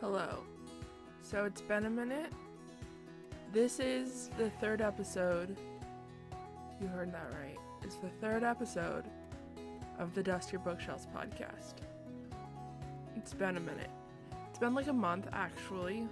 Hello. 0.00 0.44
So 1.22 1.44
it's 1.44 1.60
been 1.60 1.86
a 1.86 1.90
minute. 1.90 2.32
This 3.52 3.80
is 3.80 4.30
the 4.38 4.48
third 4.48 4.80
episode. 4.80 5.56
You 6.80 6.86
heard 6.86 7.12
that 7.12 7.26
right. 7.42 7.58
It's 7.82 7.96
the 7.96 8.08
third 8.20 8.44
episode 8.44 9.06
of 9.98 10.14
the 10.14 10.22
Dust 10.22 10.52
Your 10.52 10.60
Bookshelves 10.60 11.08
podcast. 11.12 11.74
It's 13.16 13.34
been 13.34 13.56
a 13.56 13.60
minute. 13.60 13.90
It's 14.48 14.60
been 14.60 14.72
like 14.72 14.86
a 14.86 14.92
month 14.92 15.26
actually, 15.32 16.06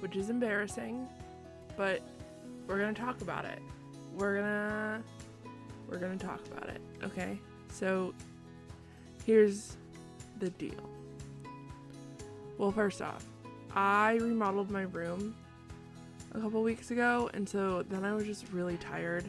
which 0.00 0.14
is 0.14 0.28
embarrassing, 0.28 1.08
but 1.74 2.02
we're 2.66 2.76
to 2.94 3.00
talk 3.00 3.22
about 3.22 3.46
it. 3.46 3.60
We're 4.14 4.42
to 4.42 5.02
we're 5.88 5.98
to 6.18 6.26
talk 6.26 6.46
about 6.48 6.68
it, 6.68 6.82
okay? 7.02 7.40
So 7.72 8.12
here's 9.24 9.78
the 10.38 10.50
deal. 10.50 10.95
Well, 12.58 12.72
first 12.72 13.02
off, 13.02 13.24
I 13.74 14.14
remodeled 14.14 14.70
my 14.70 14.82
room 14.82 15.34
a 16.34 16.40
couple 16.40 16.62
weeks 16.62 16.90
ago, 16.90 17.30
and 17.34 17.48
so 17.48 17.82
then 17.82 18.04
I 18.04 18.14
was 18.14 18.24
just 18.24 18.50
really 18.52 18.76
tired 18.78 19.24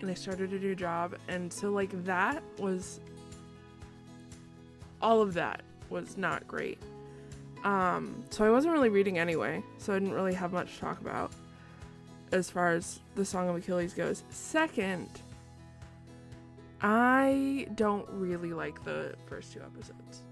and 0.00 0.10
I 0.10 0.14
started 0.14 0.52
a 0.52 0.58
new 0.58 0.74
job, 0.74 1.16
and 1.28 1.52
so 1.52 1.70
like 1.70 2.04
that 2.04 2.42
was 2.58 3.00
all 5.00 5.22
of 5.22 5.34
that 5.34 5.62
was 5.90 6.16
not 6.16 6.46
great. 6.46 6.78
Um, 7.64 8.22
so 8.30 8.44
I 8.44 8.50
wasn't 8.50 8.74
really 8.74 8.88
reading 8.88 9.18
anyway, 9.18 9.62
so 9.78 9.92
I 9.92 9.98
didn't 9.98 10.14
really 10.14 10.34
have 10.34 10.52
much 10.52 10.74
to 10.74 10.80
talk 10.80 11.00
about 11.00 11.32
as 12.30 12.50
far 12.50 12.72
as 12.72 13.00
the 13.16 13.24
Song 13.24 13.48
of 13.48 13.56
Achilles 13.56 13.94
goes. 13.94 14.22
Second, 14.30 15.08
I 16.80 17.66
don't 17.74 18.08
really 18.10 18.52
like 18.52 18.84
the 18.84 19.14
first 19.26 19.52
two 19.52 19.60
episodes. 19.60 20.22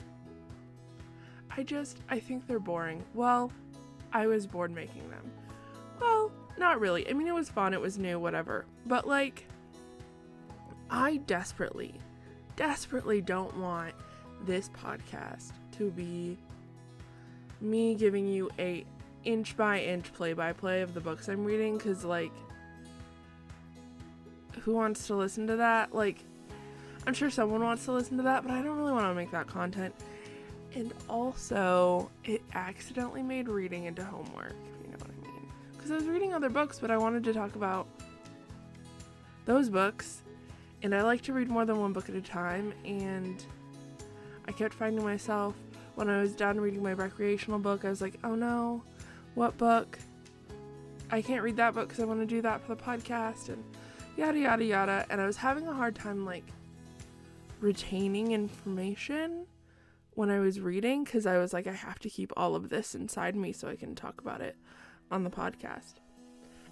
I 1.57 1.63
just, 1.63 1.99
I 2.09 2.19
think 2.19 2.47
they're 2.47 2.59
boring. 2.59 3.03
Well, 3.15 3.51
I 4.13 4.27
was 4.27 4.47
bored 4.47 4.71
making 4.71 5.09
them. 5.11 5.31
Well, 6.01 6.31
not 6.59 6.81
really. 6.81 7.09
I 7.09 7.13
mean, 7.13 7.27
it 7.27 7.35
was 7.35 7.49
fun, 7.49 7.73
it 7.73 7.81
was 7.81 7.99
new, 7.99 8.19
whatever. 8.19 8.67
But, 8.85 9.07
like, 9.09 9.47
I 10.91 11.17
desperately, 11.19 11.95
desperately 12.57 13.21
don't 13.21 13.57
want 13.57 13.95
this 14.45 14.69
podcast 14.71 15.53
to 15.79 15.91
be 15.91 16.37
me 17.61 17.95
giving 17.95 18.29
you 18.29 18.51
a 18.59 18.85
inch 19.25 19.57
by 19.57 19.81
inch 19.81 20.13
play 20.13 20.35
by 20.35 20.53
play 20.53 20.83
of 20.83 20.95
the 20.95 21.01
books 21.01 21.29
I'm 21.29 21.45
reading 21.45 21.79
because, 21.79 22.05
like, 22.05 22.33
who 24.61 24.75
wants 24.75 25.07
to 25.07 25.15
listen 25.15 25.47
to 25.47 25.57
that? 25.57 25.95
Like, 25.95 26.23
I'm 27.07 27.15
sure 27.15 27.31
someone 27.31 27.63
wants 27.63 27.85
to 27.87 27.93
listen 27.93 28.17
to 28.19 28.25
that, 28.25 28.43
but 28.43 28.53
I 28.53 28.63
don't 28.63 28.77
really 28.77 28.93
want 28.93 29.07
to 29.07 29.15
make 29.15 29.31
that 29.31 29.47
content. 29.47 29.95
And 30.77 30.93
also, 31.09 32.11
it 32.23 32.43
accidentally 32.53 33.23
made 33.23 33.49
reading 33.49 33.85
into 33.85 34.05
homework, 34.05 34.53
if 34.53 34.85
you 34.85 34.93
know 34.93 34.99
what 34.99 35.09
I 35.09 35.27
mean. 35.27 35.49
Because 35.73 35.91
I 35.91 35.95
was 35.95 36.05
reading 36.05 36.35
other 36.35 36.51
books, 36.51 36.79
but 36.79 36.91
I 36.91 36.99
wanted 36.99 37.25
to 37.25 37.33
talk 37.33 37.55
about 37.55 37.89
those 39.47 39.71
books. 39.71 40.21
And 40.83 40.95
I 40.95 41.01
like 41.01 41.23
to 41.23 41.33
read 41.33 41.49
more 41.49 41.65
than 41.65 41.81
one 41.81 41.95
book 41.95 42.11
at 42.11 42.15
a 42.15 42.21
time. 42.21 42.75
And 42.85 43.43
I 44.47 44.53
kept 44.53 44.75
finding 44.75 45.03
myself, 45.03 45.55
when 45.95 46.11
I 46.11 46.21
was 46.21 46.35
done 46.35 46.61
reading 46.61 46.83
my 46.83 46.93
recreational 46.93 47.59
book, 47.59 47.87
I 47.87 47.89
was 47.89 48.03
like, 48.03 48.19
oh 48.23 48.35
no, 48.35 48.83
what 49.35 49.57
book? 49.57 49.99
I 51.11 51.23
can't 51.23 51.43
read 51.43 51.57
that 51.57 51.73
book 51.73 51.89
because 51.89 52.03
I 52.03 52.05
want 52.05 52.21
to 52.21 52.27
do 52.27 52.43
that 52.43 52.61
for 52.61 52.75
the 52.75 52.83
podcast. 52.83 53.49
And 53.49 53.65
yada, 54.19 54.39
yada, 54.39 54.65
yada. 54.65 55.07
And 55.09 55.23
I 55.23 55.27
was 55.27 55.39
having 55.39 55.67
a 55.69 55.73
hard 55.73 55.95
time, 55.95 56.27
like, 56.27 56.45
retaining 57.61 58.33
information 58.33 59.46
when 60.17 60.31
I 60.31 60.41
was 60.41 60.61
reading 60.61 61.05
because 61.05 61.27
I 61.27 61.39
was 61.39 61.53
like, 61.53 61.67
I 61.67 61.73
have 61.73 61.99
to 62.01 62.11
keep 62.11 62.33
all 62.37 62.57
of 62.57 62.71
this 62.71 62.95
inside 62.95 63.37
me 63.37 63.53
so 63.53 63.69
I 63.69 63.77
can 63.77 63.95
talk 63.95 64.21
about 64.21 64.41
it 64.41 64.57
on 65.11 65.23
the 65.23 65.31
podcast. 65.31 65.95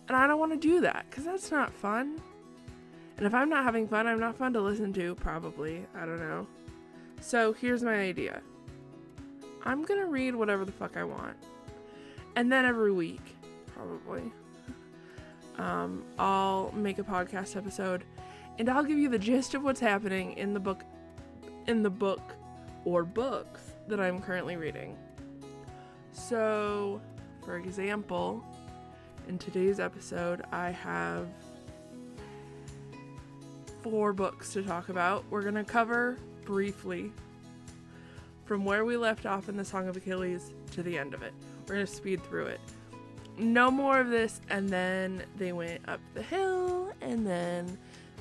And 0.09 0.17
I 0.17 0.27
don't 0.27 0.41
want 0.41 0.53
to 0.53 0.59
do 0.59 0.81
that 0.81 1.07
because 1.09 1.25
that's 1.25 1.51
not 1.51 1.73
fun. 1.73 2.21
And 3.17 3.27
if 3.27 3.35
I'm 3.35 3.49
not 3.49 3.65
having 3.65 3.87
fun, 3.87 4.07
I'm 4.07 4.19
not 4.19 4.37
fun 4.37 4.55
to 4.55 4.61
listen 4.61 4.93
to, 4.95 5.15
probably. 5.15 5.87
I 5.95 6.07
don't 6.07 6.19
know. 6.19 6.47
So 7.21 7.53
here's 7.53 7.83
my 7.83 7.95
idea 7.95 8.41
I'm 9.63 9.83
going 9.83 10.01
to 10.01 10.07
read 10.07 10.35
whatever 10.35 10.65
the 10.65 10.73
fuck 10.73 10.97
I 10.97 11.05
want. 11.05 11.37
And 12.37 12.51
then 12.51 12.65
every 12.65 12.93
week, 12.93 13.23
probably, 13.75 14.33
um, 15.59 16.03
I'll 16.19 16.73
make 16.73 16.99
a 16.99 17.05
podcast 17.05 17.57
episode 17.57 18.05
and 18.59 18.69
I'll 18.69 18.85
give 18.85 18.99
you 18.99 19.09
the 19.09 19.19
gist 19.19 19.55
of 19.55 19.63
what's 19.63 19.81
happening 19.81 20.33
in 20.33 20.55
the 20.55 20.61
book 20.61 20.83
in 21.67 21.83
the 21.83 21.91
book 21.91 22.21
or 22.85 23.05
books 23.05 23.73
that 23.89 24.01
I'm 24.01 24.21
currently 24.21 24.57
reading. 24.57 24.97
So, 26.13 27.01
for 27.45 27.57
example, 27.57 28.45
in 29.29 29.39
today's 29.39 29.81
episode, 29.81 30.43
I 30.53 30.71
have 30.71 31.27
four 33.83 34.13
books 34.13 34.53
to 34.53 34.63
talk 34.63 34.89
about. 34.89 35.25
We're 35.31 35.43
going 35.43 35.55
to 35.55 35.65
cover 35.65 36.19
briefly 36.45 37.13
from 38.45 38.65
where 38.65 38.85
we 38.85 38.97
left 38.97 39.27
off 39.27 39.49
in 39.49 39.57
the 39.57 39.65
Song 39.65 39.89
of 39.89 39.97
Achilles 39.97 40.53
to 40.73 40.83
the 40.83 40.99
end 40.99 41.15
of 41.15 41.23
it. 41.23 41.33
We're 41.67 41.77
going 41.77 41.87
to 41.87 41.93
speed 41.93 42.23
through 42.25 42.47
it. 42.47 42.61
No 43.39 43.71
more 43.71 43.99
of 43.99 44.11
this, 44.11 44.41
and 44.49 44.69
then 44.69 45.25
they 45.37 45.53
went 45.53 45.81
up 45.89 46.01
the 46.15 46.23
hill, 46.23 46.93
and 47.01 47.27
then 47.27 47.79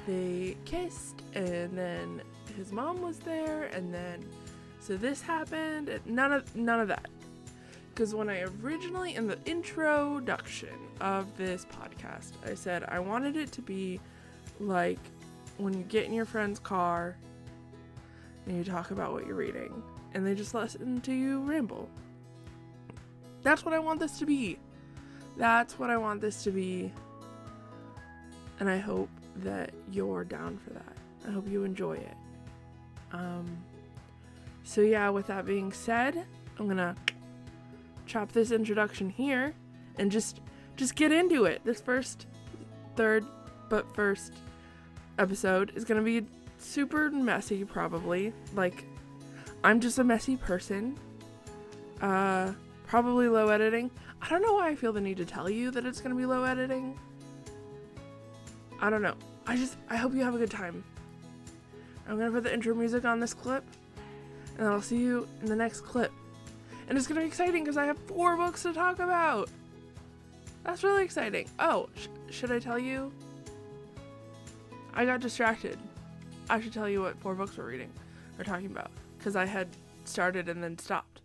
they 0.07 0.57
kissed, 0.65 1.21
and 1.35 1.77
then 1.77 2.21
his 2.57 2.71
mom 2.71 3.01
was 3.01 3.19
there, 3.19 3.63
and 3.73 3.93
then 3.93 4.25
so 4.83 4.97
this 4.97 5.21
happened. 5.21 5.99
None 6.05 6.33
of 6.33 6.55
none 6.55 6.81
of 6.81 6.89
that. 6.89 7.07
Because 7.89 8.13
when 8.13 8.29
I 8.29 8.43
originally 8.61 9.15
in 9.15 9.27
the 9.27 9.37
introduction 9.45 10.75
of 10.99 11.37
this 11.37 11.65
podcast, 11.65 12.31
I 12.45 12.53
said 12.53 12.83
I 12.89 12.99
wanted 12.99 13.37
it 13.37 13.51
to 13.53 13.61
be 13.61 14.01
like 14.59 14.99
when 15.57 15.73
you 15.73 15.83
get 15.83 16.05
in 16.05 16.13
your 16.13 16.25
friend's 16.25 16.59
car 16.59 17.15
and 18.45 18.57
you 18.57 18.63
talk 18.65 18.91
about 18.91 19.13
what 19.13 19.25
you're 19.25 19.35
reading, 19.35 19.81
and 20.13 20.27
they 20.27 20.35
just 20.35 20.53
listen 20.53 20.99
to 21.01 21.13
you 21.13 21.39
ramble. 21.41 21.89
That's 23.41 23.63
what 23.63 23.73
I 23.73 23.79
want 23.79 24.01
this 24.01 24.19
to 24.19 24.25
be. 24.25 24.59
That's 25.37 25.79
what 25.79 25.89
I 25.89 25.97
want 25.97 26.19
this 26.19 26.43
to 26.43 26.51
be. 26.51 26.91
And 28.59 28.69
I 28.69 28.79
hope 28.79 29.09
that 29.37 29.71
you're 29.91 30.25
down 30.25 30.57
for 30.57 30.71
that. 30.71 30.97
I 31.27 31.31
hope 31.31 31.49
you 31.49 31.63
enjoy 31.63 31.93
it. 31.93 32.17
Um, 33.13 33.45
so 34.63 34.81
yeah, 34.81 35.09
with 35.09 35.27
that 35.27 35.45
being 35.45 35.71
said, 35.71 36.25
I'm 36.57 36.67
gonna 36.67 36.95
chop 38.05 38.31
this 38.31 38.51
introduction 38.51 39.09
here 39.09 39.53
and 39.97 40.11
just 40.11 40.41
just 40.75 40.95
get 40.95 41.11
into 41.11 41.45
it. 41.45 41.61
This 41.63 41.81
first, 41.81 42.25
third, 42.95 43.25
but 43.69 43.93
first 43.95 44.33
episode 45.19 45.71
is 45.75 45.85
gonna 45.85 46.01
be 46.01 46.25
super 46.57 47.11
messy, 47.11 47.63
probably. 47.63 48.33
Like, 48.55 48.85
I'm 49.63 49.79
just 49.79 49.99
a 49.99 50.03
messy 50.03 50.37
person. 50.37 50.97
Uh, 52.01 52.53
probably 52.87 53.27
low 53.27 53.49
editing. 53.49 53.91
I 54.21 54.29
don't 54.29 54.41
know 54.41 54.53
why 54.53 54.69
I 54.69 54.75
feel 54.75 54.93
the 54.93 55.01
need 55.01 55.17
to 55.17 55.25
tell 55.25 55.49
you 55.49 55.71
that 55.71 55.85
it's 55.85 56.01
gonna 56.01 56.15
be 56.15 56.25
low 56.25 56.43
editing. 56.43 56.97
I 58.79 58.89
don't 58.89 59.01
know. 59.01 59.15
I 59.45 59.55
just 59.57 59.77
I 59.89 59.97
hope 59.97 60.13
you 60.13 60.23
have 60.23 60.35
a 60.35 60.37
good 60.37 60.51
time. 60.51 60.83
I'm 62.07 62.17
gonna 62.17 62.31
put 62.31 62.43
the 62.43 62.53
intro 62.53 62.73
music 62.75 63.05
on 63.05 63.19
this 63.19 63.33
clip, 63.33 63.63
and 64.57 64.67
I'll 64.67 64.81
see 64.81 64.97
you 64.97 65.27
in 65.41 65.47
the 65.47 65.55
next 65.55 65.81
clip. 65.81 66.11
And 66.87 66.97
it's 66.97 67.07
gonna 67.07 67.21
be 67.21 67.27
exciting 67.27 67.63
because 67.63 67.77
I 67.77 67.85
have 67.85 67.97
four 67.99 68.35
books 68.35 68.63
to 68.63 68.73
talk 68.73 68.99
about. 68.99 69.49
That's 70.63 70.83
really 70.83 71.03
exciting. 71.03 71.49
Oh, 71.59 71.89
sh- 71.95 72.07
should 72.29 72.51
I 72.51 72.59
tell 72.59 72.79
you? 72.79 73.11
I 74.93 75.05
got 75.05 75.19
distracted. 75.21 75.77
I 76.49 76.61
should 76.61 76.73
tell 76.73 76.89
you 76.89 77.01
what 77.01 77.17
four 77.19 77.35
books 77.35 77.57
we're 77.57 77.65
reading 77.65 77.91
or 78.37 78.43
talking 78.43 78.67
about 78.67 78.91
because 79.17 79.35
I 79.35 79.45
had 79.45 79.67
started 80.05 80.49
and 80.49 80.63
then 80.63 80.77
stopped. 80.77 81.21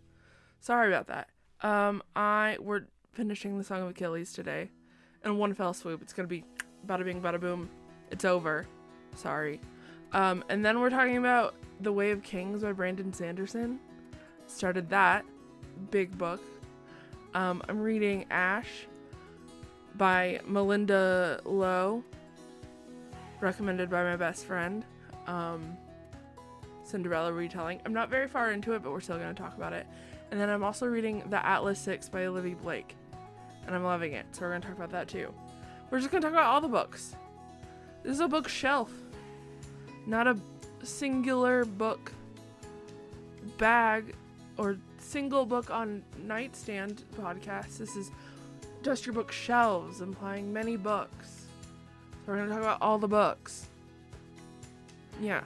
Sorry 0.59 0.87
about 0.87 1.07
that. 1.07 1.29
Um, 1.61 2.01
I 2.15 2.57
we're 2.59 2.83
finishing 3.11 3.57
the 3.57 3.63
Song 3.63 3.81
of 3.81 3.89
Achilles 3.89 4.31
today, 4.31 4.69
in 5.25 5.37
one 5.37 5.53
fell 5.53 5.73
swoop. 5.73 6.01
It's 6.01 6.13
gonna 6.13 6.27
be 6.27 6.43
bada 6.87 7.03
bing, 7.03 7.21
bada 7.21 7.39
boom. 7.39 7.69
It's 8.11 8.25
over. 8.25 8.65
Sorry. 9.15 9.59
Um, 10.13 10.43
and 10.49 10.65
then 10.65 10.79
we're 10.79 10.89
talking 10.89 11.17
about 11.17 11.55
The 11.81 11.91
Way 11.91 12.11
of 12.11 12.23
Kings 12.23 12.61
by 12.61 12.71
Brandon 12.71 13.13
Sanderson. 13.13 13.79
Started 14.47 14.89
that 14.89 15.25
big 15.91 16.17
book. 16.17 16.41
Um, 17.33 17.61
I'm 17.69 17.79
reading 17.79 18.25
Ash 18.31 18.87
by 19.95 20.39
Malinda 20.49 21.41
Lo, 21.45 22.03
recommended 23.39 23.89
by 23.89 24.03
my 24.03 24.15
best 24.15 24.45
friend. 24.45 24.83
Um, 25.27 25.77
Cinderella 26.83 27.31
retelling. 27.31 27.79
I'm 27.85 27.93
not 27.93 28.09
very 28.09 28.27
far 28.27 28.51
into 28.51 28.73
it, 28.73 28.81
but 28.81 28.91
we're 28.91 28.99
still 28.99 29.17
going 29.17 29.33
to 29.33 29.39
talk 29.39 29.55
about 29.55 29.73
it. 29.73 29.85
And 30.31 30.39
then 30.39 30.49
I'm 30.49 30.63
also 30.63 30.87
reading 30.87 31.23
The 31.29 31.45
Atlas 31.45 31.79
Six 31.79 32.09
by 32.09 32.25
Olivia 32.25 32.55
Blake, 32.55 32.95
and 33.65 33.75
I'm 33.75 33.83
loving 33.83 34.13
it. 34.13 34.25
So 34.31 34.41
we're 34.41 34.49
going 34.49 34.61
to 34.61 34.67
talk 34.67 34.77
about 34.77 34.91
that 34.91 35.07
too. 35.07 35.31
We're 35.91 35.99
just 35.99 36.11
going 36.11 36.21
to 36.21 36.27
talk 36.27 36.33
about 36.33 36.47
all 36.47 36.61
the 36.61 36.67
books. 36.67 37.15
This 38.03 38.13
is 38.13 38.19
a 38.19 38.27
bookshelf, 38.27 38.91
not 40.05 40.27
a 40.27 40.37
singular 40.83 41.65
book 41.65 42.11
bag 43.57 44.15
or 44.57 44.77
single 44.97 45.45
book 45.45 45.69
on 45.71 46.03
nightstand 46.23 47.03
podcast. 47.17 47.77
This 47.77 47.95
is 47.95 48.11
dust 48.83 49.05
your 49.05 49.13
bookshelves, 49.13 50.01
implying 50.01 50.51
many 50.51 50.77
books. 50.77 51.45
So 52.25 52.31
we're 52.31 52.37
gonna 52.37 52.49
talk 52.49 52.59
about 52.59 52.81
all 52.81 52.97
the 52.97 53.07
books. 53.07 53.67
Yeah, 55.21 55.41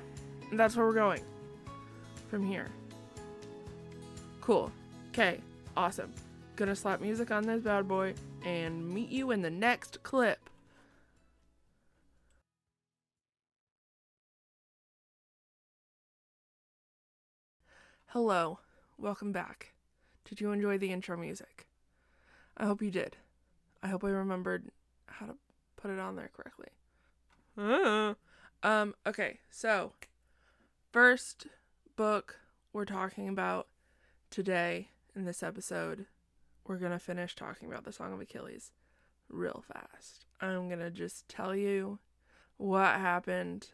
that's 0.52 0.76
where 0.76 0.86
we're 0.86 0.94
going 0.94 1.24
from 2.30 2.46
here. 2.46 2.68
Cool. 4.42 4.72
Okay, 5.10 5.40
awesome. 5.78 6.12
Gonna 6.56 6.76
slap 6.76 7.02
music 7.02 7.32
on 7.32 7.44
this 7.44 7.62
bad 7.62 7.88
boy 7.88 8.14
and 8.46 8.88
meet 8.90 9.10
you 9.10 9.32
in 9.32 9.42
the 9.42 9.50
next 9.50 10.04
clip. 10.04 10.50
Hello, 18.14 18.60
welcome 18.96 19.32
back. 19.32 19.74
Did 20.24 20.40
you 20.40 20.52
enjoy 20.52 20.78
the 20.78 20.92
intro 20.92 21.18
music? 21.18 21.66
I 22.56 22.68
hope 22.68 22.80
you 22.80 22.92
did. 22.92 23.18
I 23.82 23.88
hope 23.88 24.04
I 24.04 24.10
remembered 24.10 24.70
how 25.08 25.26
to 25.26 25.34
put 25.78 25.90
it 25.90 25.98
on 25.98 26.16
there 26.16 26.30
correctly. 26.32 26.68
Um, 28.62 28.94
okay, 29.08 29.40
so 29.50 29.94
first 30.92 31.48
book 31.96 32.40
we're 32.72 32.86
talking 32.86 33.28
about 33.28 33.70
today 34.30 34.90
in 35.16 35.26
this 35.26 35.42
episode, 35.42 36.06
we're 36.68 36.78
gonna 36.78 37.00
finish 37.00 37.36
talking 37.36 37.68
about 37.68 37.84
the 37.84 37.92
Song 37.92 38.14
of 38.14 38.22
Achilles 38.22 38.74
real 39.28 39.64
fast. 39.68 40.28
I'm 40.40 40.70
gonna 40.70 40.92
just 40.92 41.28
tell 41.28 41.56
you 41.56 41.98
what 42.58 42.94
happened, 42.94 43.70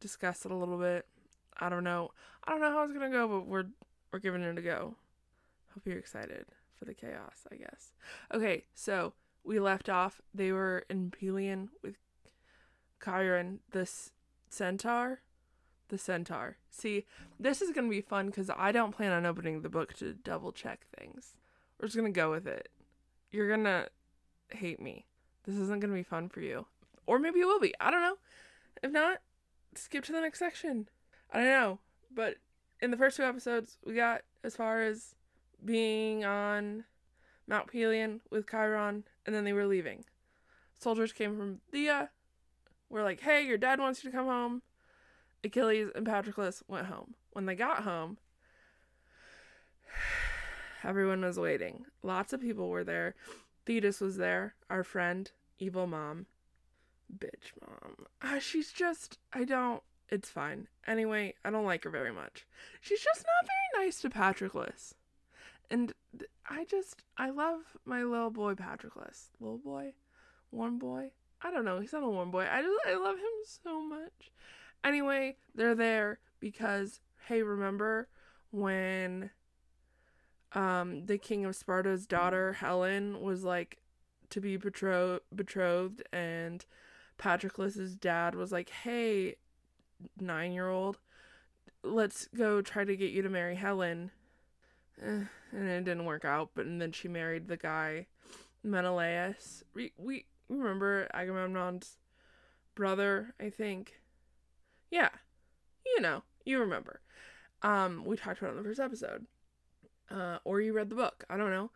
discuss 0.00 0.44
it 0.44 0.50
a 0.50 0.56
little 0.56 0.78
bit. 0.78 1.06
I 1.58 1.68
don't 1.68 1.84
know. 1.84 2.10
I 2.44 2.52
don't 2.52 2.60
know 2.60 2.70
how 2.70 2.84
it's 2.84 2.92
gonna 2.92 3.10
go, 3.10 3.28
but 3.28 3.46
we're 3.46 3.66
we're 4.12 4.18
giving 4.18 4.42
it 4.42 4.58
a 4.58 4.62
go. 4.62 4.96
Hope 5.74 5.86
you're 5.86 5.98
excited 5.98 6.46
for 6.78 6.84
the 6.84 6.94
chaos, 6.94 7.46
I 7.50 7.56
guess. 7.56 7.92
Okay, 8.32 8.64
so 8.74 9.12
we 9.44 9.58
left 9.60 9.88
off. 9.88 10.20
They 10.34 10.52
were 10.52 10.84
in 10.88 11.10
Pelion 11.10 11.68
with 11.82 11.96
Chiron, 13.02 13.60
this 13.72 14.12
centaur. 14.48 15.20
The 15.88 15.98
centaur. 15.98 16.56
See, 16.70 17.06
this 17.38 17.62
is 17.62 17.70
gonna 17.70 17.88
be 17.88 18.00
fun 18.00 18.26
because 18.26 18.50
I 18.50 18.72
don't 18.72 18.94
plan 18.94 19.12
on 19.12 19.24
opening 19.24 19.62
the 19.62 19.68
book 19.68 19.94
to 19.94 20.14
double 20.14 20.50
check 20.50 20.86
things. 20.98 21.34
We're 21.78 21.86
just 21.86 21.96
gonna 21.96 22.10
go 22.10 22.30
with 22.30 22.46
it. 22.46 22.70
You're 23.30 23.48
gonna 23.48 23.88
hate 24.50 24.80
me. 24.80 25.06
This 25.44 25.56
isn't 25.56 25.80
gonna 25.80 25.94
be 25.94 26.02
fun 26.02 26.28
for 26.28 26.40
you. 26.40 26.66
Or 27.06 27.20
maybe 27.20 27.40
it 27.40 27.46
will 27.46 27.60
be. 27.60 27.72
I 27.80 27.92
don't 27.92 28.02
know. 28.02 28.18
If 28.82 28.90
not, 28.90 29.18
skip 29.76 30.04
to 30.04 30.12
the 30.12 30.20
next 30.20 30.40
section. 30.40 30.88
I 31.32 31.38
don't 31.38 31.48
know. 31.48 31.78
But 32.14 32.36
in 32.80 32.90
the 32.90 32.96
first 32.96 33.16
two 33.16 33.24
episodes, 33.24 33.78
we 33.84 33.94
got 33.94 34.22
as 34.44 34.56
far 34.56 34.82
as 34.82 35.14
being 35.64 36.24
on 36.24 36.84
Mount 37.46 37.70
Pelion 37.70 38.20
with 38.30 38.48
Chiron, 38.48 39.04
and 39.24 39.34
then 39.34 39.44
they 39.44 39.52
were 39.52 39.66
leaving. 39.66 40.04
Soldiers 40.78 41.12
came 41.12 41.36
from 41.36 41.60
Phthia. 41.72 42.08
Were 42.88 43.02
like, 43.02 43.20
hey, 43.20 43.44
your 43.44 43.58
dad 43.58 43.80
wants 43.80 44.04
you 44.04 44.10
to 44.10 44.16
come 44.16 44.26
home. 44.26 44.62
Achilles 45.42 45.88
and 45.94 46.06
Patroclus 46.06 46.62
went 46.68 46.86
home. 46.86 47.14
When 47.32 47.46
they 47.46 47.54
got 47.54 47.82
home, 47.82 48.18
everyone 50.84 51.22
was 51.22 51.38
waiting. 51.38 51.86
Lots 52.02 52.32
of 52.32 52.40
people 52.40 52.68
were 52.68 52.84
there. 52.84 53.14
Thetis 53.64 54.00
was 54.00 54.16
there, 54.16 54.54
our 54.70 54.84
friend, 54.84 55.30
evil 55.58 55.86
mom. 55.86 56.26
Bitch 57.12 57.52
mom. 57.60 58.06
Uh, 58.22 58.38
she's 58.38 58.72
just, 58.72 59.18
I 59.32 59.44
don't, 59.44 59.82
it's 60.08 60.28
fine. 60.30 60.68
Anyway, 60.86 61.34
I 61.44 61.50
don't 61.50 61.64
like 61.64 61.84
her 61.84 61.90
very 61.90 62.12
much. 62.12 62.46
She's 62.80 63.00
just 63.00 63.24
not 63.26 63.48
very 63.74 63.86
nice 63.86 64.00
to 64.00 64.10
Patroclus. 64.10 64.94
And 65.70 65.92
I 66.48 66.64
just, 66.64 67.02
I 67.16 67.30
love 67.30 67.60
my 67.84 68.04
little 68.04 68.30
boy 68.30 68.54
Patroclus. 68.54 69.30
Little 69.40 69.58
boy? 69.58 69.94
Warm 70.52 70.78
boy? 70.78 71.10
I 71.42 71.50
don't 71.50 71.64
know. 71.64 71.80
He's 71.80 71.92
not 71.92 72.04
a 72.04 72.08
warm 72.08 72.30
boy. 72.30 72.46
I 72.50 72.62
just, 72.62 72.80
I 72.86 72.94
love 72.94 73.16
him 73.16 73.24
so 73.44 73.82
much. 73.82 74.32
Anyway, 74.84 75.36
they're 75.54 75.74
there 75.74 76.20
because, 76.40 77.00
hey, 77.26 77.42
remember 77.42 78.08
when 78.50 79.30
um 80.52 81.04
the 81.06 81.18
king 81.18 81.44
of 81.44 81.56
Sparta's 81.56 82.06
daughter 82.06 82.52
Helen 82.54 83.20
was 83.20 83.42
like 83.42 83.78
to 84.30 84.40
be 84.40 84.56
betro- 84.56 85.20
betrothed 85.34 86.02
and 86.12 86.64
Patroclus's 87.18 87.96
dad 87.96 88.34
was 88.34 88.52
like, 88.52 88.70
"Hey, 88.70 89.36
9-year-old, 90.20 90.98
let's 91.82 92.28
go 92.36 92.60
try 92.62 92.84
to 92.84 92.96
get 92.96 93.12
you 93.12 93.22
to 93.22 93.28
marry 93.28 93.54
Helen." 93.54 94.10
Eh, 95.02 95.24
and 95.52 95.68
it 95.68 95.84
didn't 95.84 96.04
work 96.06 96.24
out, 96.24 96.50
but 96.54 96.66
and 96.66 96.80
then 96.80 96.92
she 96.92 97.08
married 97.08 97.48
the 97.48 97.56
guy 97.56 98.06
Menelaus. 98.64 99.62
We 99.74 99.92
we 99.98 100.26
remember 100.48 101.08
Agamemnon's 101.12 101.98
brother, 102.74 103.34
I 103.40 103.50
think. 103.50 104.00
Yeah. 104.90 105.10
You 105.84 106.00
know, 106.00 106.22
you 106.44 106.58
remember. 106.60 107.00
Um, 107.62 108.04
we 108.04 108.16
talked 108.16 108.40
about 108.40 108.52
in 108.52 108.58
the 108.58 108.68
first 108.68 108.80
episode. 108.80 109.26
Uh, 110.10 110.38
or 110.44 110.60
you 110.60 110.72
read 110.72 110.88
the 110.88 110.94
book. 110.94 111.24
I 111.28 111.36
don't 111.36 111.50
know. 111.50 111.70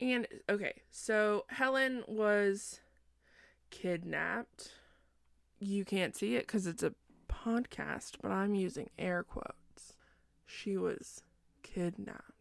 And 0.00 0.26
okay, 0.48 0.82
so 0.90 1.44
Helen 1.48 2.02
was 2.08 2.80
kidnapped. 3.70 4.72
You 5.60 5.84
can't 5.84 6.16
see 6.16 6.36
it 6.36 6.46
because 6.46 6.66
it's 6.66 6.82
a 6.82 6.92
podcast, 7.46 8.16
but 8.20 8.32
I'm 8.32 8.54
using 8.54 8.90
air 8.98 9.22
quotes. 9.22 9.94
She 10.46 10.76
was 10.76 11.22
kidnapped. 11.62 12.32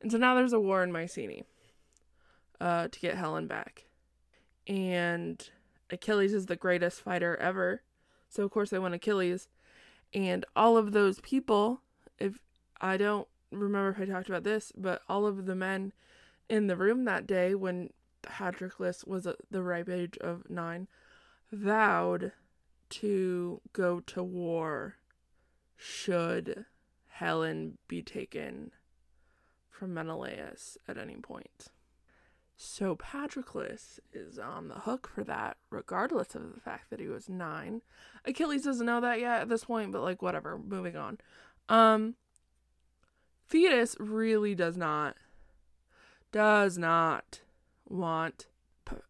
And 0.00 0.12
so 0.12 0.18
now 0.18 0.34
there's 0.34 0.52
a 0.52 0.60
war 0.60 0.82
in 0.82 0.92
Mycenae 0.92 1.44
uh, 2.60 2.88
to 2.88 3.00
get 3.00 3.16
Helen 3.16 3.46
back. 3.46 3.86
And 4.66 5.48
Achilles 5.90 6.34
is 6.34 6.46
the 6.46 6.56
greatest 6.56 7.00
fighter 7.00 7.36
ever. 7.36 7.82
So, 8.28 8.44
of 8.44 8.50
course, 8.50 8.70
they 8.70 8.78
want 8.78 8.94
Achilles. 8.94 9.48
And 10.14 10.44
all 10.54 10.76
of 10.76 10.92
those 10.92 11.20
people, 11.20 11.80
if 12.18 12.38
I 12.80 12.96
don't 12.96 13.26
remember 13.50 13.90
if 13.90 14.00
I 14.00 14.04
talked 14.04 14.28
about 14.28 14.44
this, 14.44 14.72
but 14.76 15.02
all 15.08 15.26
of 15.26 15.46
the 15.46 15.54
men 15.54 15.92
in 16.48 16.66
the 16.66 16.76
room 16.76 17.04
that 17.04 17.26
day 17.26 17.54
when 17.54 17.90
Patroclus 18.22 19.06
was 19.06 19.26
at 19.26 19.36
the 19.50 19.62
ripe 19.62 19.88
age 19.88 20.16
of 20.18 20.48
nine 20.48 20.86
vowed 21.50 22.32
to 22.90 23.60
go 23.72 24.00
to 24.00 24.22
war 24.22 24.96
should 25.76 26.64
Helen 27.06 27.78
be 27.86 28.02
taken 28.02 28.72
from 29.70 29.94
Menelaus 29.94 30.76
at 30.86 30.98
any 30.98 31.16
point. 31.16 31.68
So 32.56 32.96
Patroclus 32.96 34.00
is 34.12 34.36
on 34.36 34.66
the 34.66 34.80
hook 34.80 35.08
for 35.14 35.22
that, 35.22 35.58
regardless 35.70 36.34
of 36.34 36.54
the 36.54 36.60
fact 36.60 36.90
that 36.90 36.98
he 36.98 37.06
was 37.06 37.28
nine. 37.28 37.82
Achilles 38.24 38.64
doesn't 38.64 38.84
know 38.84 39.00
that 39.00 39.20
yet 39.20 39.42
at 39.42 39.48
this 39.48 39.64
point, 39.64 39.92
but 39.92 40.02
like 40.02 40.22
whatever, 40.22 40.58
moving 40.58 40.96
on. 40.96 41.18
Um 41.68 42.16
Thetis 43.48 43.96
really 44.00 44.56
does 44.56 44.76
not 44.76 45.16
does 46.32 46.76
not 46.76 47.40
want 47.88 48.46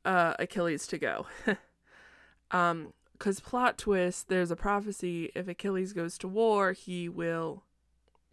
uh, 0.04 0.34
Achilles 0.38 0.86
to 0.88 0.98
go. 0.98 1.26
um 2.50 2.92
cuz 3.18 3.40
plot 3.40 3.78
twist, 3.78 4.28
there's 4.28 4.50
a 4.50 4.56
prophecy 4.56 5.30
if 5.34 5.48
Achilles 5.48 5.92
goes 5.92 6.18
to 6.18 6.28
war, 6.28 6.72
he 6.72 7.08
will 7.08 7.64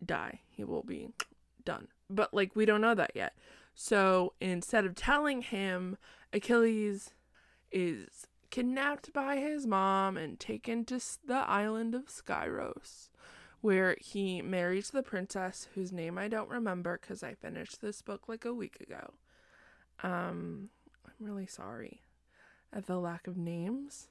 die. 0.04 0.42
He 0.50 0.63
will 0.63 0.84
be 0.84 1.10
done. 1.63 1.88
But 2.10 2.34
like 2.34 2.56
we 2.56 2.65
don't 2.65 2.82
know 2.82 2.96
that 2.96 3.12
yet. 3.15 3.34
So 3.74 4.34
instead 4.39 4.86
of 4.86 4.96
telling 4.96 5.42
him, 5.42 5.98
Achilles 6.32 7.13
is 7.72 8.27
kidnapped 8.50 9.12
by 9.12 9.38
his 9.38 9.68
mom 9.68 10.15
and 10.15 10.39
taken 10.39 10.86
to 10.86 11.00
the 11.25 11.36
island 11.36 11.94
of 11.94 12.08
Skyros, 12.08 13.10
where 13.60 13.98
he 14.00 14.42
marries 14.42 14.92
the 14.92 15.04
princess 15.04 15.68
whose 15.75 15.92
name 15.92 16.18
I 16.18 16.30
don't 16.30 16.50
remember 16.50 16.98
because 17.01 17.22
I 17.22 17.34
finished 17.34 17.82
this 17.82 18.01
book 18.01 18.30
like 18.30 18.46
a 18.46 18.54
week 18.54 18.77
ago. 18.80 19.13
Um, 20.04 20.70
I'm 21.06 21.25
really 21.25 21.48
sorry 21.48 22.01
at 22.72 22.88
the 22.88 22.98
lack 22.98 23.27
of 23.27 23.38
names. 23.38 24.08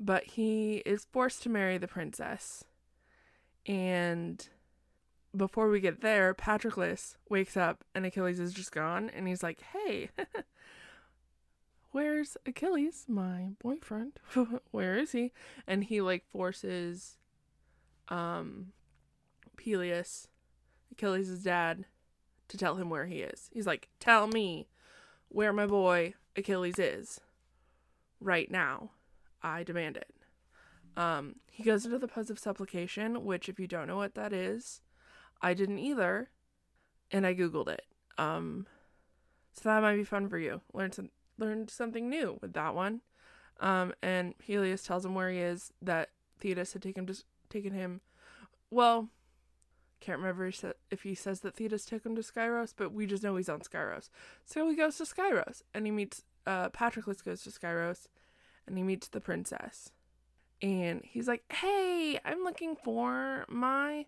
But 0.00 0.24
he 0.24 0.78
is 0.86 1.06
forced 1.12 1.42
to 1.42 1.50
marry 1.50 1.76
the 1.76 1.86
princess. 1.86 2.64
And 3.66 4.48
before 5.36 5.68
we 5.68 5.78
get 5.80 6.00
there, 6.00 6.34
Patroclus 6.34 7.16
wakes 7.28 7.56
up 7.56 7.84
and 7.94 8.06
Achilles 8.06 8.40
is 8.40 8.54
just 8.54 8.72
gone, 8.72 9.10
and 9.10 9.28
he's 9.28 9.42
like, 9.42 9.60
"Hey, 9.60 10.10
where's 11.92 12.36
Achilles, 12.46 13.04
my 13.06 13.50
boyfriend? 13.62 14.18
Where 14.70 14.96
is 14.96 15.12
he?" 15.12 15.32
And 15.66 15.84
he 15.84 16.00
like 16.00 16.24
forces, 16.32 17.18
um, 18.08 18.72
Peleus, 19.56 20.28
Achilles' 20.90 21.44
dad, 21.44 21.84
to 22.48 22.56
tell 22.56 22.76
him 22.76 22.90
where 22.90 23.06
he 23.06 23.20
is. 23.20 23.50
He's 23.52 23.66
like, 23.66 23.90
"Tell 24.00 24.26
me 24.26 24.68
where 25.28 25.52
my 25.52 25.66
boy 25.66 26.14
Achilles 26.36 26.78
is, 26.78 27.20
right 28.20 28.50
now. 28.50 28.90
I 29.42 29.62
demand 29.62 29.96
it." 29.96 30.12
Um, 30.96 31.36
he 31.50 31.62
goes 31.62 31.84
into 31.84 31.98
the 31.98 32.08
pose 32.08 32.30
of 32.30 32.38
supplication, 32.38 33.24
which, 33.24 33.48
if 33.48 33.60
you 33.60 33.66
don't 33.66 33.86
know 33.86 33.96
what 33.96 34.14
that 34.16 34.32
is, 34.32 34.82
I 35.40 35.54
didn't 35.54 35.78
either. 35.78 36.30
and 37.10 37.26
I 37.26 37.34
googled 37.34 37.68
it. 37.68 37.82
Um, 38.18 38.66
so 39.52 39.68
that 39.68 39.82
might 39.82 39.96
be 39.96 40.04
fun 40.04 40.28
for 40.28 40.38
you. 40.38 40.60
Learn 40.72 40.92
some 40.92 41.10
learned 41.38 41.70
something 41.70 42.08
new 42.08 42.38
with 42.40 42.52
that 42.52 42.74
one. 42.74 43.00
Um, 43.60 43.92
and 44.02 44.34
Helios 44.42 44.82
tells 44.82 45.04
him 45.04 45.14
where 45.14 45.30
he 45.30 45.38
is. 45.38 45.72
That 45.82 46.10
Thetis 46.38 46.72
had 46.72 46.82
taken 46.82 47.06
to, 47.06 47.22
taken 47.48 47.72
him. 47.72 48.00
Well, 48.70 49.08
can't 50.00 50.18
remember 50.18 50.50
if 50.90 51.02
he 51.02 51.14
says 51.14 51.40
that 51.40 51.56
Thetis 51.56 51.84
took 51.84 52.06
him 52.06 52.14
to 52.16 52.22
Skyros, 52.22 52.72
but 52.76 52.92
we 52.92 53.06
just 53.06 53.22
know 53.22 53.36
he's 53.36 53.48
on 53.48 53.60
Skyros. 53.60 54.08
So 54.44 54.68
he 54.68 54.76
goes 54.76 54.96
to 54.98 55.04
Skyros 55.04 55.62
and 55.74 55.84
he 55.84 55.92
meets 55.92 56.24
uh, 56.46 56.70
Patroclus 56.70 57.22
goes 57.22 57.42
to 57.42 57.50
Skyros 57.50 58.06
and 58.66 58.76
he 58.76 58.84
meets 58.84 59.08
the 59.08 59.20
princess. 59.20 59.90
And 60.62 61.02
he's 61.04 61.28
like, 61.28 61.44
Hey, 61.52 62.18
I'm 62.24 62.44
looking 62.44 62.76
for 62.76 63.44
my 63.48 64.06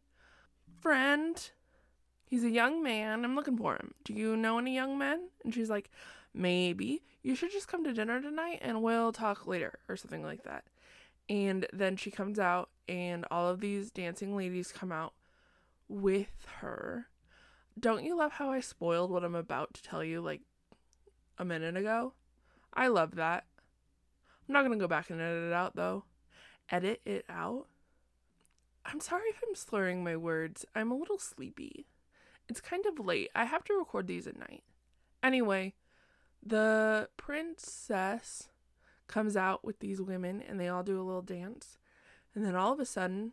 friend. 0.81 1.51
He's 2.25 2.45
a 2.45 2.51
young 2.51 2.83
man. 2.83 3.25
I'm 3.25 3.35
looking 3.35 3.57
for 3.57 3.75
him. 3.75 3.95
Do 4.05 4.13
you 4.13 4.37
know 4.37 4.59
any 4.59 4.75
young 4.75 4.99
men? 4.99 5.29
And 5.45 5.55
she's 5.55 5.71
like, 5.71 5.91
Maybe. 6.35 7.03
You 7.23 7.35
should 7.35 7.53
just 7.53 7.69
come 7.69 7.85
to 7.85 7.93
dinner 7.93 8.21
tonight 8.21 8.59
and 8.63 8.83
we'll 8.83 9.13
talk 9.13 9.47
later 9.47 9.79
or 9.89 9.97
something 9.97 10.23
like 10.23 10.43
that. 10.45 10.65
And 11.29 11.67
then 11.73 11.97
she 11.97 12.11
comes 12.11 12.39
out 12.39 12.71
and 12.89 13.25
all 13.31 13.49
of 13.49 13.61
these 13.61 13.91
dancing 13.91 14.37
ladies 14.37 14.73
come 14.73 14.91
out 14.91 15.15
with 15.89 16.47
her. 16.61 17.07
Don't 17.79 18.05
you 18.05 18.17
love 18.17 18.33
how 18.33 18.51
I 18.51 18.61
spoiled 18.61 19.11
what 19.11 19.25
I'm 19.25 19.35
about 19.35 19.75
to 19.75 19.83
tell 19.83 20.03
you 20.03 20.21
like 20.21 20.41
a 21.39 21.45
minute 21.45 21.77
ago? 21.77 22.15
I 22.75 22.89
love 22.89 23.15
that. 23.17 23.45
I'm 24.55 24.65
not 24.65 24.69
to 24.79 24.85
go 24.85 24.87
back 24.87 25.09
and 25.09 25.19
edit 25.19 25.45
it 25.45 25.53
out 25.55 25.77
though. 25.77 26.05
Edit 26.71 27.01
it 27.07 27.25
out? 27.31 27.69
I'm 28.85 29.01
sorry 29.01 29.31
if 29.31 29.41
I'm 29.49 29.55
slurring 29.55 30.05
my 30.05 30.15
words. 30.15 30.67
I'm 30.75 30.93
a 30.93 30.97
little 30.97 31.19
sleepy. 31.19 31.87
It's 32.51 32.61
kind 32.61 32.85
of 32.85 33.03
late. 33.03 33.31
I 33.35 33.47
have 33.47 33.65
to 33.65 33.75
record 33.75 34.07
these 34.07 34.27
at 34.27 34.39
night. 34.39 34.63
Anyway, 35.23 35.73
the 36.45 37.09
princess 37.17 38.51
comes 39.07 39.39
out 39.39 39.65
with 39.65 39.79
these 39.79 40.03
women 40.03 40.43
and 40.47 40.61
they 40.61 40.69
all 40.69 40.83
do 40.83 41.01
a 41.01 41.03
little 41.03 41.23
dance. 41.23 41.79
And 42.35 42.45
then 42.45 42.55
all 42.55 42.75
of 42.75 42.81
a 42.81 42.85
sudden, 42.85 43.33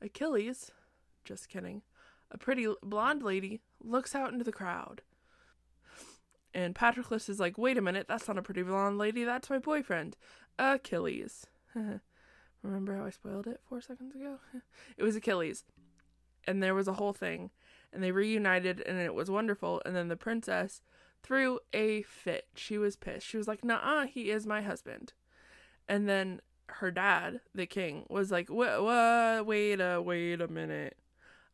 Achilles 0.00 0.72
just 1.24 1.48
kidding. 1.48 1.82
A 2.32 2.38
pretty 2.38 2.66
blonde 2.82 3.22
lady 3.22 3.60
looks 3.80 4.12
out 4.12 4.32
into 4.32 4.44
the 4.44 4.50
crowd. 4.50 5.02
And 6.54 6.74
Patroclus 6.74 7.28
is 7.28 7.40
like, 7.40 7.56
wait 7.56 7.78
a 7.78 7.82
minute, 7.82 8.06
that's 8.08 8.28
not 8.28 8.38
a 8.38 8.42
pretty 8.42 8.62
blonde 8.62 8.98
lady, 8.98 9.24
that's 9.24 9.48
my 9.48 9.58
boyfriend, 9.58 10.16
Achilles. 10.58 11.46
Remember 12.62 12.96
how 12.96 13.06
I 13.06 13.10
spoiled 13.10 13.46
it 13.46 13.60
four 13.68 13.80
seconds 13.80 14.14
ago? 14.14 14.38
it 14.96 15.02
was 15.02 15.16
Achilles. 15.16 15.64
And 16.46 16.62
there 16.62 16.74
was 16.74 16.88
a 16.88 16.94
whole 16.94 17.12
thing. 17.12 17.50
And 17.92 18.02
they 18.02 18.12
reunited, 18.12 18.80
and 18.80 18.98
it 18.98 19.14
was 19.14 19.30
wonderful. 19.30 19.82
And 19.84 19.94
then 19.96 20.08
the 20.08 20.16
princess 20.16 20.82
threw 21.22 21.60
a 21.72 22.02
fit. 22.02 22.48
She 22.54 22.78
was 22.78 22.96
pissed. 22.96 23.26
She 23.26 23.36
was 23.36 23.48
like, 23.48 23.64
nah, 23.64 24.06
he 24.06 24.30
is 24.30 24.46
my 24.46 24.62
husband. 24.62 25.12
And 25.88 26.08
then 26.08 26.40
her 26.66 26.90
dad, 26.90 27.40
the 27.54 27.66
king, 27.66 28.06
was 28.08 28.30
like, 28.30 28.48
what, 28.48 29.46
wait 29.46 29.80
a, 29.80 30.00
wait 30.00 30.40
a 30.40 30.48
minute. 30.48 30.96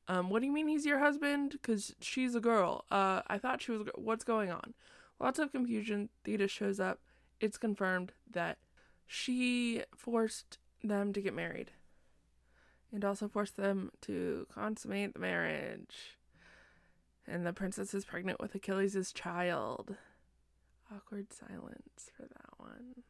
Um, 0.09 0.31
what 0.31 0.41
do 0.41 0.47
you 0.47 0.53
mean 0.53 0.69
he's 0.69 0.87
your 0.87 0.99
husband? 0.99 1.53
Because 1.53 1.95
she's 2.01 2.35
a 2.35 2.41
girl. 2.41 2.85
Uh, 2.91 3.23
I 3.27 3.39
thought 3.39 3.61
she 3.63 3.73
was. 3.73 3.89
What's 3.95 4.25
going 4.25 4.51
on? 4.51 4.75
Lots 5.21 5.39
of 5.39 5.53
confusion. 5.53 6.09
Thetis 6.25 6.51
shows 6.51 6.81
up. 6.81 7.01
It's 7.41 7.59
confirmed 7.59 8.13
that 8.31 8.59
she 9.07 9.83
forced 9.95 10.59
them 10.83 11.13
to 11.13 11.21
get 11.21 11.35
married, 11.35 11.73
and 12.93 13.05
also 13.05 13.29
forced 13.29 13.57
them 13.57 13.91
to 14.03 14.47
consummate 14.53 15.13
the 15.13 15.21
marriage. 15.21 16.17
And 17.27 17.45
the 17.45 17.53
princess 17.53 17.93
is 17.93 18.07
pregnant 18.07 18.41
with 18.41 18.55
Achilles' 18.55 19.13
child. 19.13 19.97
Awkward 20.95 21.33
silence 21.35 22.11
for 22.17 22.23
that 22.23 22.59
one. 22.59 23.03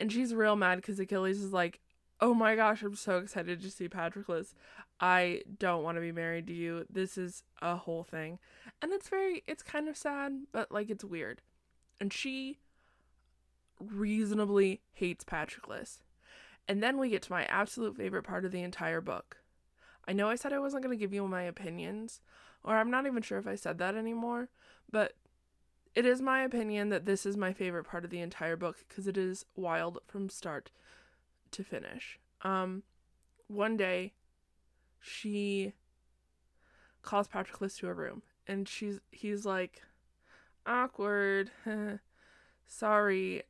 And 0.00 0.10
she's 0.10 0.34
real 0.34 0.56
mad 0.56 0.76
because 0.76 0.98
Achilles 0.98 1.42
is 1.42 1.52
like, 1.52 1.80
oh 2.20 2.34
my 2.34 2.56
gosh, 2.56 2.82
I'm 2.82 2.96
so 2.96 3.18
excited 3.18 3.60
to 3.62 3.70
see 3.70 3.88
Patroclus. 3.88 4.54
I 5.00 5.42
don't 5.58 5.82
want 5.82 5.96
to 5.96 6.00
be 6.00 6.12
married 6.12 6.46
to 6.46 6.52
you. 6.52 6.86
This 6.88 7.18
is 7.18 7.42
a 7.60 7.76
whole 7.76 8.04
thing. 8.04 8.38
And 8.80 8.92
it's 8.92 9.08
very, 9.08 9.42
it's 9.46 9.62
kind 9.62 9.88
of 9.88 9.96
sad, 9.96 10.32
but 10.52 10.70
like 10.70 10.90
it's 10.90 11.04
weird. 11.04 11.42
And 12.00 12.12
she 12.12 12.58
reasonably 13.80 14.80
hates 14.92 15.24
Patroclus. 15.24 16.00
And 16.68 16.82
then 16.82 16.98
we 16.98 17.10
get 17.10 17.22
to 17.22 17.32
my 17.32 17.44
absolute 17.44 17.96
favorite 17.96 18.22
part 18.22 18.44
of 18.44 18.52
the 18.52 18.62
entire 18.62 19.00
book. 19.00 19.38
I 20.06 20.12
know 20.12 20.28
I 20.28 20.36
said 20.36 20.52
I 20.52 20.58
wasn't 20.58 20.82
going 20.82 20.96
to 20.96 21.00
give 21.02 21.12
you 21.12 21.26
my 21.26 21.42
opinions, 21.42 22.20
or 22.62 22.76
I'm 22.76 22.90
not 22.90 23.06
even 23.06 23.22
sure 23.22 23.38
if 23.38 23.46
I 23.46 23.54
said 23.54 23.78
that 23.78 23.94
anymore, 23.94 24.48
but 24.90 25.14
it 25.94 26.06
is 26.06 26.20
my 26.20 26.42
opinion 26.42 26.88
that 26.88 27.04
this 27.04 27.24
is 27.24 27.36
my 27.36 27.52
favorite 27.52 27.84
part 27.84 28.04
of 28.04 28.10
the 28.10 28.20
entire 28.20 28.56
book 28.56 28.84
because 28.88 29.06
it 29.06 29.16
is 29.16 29.44
wild 29.56 29.98
from 30.06 30.28
start 30.28 30.70
to 31.54 31.64
finish. 31.64 32.18
Um, 32.42 32.82
one 33.46 33.76
day, 33.76 34.12
she 35.00 35.72
calls 37.02 37.28
Patroclus 37.28 37.78
to 37.78 37.88
a 37.88 37.94
room, 37.94 38.22
and 38.46 38.68
she's 38.68 39.00
he's 39.10 39.44
like, 39.44 39.82
awkward. 40.66 41.50
Sorry 42.66 43.42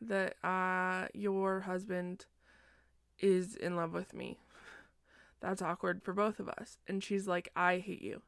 that 0.00 0.34
uh 0.44 1.06
your 1.14 1.60
husband 1.60 2.26
is 3.18 3.54
in 3.54 3.76
love 3.76 3.92
with 3.92 4.14
me. 4.14 4.38
That's 5.40 5.62
awkward 5.62 6.02
for 6.02 6.12
both 6.12 6.38
of 6.38 6.48
us. 6.48 6.78
And 6.86 7.02
she's 7.02 7.26
like, 7.26 7.50
I 7.56 7.78
hate 7.78 8.02
you. 8.02 8.22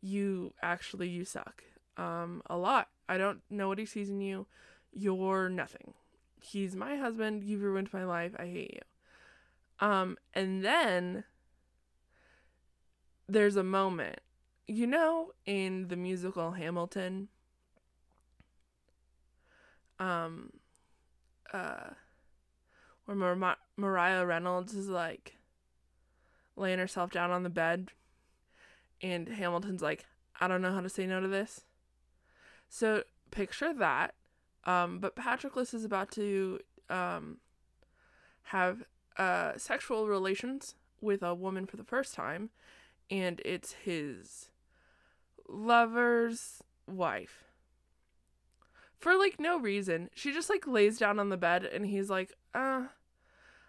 You 0.00 0.54
actually 0.62 1.08
you 1.08 1.24
suck. 1.24 1.62
Um 1.96 2.42
a 2.46 2.56
lot. 2.56 2.88
I 3.08 3.16
don't 3.18 3.42
know 3.48 3.68
what 3.68 3.78
he 3.78 3.86
sees 3.86 4.10
in 4.10 4.20
you. 4.20 4.46
You're 4.92 5.48
nothing 5.48 5.94
he's 6.44 6.76
my 6.76 6.96
husband, 6.96 7.42
you've 7.42 7.62
ruined 7.62 7.92
my 7.92 8.04
life, 8.04 8.32
I 8.38 8.44
hate 8.44 8.74
you. 8.74 9.86
Um, 9.86 10.18
and 10.34 10.64
then 10.64 11.24
there's 13.28 13.56
a 13.56 13.64
moment, 13.64 14.20
you 14.66 14.86
know, 14.86 15.32
in 15.46 15.88
the 15.88 15.96
musical 15.96 16.52
Hamilton, 16.52 17.28
um, 19.98 20.50
uh, 21.52 21.90
where 23.06 23.34
Mar- 23.34 23.56
Maria 23.76 24.24
Reynolds 24.26 24.74
is 24.74 24.88
like 24.88 25.36
laying 26.56 26.78
herself 26.78 27.10
down 27.10 27.30
on 27.30 27.42
the 27.42 27.50
bed, 27.50 27.90
and 29.00 29.28
Hamilton's 29.28 29.82
like, 29.82 30.04
I 30.40 30.46
don't 30.46 30.62
know 30.62 30.72
how 30.72 30.80
to 30.80 30.88
say 30.88 31.06
no 31.06 31.20
to 31.20 31.28
this. 31.28 31.62
So 32.68 33.04
picture 33.30 33.72
that 33.72 34.14
um, 34.66 34.98
but 34.98 35.16
Patroclus 35.16 35.74
is 35.74 35.84
about 35.84 36.10
to 36.12 36.60
um, 36.88 37.38
have 38.44 38.84
uh, 39.18 39.52
sexual 39.56 40.08
relations 40.08 40.74
with 41.00 41.22
a 41.22 41.34
woman 41.34 41.66
for 41.66 41.76
the 41.76 41.84
first 41.84 42.14
time, 42.14 42.50
and 43.10 43.40
it's 43.44 43.72
his 43.72 44.50
lover's 45.48 46.62
wife. 46.86 47.44
For 48.98 49.16
like 49.16 49.38
no 49.38 49.58
reason. 49.58 50.08
She 50.14 50.32
just 50.32 50.48
like 50.48 50.66
lays 50.66 50.98
down 50.98 51.18
on 51.18 51.28
the 51.28 51.36
bed, 51.36 51.64
and 51.64 51.84
he's 51.86 52.08
like, 52.08 52.32
uh, 52.54 52.84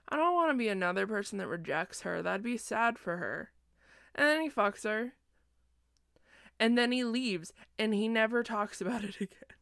I 0.07 0.15
don't 0.15 0.33
want 0.33 0.51
to 0.51 0.57
be 0.57 0.69
another 0.69 1.05
person 1.05 1.39
that 1.39 1.47
rejects 1.47 2.01
her. 2.01 2.21
That'd 2.21 2.43
be 2.43 2.57
sad 2.57 2.97
for 2.97 3.17
her. 3.17 3.51
And 4.13 4.27
then 4.27 4.41
he 4.41 4.49
fucks 4.49 4.85
her. 4.85 5.13
And 6.57 6.77
then 6.77 6.93
he 6.93 7.03
leaves, 7.03 7.51
and 7.77 7.93
he 7.93 8.07
never 8.07 8.43
talks 8.43 8.79
about 8.79 9.03
it 9.03 9.15
again 9.19 9.54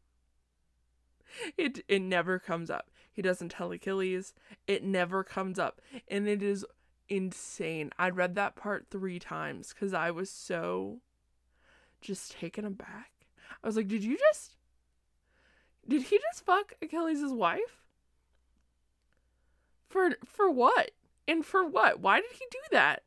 it 1.57 1.83
it 1.87 2.01
never 2.01 2.39
comes 2.39 2.69
up. 2.69 2.89
He 3.11 3.21
doesn't 3.21 3.49
tell 3.49 3.71
Achilles. 3.71 4.33
It 4.67 4.83
never 4.83 5.23
comes 5.23 5.59
up. 5.59 5.81
And 6.07 6.27
it 6.27 6.41
is 6.41 6.65
insane. 7.09 7.91
I 7.99 8.09
read 8.09 8.35
that 8.35 8.55
part 8.55 8.87
3 8.89 9.19
times 9.19 9.73
cuz 9.73 9.93
I 9.93 10.11
was 10.11 10.29
so 10.29 11.01
just 12.01 12.31
taken 12.31 12.65
aback. 12.65 13.11
I 13.63 13.67
was 13.67 13.75
like, 13.75 13.87
"Did 13.87 14.03
you 14.03 14.17
just 14.17 14.55
Did 15.87 16.03
he 16.03 16.17
just 16.17 16.45
fuck 16.45 16.73
Achilles' 16.81 17.31
wife?" 17.31 17.83
For 19.89 20.17
for 20.25 20.49
what? 20.49 20.91
And 21.27 21.45
for 21.45 21.65
what? 21.65 21.99
Why 21.99 22.19
did 22.19 22.31
he 22.31 22.45
do 22.49 22.59
that? 22.71 23.03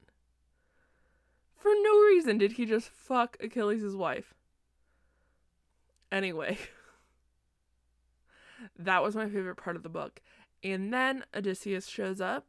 For 1.56 1.73
no 1.75 2.00
reason 2.04 2.38
did 2.38 2.52
he 2.52 2.64
just 2.64 2.88
fuck 2.88 3.37
Achilles' 3.40 3.97
wife. 3.97 4.35
Anyway. 6.12 6.59
That 8.78 9.02
was 9.02 9.16
my 9.16 9.26
favorite 9.26 9.56
part 9.56 9.76
of 9.76 9.82
the 9.82 9.88
book. 9.88 10.20
And 10.62 10.92
then 10.92 11.25
Odysseus 11.35 11.87
shows 11.87 12.20
up, 12.20 12.46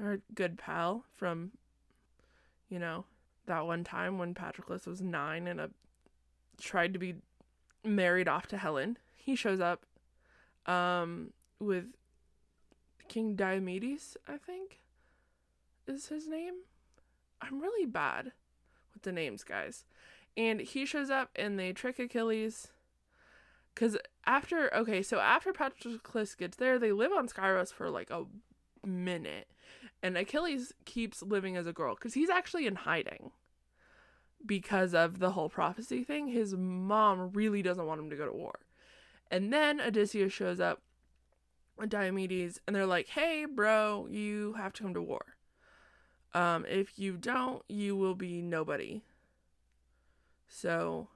our 0.00 0.20
good 0.34 0.58
pal 0.58 1.04
from, 1.14 1.52
you 2.68 2.78
know, 2.78 3.04
that 3.46 3.66
one 3.66 3.84
time 3.84 4.18
when 4.18 4.34
Patroclus 4.34 4.86
was 4.86 5.00
nine 5.00 5.46
and 5.46 5.60
a, 5.60 5.70
tried 6.60 6.92
to 6.92 6.98
be 6.98 7.16
married 7.84 8.28
off 8.28 8.46
to 8.48 8.56
Helen. 8.56 8.98
He 9.16 9.34
shows 9.34 9.60
up 9.60 9.84
um, 10.66 11.32
with 11.58 11.86
King 13.08 13.36
Diomedes, 13.36 14.16
I 14.26 14.36
think, 14.36 14.80
is 15.86 16.08
his 16.08 16.28
name. 16.28 16.54
I'm 17.40 17.60
really 17.60 17.86
bad 17.86 18.32
with 18.92 19.02
the 19.02 19.12
names, 19.12 19.44
guys. 19.44 19.84
And 20.36 20.60
he 20.60 20.84
shows 20.84 21.10
up 21.10 21.30
and 21.34 21.58
they 21.58 21.72
trick 21.72 21.98
Achilles. 21.98 22.68
Because 23.78 23.96
after, 24.26 24.74
okay, 24.74 25.02
so 25.02 25.20
after 25.20 25.52
Patroclus 25.52 26.36
gets 26.36 26.56
there, 26.56 26.80
they 26.80 26.90
live 26.90 27.12
on 27.12 27.28
Skyros 27.28 27.72
for 27.72 27.88
like 27.88 28.10
a 28.10 28.24
minute. 28.84 29.46
And 30.02 30.18
Achilles 30.18 30.72
keeps 30.84 31.22
living 31.22 31.56
as 31.56 31.68
a 31.68 31.72
girl 31.72 31.94
because 31.94 32.14
he's 32.14 32.28
actually 32.28 32.66
in 32.66 32.74
hiding 32.74 33.30
because 34.44 34.94
of 34.94 35.20
the 35.20 35.30
whole 35.30 35.48
prophecy 35.48 36.02
thing. 36.02 36.26
His 36.26 36.56
mom 36.56 37.30
really 37.32 37.62
doesn't 37.62 37.86
want 37.86 38.00
him 38.00 38.10
to 38.10 38.16
go 38.16 38.26
to 38.26 38.32
war. 38.32 38.58
And 39.30 39.52
then 39.52 39.80
Odysseus 39.80 40.32
shows 40.32 40.58
up 40.58 40.82
with 41.76 41.90
Diomedes 41.90 42.58
and 42.66 42.74
they're 42.74 42.84
like, 42.84 43.06
hey, 43.06 43.44
bro, 43.44 44.08
you 44.10 44.54
have 44.54 44.72
to 44.72 44.82
come 44.82 44.94
to 44.94 45.02
war. 45.02 45.36
Um, 46.34 46.66
if 46.68 46.98
you 46.98 47.16
don't, 47.16 47.62
you 47.68 47.94
will 47.94 48.16
be 48.16 48.42
nobody. 48.42 49.02
So 50.48 51.06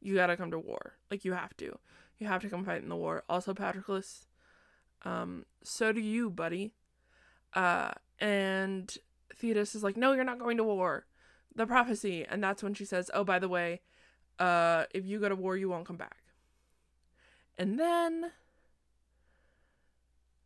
you 0.00 0.14
gotta 0.14 0.36
come 0.36 0.50
to 0.50 0.58
war. 0.58 0.94
Like 1.10 1.24
you 1.24 1.32
have 1.32 1.56
to. 1.58 1.78
You 2.18 2.26
have 2.26 2.42
to 2.42 2.50
come 2.50 2.64
fight 2.64 2.82
in 2.82 2.88
the 2.88 2.96
war. 2.96 3.24
Also, 3.28 3.54
Patroclus, 3.54 4.26
um, 5.02 5.46
so 5.62 5.92
do 5.92 6.00
you, 6.00 6.30
buddy. 6.30 6.74
Uh, 7.54 7.92
and 8.18 8.94
Thetis 9.34 9.74
is 9.74 9.82
like, 9.82 9.96
no, 9.96 10.12
you're 10.12 10.24
not 10.24 10.38
going 10.38 10.58
to 10.58 10.64
war. 10.64 11.06
The 11.54 11.66
prophecy. 11.66 12.24
And 12.28 12.44
that's 12.44 12.62
when 12.62 12.74
she 12.74 12.84
says, 12.84 13.10
oh, 13.14 13.24
by 13.24 13.38
the 13.38 13.48
way, 13.48 13.80
uh, 14.38 14.84
if 14.92 15.06
you 15.06 15.18
go 15.18 15.28
to 15.28 15.34
war, 15.34 15.56
you 15.56 15.68
won't 15.68 15.86
come 15.86 15.96
back. 15.96 16.18
And 17.58 17.78
then 17.78 18.32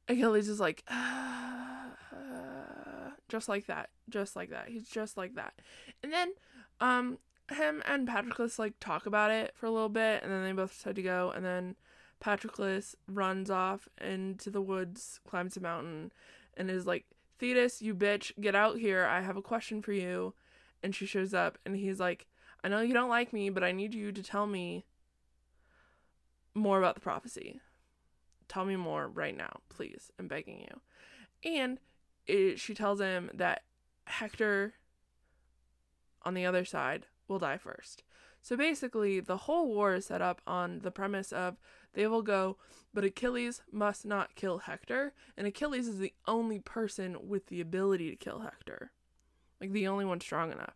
Achilles 0.09 0.49
is 0.49 0.61
like, 0.61 0.85
uh, 0.89 1.91
just 3.29 3.49
like 3.49 3.67
that, 3.67 3.91
just 4.09 4.37
like 4.37 4.51
that. 4.51 4.69
He's 4.69 4.89
just 4.89 5.17
like 5.17 5.35
that. 5.35 5.55
And 6.03 6.13
then, 6.13 6.33
um, 6.81 7.19
him 7.51 7.83
and 7.87 8.09
Patroclus 8.09 8.59
like 8.59 8.75
talk 8.81 9.07
about 9.07 9.31
it 9.31 9.53
for 9.55 9.67
a 9.67 9.71
little 9.71 9.89
bit, 9.89 10.23
and 10.23 10.33
then 10.33 10.43
they 10.43 10.53
both 10.53 10.73
decide 10.73 10.97
to 10.97 11.03
go. 11.03 11.33
And 11.35 11.45
then 11.45 11.77
Patroclus 12.21 12.95
runs 13.07 13.51
off 13.51 13.89
into 14.01 14.51
the 14.51 14.63
woods, 14.63 15.21
climbs 15.29 15.57
a 15.57 15.61
mountain, 15.61 16.13
and 16.57 16.71
is 16.71 16.87
like, 16.87 17.05
Thetis, 17.39 17.83
you 17.83 17.95
bitch, 17.95 18.33
get 18.41 18.55
out 18.55 18.79
here. 18.79 19.05
I 19.05 19.21
have 19.21 19.37
a 19.37 19.43
question 19.43 19.83
for 19.83 19.93
you. 19.93 20.35
And 20.83 20.95
she 20.95 21.07
shows 21.07 21.33
up, 21.33 21.59
and 21.65 21.77
he's 21.77 21.99
like, 21.99 22.27
I 22.63 22.69
know 22.69 22.81
you 22.81 22.95
don't 22.95 23.11
like 23.11 23.33
me, 23.33 23.51
but 23.51 23.65
I 23.65 23.73
need 23.73 23.95
you 23.95 24.13
to 24.13 24.23
tell 24.23 24.47
me 24.47 24.85
more 26.55 26.79
about 26.79 26.95
the 26.95 27.01
prophecy. 27.01 27.61
Tell 28.49 28.65
me 28.65 28.77
more 28.77 29.09
right 29.09 29.37
now, 29.37 29.61
please. 29.69 30.11
I'm 30.19 30.29
begging 30.29 30.61
you. 30.61 31.51
And 31.51 31.79
it, 32.27 32.59
she 32.59 32.75
tells 32.75 33.01
him 33.01 33.31
that 33.35 33.63
Hector 34.07 34.75
on 36.23 36.35
the 36.35 36.47
other 36.47 36.65
side 36.65 37.07
will 37.29 37.39
die 37.39 37.59
first. 37.59 38.03
So 38.43 38.57
basically, 38.57 39.21
the 39.21 39.39
whole 39.39 39.69
war 39.69 39.95
is 39.95 40.07
set 40.07 40.21
up 40.21 40.43
on 40.47 40.81
the 40.81 40.91
premise 40.91 41.33
of 41.33 41.57
they 41.95 42.07
will 42.07 42.23
go, 42.23 42.59
but 42.93 43.05
Achilles 43.05 43.63
must 43.73 44.05
not 44.05 44.35
kill 44.35 44.59
Hector, 44.59 45.15
and 45.37 45.47
Achilles 45.47 45.89
is 45.89 45.99
the 45.99 46.13
only 46.27 46.59
person 46.59 47.29
with 47.29 47.47
the 47.47 47.61
ability 47.61 48.11
to 48.11 48.17
kill 48.17 48.41
Hector. 48.41 48.93
Like 49.61 49.73
the 49.73 49.89
only 49.89 50.05
one 50.05 50.21
strong 50.21 50.53
enough. 50.53 50.75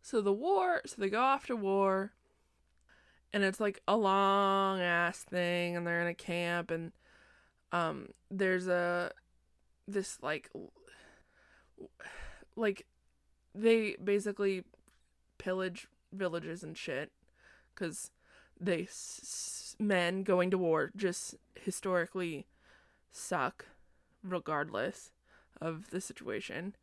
So 0.00 0.20
the 0.20 0.32
war, 0.32 0.82
so 0.86 0.96
they 0.98 1.10
go 1.10 1.20
off 1.20 1.46
to 1.46 1.56
war, 1.56 2.12
and 3.32 3.42
it's 3.42 3.60
like 3.60 3.82
a 3.88 3.96
long 3.96 4.80
ass 4.80 5.18
thing, 5.18 5.76
and 5.76 5.86
they're 5.86 6.02
in 6.02 6.06
a 6.06 6.14
camp, 6.14 6.70
and 6.70 6.92
um, 7.72 8.08
there's 8.30 8.68
a 8.68 9.10
this 9.88 10.18
like 10.22 10.50
like 12.54 12.86
they 13.54 13.96
basically 14.02 14.64
pillage 15.42 15.88
villages 16.12 16.62
and 16.62 16.76
shit 16.76 17.10
because 17.74 18.10
they 18.60 18.82
s- 18.82 19.74
men 19.78 20.22
going 20.22 20.50
to 20.50 20.58
war 20.58 20.92
just 20.96 21.34
historically 21.54 22.46
suck 23.10 23.66
regardless 24.22 25.10
of 25.60 25.90
the 25.90 26.00
situation. 26.00 26.76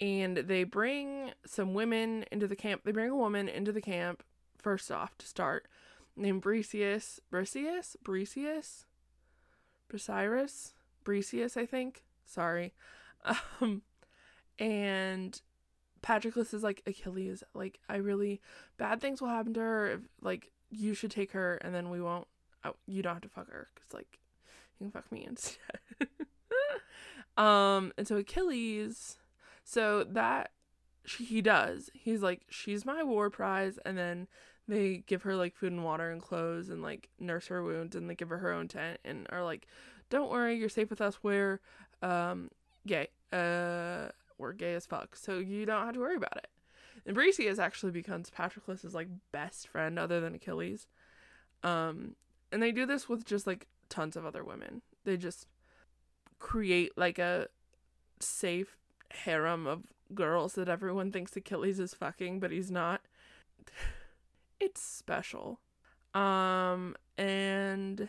And 0.00 0.36
they 0.36 0.64
bring 0.64 1.30
some 1.46 1.72
women 1.72 2.24
into 2.32 2.46
the 2.48 2.56
camp 2.56 2.82
they 2.84 2.92
bring 2.92 3.10
a 3.10 3.16
woman 3.16 3.48
into 3.48 3.72
the 3.72 3.80
camp 3.80 4.22
first 4.58 4.90
off 4.90 5.16
to 5.18 5.26
start 5.26 5.66
named 6.16 6.42
Briseis 6.42 7.20
Briseis? 7.32 7.96
Briseis? 8.04 8.84
Brasiris 9.90 10.72
Briseis 11.04 11.56
I 11.56 11.64
think? 11.66 12.04
Sorry. 12.26 12.72
Um 13.60 13.82
and 14.58 15.40
Patroclus 16.04 16.52
is 16.52 16.62
like 16.62 16.82
Achilles, 16.86 17.42
like 17.54 17.80
I 17.88 17.96
really 17.96 18.42
bad 18.76 19.00
things 19.00 19.22
will 19.22 19.28
happen 19.28 19.54
to 19.54 19.60
her. 19.60 19.90
If, 19.92 20.00
like 20.20 20.50
you 20.70 20.92
should 20.92 21.10
take 21.10 21.32
her, 21.32 21.56
and 21.62 21.74
then 21.74 21.88
we 21.88 22.00
won't. 22.00 22.26
Oh, 22.62 22.74
you 22.86 23.02
don't 23.02 23.14
have 23.14 23.22
to 23.22 23.28
fuck 23.28 23.50
her, 23.50 23.68
cause 23.74 23.94
like 23.94 24.18
you 24.78 24.84
can 24.84 24.90
fuck 24.90 25.10
me 25.10 25.24
instead. 25.26 25.80
um, 27.38 27.92
and 27.96 28.06
so 28.06 28.16
Achilles, 28.16 29.16
so 29.64 30.04
that 30.04 30.50
she, 31.06 31.24
he 31.24 31.40
does. 31.40 31.88
He's 31.94 32.22
like, 32.22 32.42
she's 32.50 32.84
my 32.84 33.02
war 33.02 33.30
prize, 33.30 33.78
and 33.86 33.96
then 33.96 34.28
they 34.68 35.04
give 35.06 35.22
her 35.22 35.36
like 35.36 35.56
food 35.56 35.72
and 35.72 35.84
water 35.84 36.10
and 36.10 36.20
clothes 36.20 36.68
and 36.68 36.82
like 36.82 37.08
nurse 37.18 37.46
her 37.46 37.62
wounds, 37.62 37.96
and 37.96 38.10
they 38.10 38.14
give 38.14 38.28
her 38.28 38.38
her 38.38 38.52
own 38.52 38.68
tent, 38.68 39.00
and 39.06 39.26
are 39.30 39.42
like, 39.42 39.66
don't 40.10 40.30
worry, 40.30 40.58
you're 40.58 40.68
safe 40.68 40.90
with 40.90 41.00
us. 41.00 41.20
We're 41.22 41.60
um 42.02 42.50
gay. 42.86 43.08
Uh 43.32 44.08
we're 44.38 44.52
gay 44.52 44.74
as 44.74 44.86
fuck, 44.86 45.16
so 45.16 45.38
you 45.38 45.66
don't 45.66 45.84
have 45.84 45.94
to 45.94 46.00
worry 46.00 46.16
about 46.16 46.36
it. 46.36 46.48
And 47.06 47.16
Briseis 47.16 47.58
actually 47.58 47.92
becomes 47.92 48.30
Patroclus's 48.30 48.94
like 48.94 49.08
best 49.32 49.68
friend 49.68 49.98
other 49.98 50.20
than 50.20 50.34
Achilles. 50.34 50.86
Um, 51.62 52.16
and 52.52 52.62
they 52.62 52.72
do 52.72 52.86
this 52.86 53.08
with 53.08 53.24
just 53.24 53.46
like 53.46 53.66
tons 53.88 54.16
of 54.16 54.24
other 54.24 54.44
women. 54.44 54.82
They 55.04 55.16
just 55.16 55.46
create 56.38 56.92
like 56.96 57.18
a 57.18 57.48
safe 58.20 58.76
harem 59.10 59.66
of 59.66 59.92
girls 60.14 60.54
that 60.54 60.68
everyone 60.68 61.12
thinks 61.12 61.36
Achilles 61.36 61.78
is 61.78 61.94
fucking, 61.94 62.40
but 62.40 62.50
he's 62.50 62.70
not. 62.70 63.02
it's 64.60 64.80
special. 64.80 65.60
Um, 66.14 66.96
and 67.18 68.08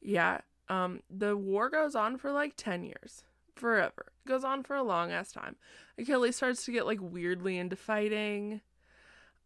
yeah, 0.00 0.40
um, 0.68 1.02
the 1.10 1.36
war 1.36 1.68
goes 1.68 1.94
on 1.94 2.16
for 2.16 2.32
like 2.32 2.54
10 2.56 2.84
years 2.84 3.22
forever. 3.58 4.06
It 4.24 4.28
goes 4.28 4.44
on 4.44 4.62
for 4.62 4.76
a 4.76 4.82
long 4.82 5.10
ass 5.12 5.32
time. 5.32 5.56
Achilles 5.98 6.36
starts 6.36 6.64
to 6.64 6.72
get 6.72 6.86
like 6.86 6.98
weirdly 7.00 7.58
into 7.58 7.76
fighting. 7.76 8.60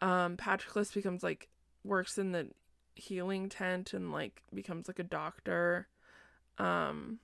Um, 0.00 0.36
Patroclus 0.36 0.92
becomes 0.92 1.22
like 1.22 1.48
works 1.84 2.18
in 2.18 2.32
the 2.32 2.48
healing 2.94 3.48
tent 3.48 3.92
and 3.92 4.12
like 4.12 4.42
becomes 4.52 4.88
like 4.88 4.98
a 4.98 5.04
doctor, 5.04 5.88
um, 6.58 7.18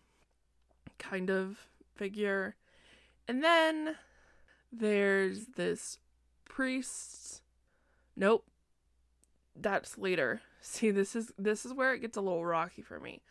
kind 0.98 1.31
of 1.31 1.59
figure. 1.94 2.57
And 3.27 3.42
then 3.42 3.96
there's 4.72 5.46
this 5.57 5.98
priest. 6.44 7.42
Nope. 8.16 8.46
That's 9.55 9.98
later. 9.98 10.40
See, 10.61 10.90
this 10.90 11.14
is 11.16 11.33
this 11.38 11.64
is 11.64 11.72
where 11.72 11.94
it 11.94 12.01
gets 12.01 12.16
a 12.16 12.20
little 12.20 12.44
rocky 12.44 12.83
for 12.83 13.01
me 13.01 13.22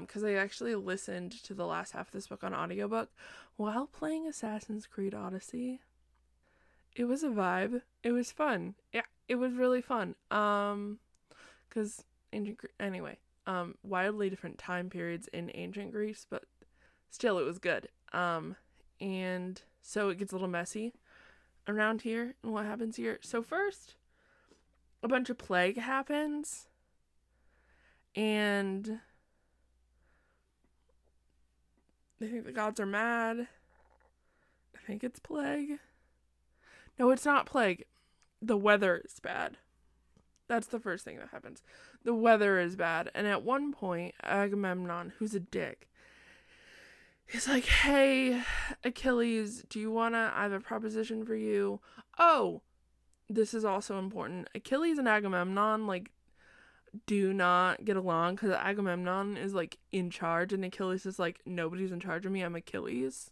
because 0.00 0.24
um, 0.24 0.28
I 0.28 0.34
actually 0.34 0.74
listened 0.74 1.30
to 1.44 1.54
the 1.54 1.66
last 1.66 1.92
half 1.92 2.08
of 2.08 2.12
this 2.12 2.26
book 2.26 2.42
on 2.42 2.52
audiobook 2.52 3.10
while 3.56 3.86
playing 3.86 4.26
Assassin's 4.26 4.86
Creed 4.86 5.14
Odyssey. 5.14 5.80
It 6.96 7.04
was 7.04 7.22
a 7.22 7.28
vibe. 7.28 7.82
It 8.02 8.10
was 8.10 8.32
fun. 8.32 8.74
Yeah, 8.92 9.02
it 9.28 9.36
was 9.36 9.52
really 9.52 9.80
fun. 9.80 10.16
Um, 10.30 10.98
because 11.68 12.04
ancient 12.32 12.58
Gre- 12.58 12.66
anyway, 12.80 13.18
um, 13.46 13.76
wildly 13.84 14.28
different 14.28 14.58
time 14.58 14.90
periods 14.90 15.28
in 15.28 15.50
ancient 15.54 15.92
Greece, 15.92 16.26
but 16.28 16.44
still, 17.10 17.38
it 17.38 17.44
was 17.44 17.58
good. 17.58 17.88
Um, 18.12 18.56
and 19.00 19.60
so 19.82 20.08
it 20.08 20.18
gets 20.18 20.32
a 20.32 20.34
little 20.34 20.48
messy 20.48 20.94
around 21.68 22.02
here 22.02 22.34
and 22.42 22.52
what 22.52 22.64
happens 22.64 22.96
here. 22.96 23.18
So 23.22 23.42
first, 23.42 23.94
a 25.02 25.08
bunch 25.08 25.30
of 25.30 25.38
plague 25.38 25.78
happens, 25.78 26.68
and 28.16 29.00
they 32.18 32.28
think 32.28 32.44
the 32.44 32.52
gods 32.52 32.80
are 32.80 32.86
mad. 32.86 33.48
I 34.74 34.86
think 34.86 35.04
it's 35.04 35.18
plague. 35.18 35.78
No, 36.98 37.10
it's 37.10 37.24
not 37.24 37.46
plague. 37.46 37.84
The 38.40 38.56
weather 38.56 39.02
is 39.04 39.20
bad. 39.20 39.58
That's 40.48 40.68
the 40.68 40.78
first 40.80 41.04
thing 41.04 41.18
that 41.18 41.30
happens. 41.32 41.62
The 42.04 42.14
weather 42.14 42.58
is 42.58 42.76
bad. 42.76 43.10
And 43.14 43.26
at 43.26 43.42
one 43.42 43.72
point, 43.72 44.14
Agamemnon, 44.22 45.12
who's 45.18 45.34
a 45.34 45.40
dick, 45.40 45.88
he's 47.26 47.48
like, 47.48 47.64
Hey, 47.64 48.42
Achilles, 48.84 49.64
do 49.68 49.80
you 49.80 49.90
want 49.90 50.14
to? 50.14 50.32
I 50.34 50.44
have 50.44 50.52
a 50.52 50.60
proposition 50.60 51.24
for 51.24 51.34
you. 51.34 51.80
Oh, 52.18 52.62
this 53.28 53.52
is 53.54 53.64
also 53.64 53.98
important. 53.98 54.48
Achilles 54.54 54.98
and 54.98 55.08
Agamemnon, 55.08 55.86
like, 55.86 56.10
do 57.06 57.32
not 57.32 57.84
get 57.84 57.96
along 57.96 58.36
because 58.36 58.50
Agamemnon 58.52 59.36
is 59.36 59.54
like 59.54 59.78
in 59.92 60.10
charge 60.10 60.52
and 60.52 60.64
Achilles 60.64 61.06
is 61.06 61.18
like 61.18 61.40
nobody's 61.44 61.92
in 61.92 62.00
charge 62.00 62.24
of 62.26 62.32
me. 62.32 62.42
I'm 62.42 62.56
Achilles. 62.56 63.30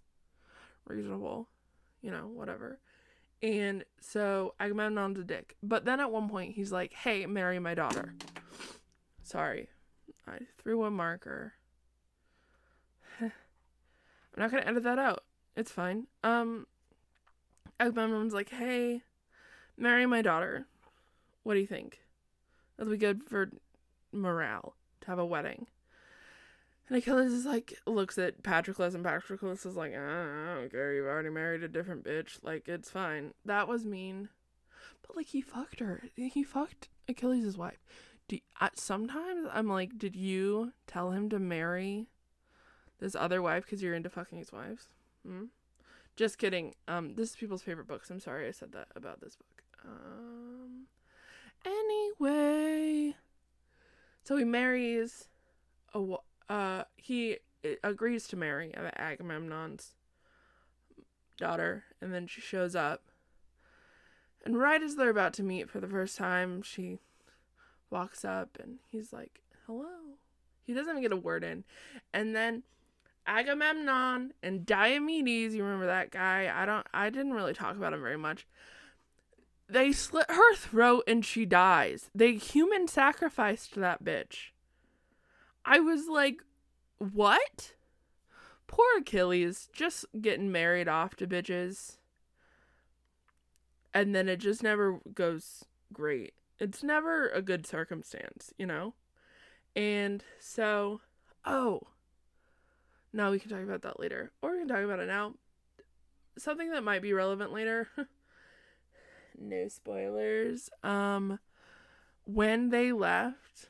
Reasonable, 0.87 1.49
you 2.03 2.11
know, 2.11 2.27
whatever. 2.27 2.79
And 3.43 3.85
so 4.01 4.55
Agamemnon's 4.61 5.19
a 5.19 5.25
dick. 5.25 5.57
But 5.63 5.85
then 5.85 6.01
at 6.01 6.11
one 6.11 6.29
point 6.29 6.55
he's 6.55 6.73
like, 6.73 6.93
"Hey, 6.93 7.27
marry 7.27 7.59
my 7.59 7.75
daughter." 7.75 8.15
Sorry. 9.23 9.69
I 10.27 10.39
threw 10.59 10.85
a 10.85 10.91
marker. 10.91 11.55
I'm 13.21 13.31
not 14.37 14.51
to 14.51 14.69
edit 14.69 14.83
that 14.83 14.99
out. 14.99 15.25
It's 15.57 15.71
fine. 15.71 16.07
Um 16.23 16.67
Agamemnon's 17.81 18.35
like, 18.35 18.51
"Hey, 18.51 19.03
marry 19.77 20.07
my 20.07 20.23
daughter. 20.23 20.67
What 21.43 21.55
do 21.55 21.61
you 21.61 21.67
think? 21.67 22.04
That'll 22.77 22.93
be 22.93 22.99
good 22.99 23.25
for 23.25 23.51
morale 24.13 24.75
to 25.01 25.07
have 25.09 25.19
a 25.19 25.27
wedding." 25.27 25.67
And 26.89 26.99
Achilles 26.99 27.33
is 27.33 27.47
like, 27.47 27.79
looks 27.87 28.19
at 28.19 28.43
Patroclus, 28.43 28.95
and 28.95 29.05
Patroclus 29.05 29.65
is 29.65 29.75
like, 29.75 29.95
I 29.95 30.55
don't 30.55 30.71
care, 30.71 30.93
you've 30.93 31.07
already 31.07 31.31
married 31.31 31.63
a 31.63 31.69
different 31.69 32.05
bitch. 32.05 32.39
Like, 32.43 32.69
it's 32.69 32.91
fine. 32.91 33.33
That 33.45 33.69
was 33.69 33.87
mean. 33.87 34.29
But, 35.07 35.17
like, 35.17 35.29
he 35.29 35.41
fucked 35.41 35.81
her. 35.81 36.03
He 36.15 36.43
fucked 36.43 36.91
Achilles' 37.09 37.57
wife. 37.57 37.83
Do, 38.29 38.39
I, 38.61 38.69
sometimes 38.75 39.49
I'm 39.51 39.69
like, 39.69 39.99
did 39.99 40.15
you 40.15 40.73
tell 40.87 41.13
him 41.13 41.31
to 41.31 41.39
marry 41.39 42.09
this 42.99 43.15
other 43.15 43.41
wife 43.41 43.65
because 43.65 43.83
you're 43.83 43.95
into 43.95 44.11
fucking 44.11 44.39
his 44.39 44.53
wives? 44.53 44.89
Hmm? 45.27 45.45
Just 46.17 46.37
kidding. 46.37 46.75
Um, 46.87 47.15
this 47.15 47.31
is 47.31 47.37
people's 47.37 47.63
favorite 47.63 47.89
books. 47.89 48.11
I'm 48.11 48.21
sorry 48.21 48.47
I 48.47 48.51
said 48.51 48.73
that 48.73 48.89
about 48.95 49.21
this 49.23 49.37
book. 49.37 49.63
Um, 49.85 50.54
anyway, 51.65 53.17
so 54.23 54.37
he 54.37 54.45
marries 54.45 55.29
a 55.95 56.17
uh 56.49 56.85
he 56.97 57.39
agrees 57.83 58.29
to 58.29 58.37
marry 58.37 58.73
Agamemnon's 58.97 59.95
daughter, 61.37 61.85
and 62.01 62.13
then 62.13 62.27
she 62.27 62.41
shows 62.41 62.75
up. 62.77 63.03
And 64.45 64.59
right 64.59 64.83
as 64.83 64.97
they're 64.97 65.09
about 65.11 65.33
to 65.35 65.43
meet 65.43 65.71
for 65.71 65.81
the 65.81 65.89
first 65.89 66.17
time, 66.17 66.63
she 66.63 66.99
walks 67.91 68.25
up 68.25 68.59
and 68.63 68.79
he's 68.91 69.13
like, 69.13 69.41
"Hello." 69.67 70.19
He 70.63 70.73
doesn't 70.73 70.91
even 70.91 71.03
get 71.03 71.13
a 71.13 71.17
word 71.17 71.45
in. 71.45 71.65
And 72.13 72.35
then 72.35 72.63
Agamemnon 73.27 74.33
and 74.43 74.67
Diomedes, 74.67 75.55
you 75.55 75.63
remember 75.63 75.87
that 75.87 76.11
guy? 76.11 76.53
I 76.55 76.67
don't 76.67 76.87
I 76.93 77.11
didn't 77.11 77.33
really 77.33 77.55
talk 77.55 77.77
about 77.77 77.93
him 77.93 78.03
very 78.03 78.19
much. 78.19 78.47
They 79.69 79.93
slit 79.93 80.27
her 80.29 80.55
throat 80.55 81.05
and 81.07 81.25
she 81.25 81.47
dies. 81.47 82.11
They 82.15 82.35
human 82.35 82.87
sacrificed 82.87 83.75
that 83.77 84.05
bitch. 84.05 84.51
I 85.65 85.81
was 85.81 86.07
like, 86.09 86.43
what? 86.99 87.73
Poor 88.67 88.99
Achilles, 88.99 89.69
just 89.73 90.05
getting 90.21 90.53
married 90.53 90.89
off 90.89 91.17
to 91.17 91.27
bitches. 91.27 91.97
And 93.93 94.15
then 94.15 94.29
it 94.29 94.39
just 94.39 94.63
never 94.63 95.01
goes 95.15 95.65
great. 95.93 96.35
It's 96.59 96.83
never 96.83 97.29
a 97.29 97.41
good 97.41 97.67
circumstance, 97.67 98.53
you 98.59 98.67
know? 98.67 98.95
And 99.75 100.25
so, 100.39 101.01
oh, 101.45 101.83
no, 103.13 103.31
we 103.31 103.39
can 103.39 103.51
talk 103.51 103.63
about 103.63 103.83
that 103.83 104.01
later. 104.01 104.33
Or 104.43 104.53
we 104.53 104.59
can 104.59 104.69
talk 104.69 104.83
about 104.83 105.01
it 105.01 105.07
now. 105.07 105.35
Something 106.37 106.71
that 106.71 106.83
might 106.83 107.03
be 107.03 107.13
relevant 107.13 107.53
later. 107.53 107.89
no 109.39 109.69
spoilers. 109.69 110.71
Um, 110.83 111.39
when 112.25 112.71
they 112.71 112.93
left, 112.93 113.69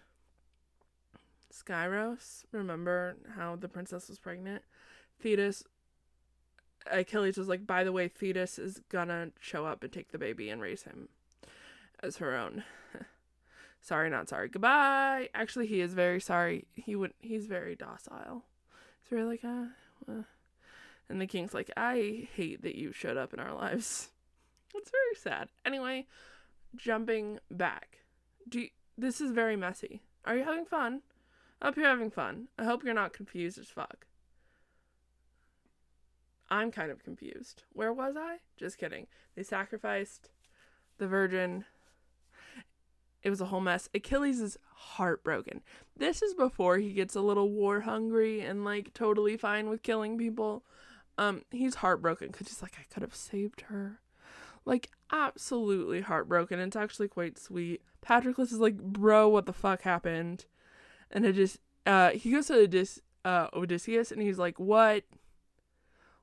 Skyros, 1.53 2.45
remember 2.53 3.17
how 3.37 3.57
the 3.57 3.69
princess 3.69 4.09
was 4.09 4.19
pregnant? 4.19 4.63
Thetis, 5.21 5.65
Achilles 6.91 7.37
was 7.37 7.49
like, 7.49 7.67
by 7.67 7.85
the 7.85 7.93
way, 7.93 8.09
Thetis 8.09 8.59
is 8.59 8.81
gonna 8.89 9.31
show 9.41 9.67
up 9.67 9.83
and 9.83 9.93
take 9.93 10.13
the 10.13 10.19
baby 10.19 10.51
and 10.51 10.61
raise 10.61 10.83
him 10.83 11.09
as 12.03 12.19
her 12.19 12.35
own. 12.35 12.65
sorry, 13.81 14.11
not 14.11 14.29
sorry. 14.29 14.49
Goodbye. 14.49 15.29
Actually, 15.35 15.67
he 15.67 15.81
is 15.81 15.95
very 15.95 16.21
sorry. 16.21 16.67
He 16.75 16.95
would. 16.95 17.15
He's 17.21 17.47
very 17.47 17.75
docile. 17.75 18.45
He's 19.03 19.13
really 19.13 19.41
like. 19.43 19.45
Uh, 19.45 20.23
and 21.09 21.21
the 21.21 21.27
king's 21.27 21.55
like, 21.55 21.71
I 21.77 22.29
hate 22.35 22.63
that 22.63 22.77
you 22.77 22.93
showed 22.93 23.17
up 23.17 23.33
in 23.33 23.41
our 23.41 23.55
lives. 23.55 24.11
It's 24.75 24.91
very 24.91 25.15
sad. 25.15 25.49
Anyway, 25.65 26.07
jumping 26.77 27.39
back. 27.51 28.01
Do 28.49 28.61
you, 28.61 28.69
this 28.99 29.21
is 29.21 29.31
very 29.31 29.57
messy. 29.57 30.03
Are 30.25 30.37
you 30.37 30.45
having 30.45 30.65
fun? 30.65 31.03
I 31.61 31.67
hope 31.67 31.77
you're 31.77 31.87
having 31.87 32.11
fun. 32.11 32.49
I 32.59 32.65
hope 32.65 32.85
you're 32.85 32.95
not 32.95 33.13
confused 33.13 33.59
as 33.59 33.69
fuck. 33.69 34.07
I'm 36.51 36.71
kind 36.71 36.91
of 36.91 37.03
confused. 37.03 37.65
Where 37.73 37.93
was 37.93 38.17
I? 38.19 38.39
Just 38.57 38.79
kidding. 38.79 39.07
They 39.35 39.43
sacrificed 39.43 40.31
the 40.99 41.07
virgin. 41.07 41.65
It 43.23 43.31
was 43.31 43.41
a 43.41 43.47
whole 43.47 43.61
mess. 43.61 43.89
Achilles 43.95 44.41
is 44.41 44.59
heartbroken. 44.75 45.63
This 45.97 46.21
is 46.21 46.35
before 46.35 46.79
he 46.79 46.93
gets 46.93 47.15
a 47.15 47.23
little 47.23 47.51
war 47.51 47.81
hungry 47.81 48.41
and 48.43 48.65
like 48.65 48.93
totally 48.93 49.37
fine 49.37 49.71
with 49.71 49.83
killing 49.83 50.19
people. 50.19 50.65
Um, 51.17 51.43
he's 51.51 51.77
heartbroken 51.77 52.29
because 52.29 52.49
he's 52.49 52.61
like, 52.63 52.77
I 52.79 52.85
could 52.93 53.03
have 53.03 53.15
saved 53.15 53.63
her. 53.63 54.01
Like, 54.65 54.91
absolutely 55.13 56.01
heartbroken. 56.01 56.59
It's 56.59 56.77
actually 56.77 57.09
quite 57.09 57.39
sweet. 57.39 57.83
Patroclus 58.01 58.53
is 58.53 58.59
like, 58.59 58.77
bro, 58.77 59.29
what 59.29 59.47
the 59.47 59.53
fuck 59.53 59.83
happened? 59.83 60.47
and 61.15 61.25
it 61.25 61.35
just 61.35 61.59
uh 61.87 62.11
he 62.11 62.31
goes 62.33 62.49
to 62.49 62.55
Odys- 62.55 63.01
uh, 63.25 63.49
Odysseus 63.55 64.13
and 64.13 64.21
he's 64.21 64.39
like, 64.39 64.59
"What? 64.59 65.05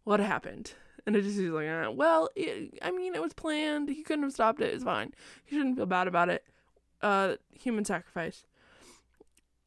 What 0.04 0.20
happened?" 0.20 0.74
And 1.06 1.16
Odysseus 1.16 1.46
is 1.46 1.52
like, 1.52 1.68
uh, 1.68 1.92
"Well, 1.92 2.30
it, 2.36 2.78
I 2.84 2.92
mean, 2.92 3.16
it 3.16 3.22
was 3.22 3.34
planned. 3.34 3.90
He 3.90 4.04
couldn't 4.04 4.24
have 4.24 4.34
stopped 4.34 4.62
it. 4.62 4.72
It's 4.72 4.84
fine. 4.84 5.14
He 5.44 5.56
shouldn't 5.56 5.78
feel 5.78 5.88
bad 5.88 6.08
about 6.08 6.30
it. 6.30 6.46
Uh, 7.02 7.38
human 7.52 7.86
sacrifice." 7.86 8.46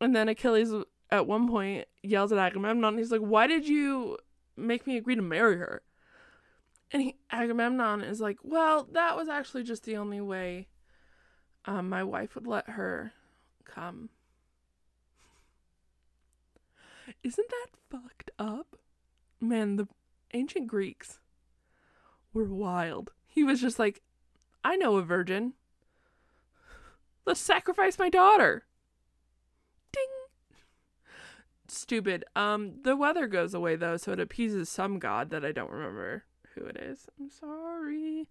And 0.01 0.15
then 0.15 0.29
Achilles 0.29 0.73
at 1.11 1.27
one 1.27 1.49
point 1.49 1.89
yells 2.03 2.31
at 2.31 2.39
Agamemnon. 2.39 2.99
He's 2.99 3.11
like, 3.11 3.21
"Why 3.21 3.47
did 3.49 3.67
you 3.67 4.19
make 4.57 4.87
me 4.87 4.97
agree 4.97 5.17
to 5.17 5.23
marry 5.23 5.57
her?" 5.57 5.83
And 6.95 7.03
he, 7.03 7.17
Agamemnon 7.33 8.03
is 8.03 8.21
like, 8.21 8.39
"Well, 8.45 8.89
that 8.93 9.17
was 9.17 9.29
actually 9.29 9.65
just 9.65 9.83
the 9.83 9.97
only 9.97 10.21
way 10.21 10.69
um, 11.65 11.89
my 11.89 12.05
wife 12.05 12.37
would 12.37 12.47
let 12.47 12.71
her 12.71 13.13
come." 13.65 14.11
Isn't 17.25 17.49
that 17.51 17.67
fucked 17.91 18.31
up? 18.39 18.77
Man, 19.41 19.75
the 19.75 19.89
ancient 20.35 20.69
Greeks 20.69 21.19
were 22.33 22.45
wild. 22.45 23.11
He 23.27 23.43
was 23.43 23.61
just 23.61 23.81
like, 23.81 24.01
I 24.63 24.77
know 24.77 24.97
a 24.97 25.03
virgin. 25.03 25.55
Let's 27.27 27.41
sacrifice 27.41 27.99
my 27.99 28.09
daughter. 28.09 28.67
Ding. 29.93 31.05
Stupid. 31.67 32.25
Um, 32.37 32.83
the 32.83 32.95
weather 32.95 33.27
goes 33.27 33.53
away 33.53 33.75
though, 33.75 33.97
so 33.97 34.13
it 34.13 34.21
appeases 34.21 34.69
some 34.69 35.01
god 35.01 35.31
that 35.31 35.45
I 35.45 35.51
don't 35.51 35.73
remember 35.73 36.25
who 36.55 36.65
it 36.65 36.77
is. 36.77 37.07
I'm 37.19 37.31
sorry. 37.31 38.29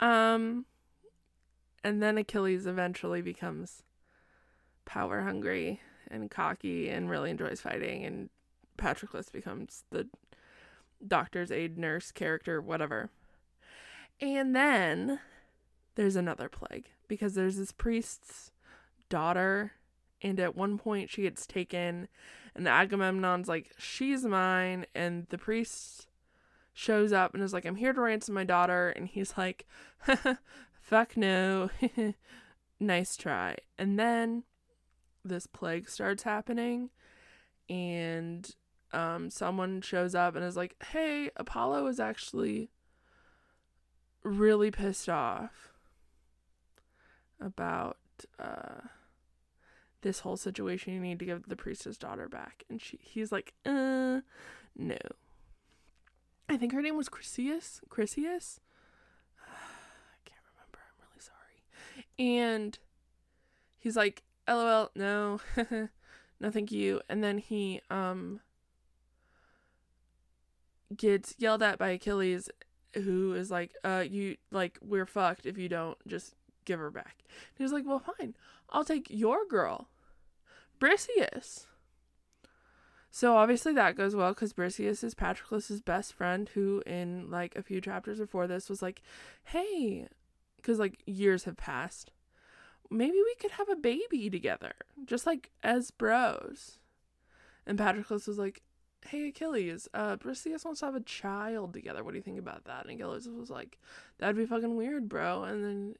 Um, 0.00 0.66
and 1.84 2.02
then 2.02 2.18
Achilles 2.18 2.66
eventually 2.66 3.22
becomes 3.22 3.82
power 4.84 5.22
hungry 5.22 5.80
and 6.10 6.30
cocky 6.30 6.88
and 6.88 7.10
really 7.10 7.30
enjoys 7.30 7.60
fighting 7.60 8.04
and 8.04 8.30
Patroclus 8.76 9.30
becomes 9.30 9.84
the 9.90 10.08
doctor's 11.06 11.50
aide 11.50 11.78
nurse 11.78 12.12
character 12.12 12.60
whatever. 12.60 13.10
And 14.20 14.54
then 14.54 15.20
there's 15.94 16.16
another 16.16 16.48
plague 16.48 16.88
because 17.08 17.34
there's 17.34 17.56
this 17.56 17.72
priest's 17.72 18.50
daughter 19.08 19.72
and 20.22 20.40
at 20.40 20.56
one 20.56 20.78
point 20.78 21.10
she 21.10 21.22
gets 21.22 21.46
taken 21.46 22.08
and 22.54 22.66
Agamemnon's 22.66 23.48
like 23.48 23.72
she's 23.78 24.24
mine 24.24 24.86
and 24.94 25.26
the 25.28 25.38
priest 25.38 26.05
shows 26.76 27.12
up 27.12 27.32
and 27.32 27.42
is 27.42 27.54
like 27.54 27.64
I'm 27.64 27.76
here 27.76 27.92
to 27.92 28.00
ransom 28.00 28.34
my 28.34 28.44
daughter 28.44 28.90
and 28.90 29.08
he's 29.08 29.32
like 29.36 29.66
fuck 30.80 31.16
no 31.16 31.70
nice 32.80 33.16
try 33.16 33.56
and 33.78 33.98
then 33.98 34.44
this 35.24 35.46
plague 35.46 35.88
starts 35.88 36.22
happening 36.22 36.90
and 37.68 38.54
um, 38.92 39.30
someone 39.30 39.80
shows 39.80 40.14
up 40.14 40.36
and 40.36 40.44
is 40.44 40.56
like, 40.56 40.76
hey, 40.92 41.30
Apollo 41.36 41.86
is 41.88 42.00
actually 42.00 42.70
really 44.22 44.70
pissed 44.70 45.08
off 45.08 45.72
about 47.40 47.98
uh, 48.38 48.88
this 50.02 50.20
whole 50.20 50.36
situation. 50.36 50.94
You 50.94 51.00
need 51.00 51.18
to 51.18 51.24
give 51.24 51.48
the 51.48 51.56
priestess 51.56 51.98
daughter 51.98 52.28
back. 52.28 52.64
And 52.70 52.80
she 52.80 52.98
he's 53.02 53.32
like, 53.32 53.54
uh, 53.64 54.20
no. 54.76 54.98
I 56.48 56.56
think 56.56 56.72
her 56.72 56.82
name 56.82 56.96
was 56.96 57.08
Chryseis. 57.08 57.80
Chryseis? 57.88 58.58
I 59.46 60.18
can't 60.24 60.42
remember. 60.52 60.78
I'm 60.78 61.00
really 61.00 61.20
sorry. 61.20 62.04
And 62.18 62.78
he's 63.78 63.96
like, 63.96 64.22
lol, 64.48 64.90
no, 64.94 65.40
no, 66.40 66.50
thank 66.50 66.70
you. 66.70 67.00
And 67.08 67.22
then 67.22 67.38
he 67.38 67.80
um 67.90 68.40
gets 70.96 71.34
yelled 71.38 71.62
at 71.62 71.78
by 71.78 71.90
Achilles, 71.90 72.48
who 72.94 73.34
is 73.34 73.50
like, 73.50 73.72
uh, 73.84 74.04
you 74.08 74.36
like 74.50 74.78
we're 74.80 75.06
fucked 75.06 75.46
if 75.46 75.58
you 75.58 75.68
don't 75.68 75.98
just 76.06 76.34
give 76.64 76.78
her 76.78 76.90
back. 76.90 77.16
And 77.28 77.64
he's 77.64 77.72
like, 77.72 77.84
well, 77.86 78.02
fine, 78.18 78.34
I'll 78.70 78.84
take 78.84 79.08
your 79.10 79.46
girl, 79.46 79.88
Briseis. 80.80 81.66
So 83.16 83.34
obviously 83.38 83.72
that 83.72 83.96
goes 83.96 84.14
well 84.14 84.34
because 84.34 84.52
Briseis 84.52 85.02
is 85.02 85.14
Patroclus's 85.14 85.80
best 85.80 86.12
friend, 86.12 86.50
who 86.50 86.82
in 86.84 87.30
like 87.30 87.56
a 87.56 87.62
few 87.62 87.80
chapters 87.80 88.18
before 88.18 88.46
this 88.46 88.68
was 88.68 88.82
like, 88.82 89.00
hey, 89.44 90.06
because 90.58 90.78
like 90.78 90.98
years 91.06 91.44
have 91.44 91.56
passed, 91.56 92.10
maybe 92.90 93.16
we 93.16 93.34
could 93.40 93.52
have 93.52 93.70
a 93.70 93.74
baby 93.74 94.28
together, 94.28 94.74
just 95.06 95.24
like 95.24 95.50
as 95.62 95.90
bros. 95.90 96.78
And 97.66 97.78
Patroclus 97.78 98.28
was 98.28 98.36
like, 98.36 98.60
hey 99.06 99.28
Achilles, 99.28 99.88
uh, 99.94 100.18
Briseis 100.18 100.66
wants 100.66 100.80
to 100.80 100.86
have 100.86 100.94
a 100.94 101.00
child 101.00 101.72
together. 101.72 102.04
What 102.04 102.10
do 102.10 102.18
you 102.18 102.22
think 102.22 102.38
about 102.38 102.66
that? 102.66 102.84
And 102.84 103.00
Achilles 103.00 103.26
was 103.26 103.48
like, 103.48 103.78
that'd 104.18 104.36
be 104.36 104.44
fucking 104.44 104.76
weird, 104.76 105.08
bro. 105.08 105.44
And 105.44 105.64
then 105.64 105.94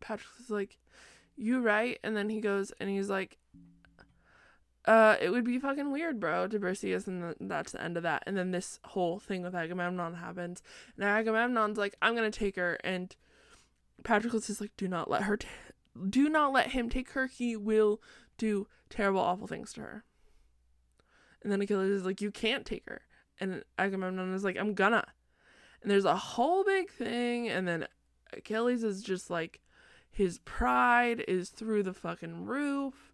Patroclus 0.00 0.38
was 0.38 0.50
like, 0.50 0.78
you 1.36 1.60
right? 1.60 1.98
And 2.02 2.16
then 2.16 2.30
he 2.30 2.40
goes 2.40 2.72
and 2.80 2.88
he's 2.88 3.10
like, 3.10 3.36
uh, 4.84 5.16
it 5.20 5.30
would 5.30 5.44
be 5.44 5.58
fucking 5.58 5.90
weird, 5.90 6.18
bro, 6.20 6.46
to 6.46 6.58
Briseis, 6.58 7.06
and 7.06 7.34
that's 7.40 7.72
the 7.72 7.82
end 7.82 7.96
of 7.96 8.02
that. 8.02 8.22
And 8.26 8.36
then 8.36 8.50
this 8.50 8.80
whole 8.84 9.18
thing 9.18 9.42
with 9.42 9.54
Agamemnon 9.54 10.14
happens, 10.14 10.62
and 10.96 11.04
Agamemnon's 11.04 11.78
like, 11.78 11.94
I'm 12.00 12.14
gonna 12.14 12.30
take 12.30 12.56
her, 12.56 12.78
and 12.84 13.14
Patroclus 14.02 14.48
is 14.48 14.60
like, 14.60 14.72
do 14.76 14.88
not 14.88 15.10
let 15.10 15.22
her, 15.22 15.36
t- 15.36 15.48
do 16.08 16.28
not 16.28 16.52
let 16.52 16.70
him 16.70 16.88
take 16.88 17.10
her. 17.10 17.26
He 17.26 17.56
will 17.56 18.00
do 18.36 18.66
terrible, 18.88 19.20
awful 19.20 19.46
things 19.46 19.72
to 19.74 19.80
her. 19.80 20.04
And 21.42 21.52
then 21.52 21.60
Achilles 21.60 21.90
is 21.90 22.04
like, 22.04 22.20
You 22.20 22.30
can't 22.30 22.66
take 22.66 22.84
her. 22.86 23.02
And 23.40 23.62
Agamemnon 23.78 24.34
is 24.34 24.44
like, 24.44 24.56
I'm 24.56 24.74
gonna. 24.74 25.04
And 25.82 25.90
there's 25.90 26.04
a 26.04 26.16
whole 26.16 26.64
big 26.64 26.90
thing. 26.90 27.48
And 27.48 27.68
then 27.68 27.86
Achilles 28.32 28.82
is 28.82 29.02
just 29.02 29.30
like, 29.30 29.60
his 30.10 30.38
pride 30.40 31.24
is 31.28 31.50
through 31.50 31.84
the 31.84 31.92
fucking 31.92 32.44
roof. 32.44 33.12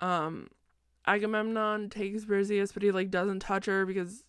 Um, 0.00 0.48
Agamemnon 1.06 1.90
takes 1.90 2.24
Briseis, 2.24 2.72
but 2.72 2.82
he 2.82 2.90
like 2.90 3.10
doesn't 3.10 3.40
touch 3.40 3.66
her 3.66 3.84
because 3.84 4.24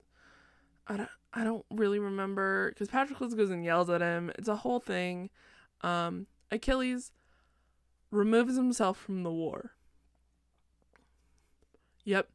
I 0.87 0.97
don't, 0.97 1.09
I 1.33 1.43
don't 1.43 1.65
really 1.71 1.99
remember 1.99 2.69
because 2.69 2.89
Patroclus 2.89 3.35
goes 3.35 3.49
and 3.49 3.63
yells 3.63 3.89
at 3.89 4.01
him. 4.01 4.31
It's 4.37 4.47
a 4.47 4.57
whole 4.57 4.79
thing. 4.79 5.29
Um, 5.81 6.27
Achilles 6.51 7.11
removes 8.11 8.55
himself 8.55 8.97
from 8.97 9.23
the 9.23 9.31
war. 9.31 9.71
Yep, 12.03 12.29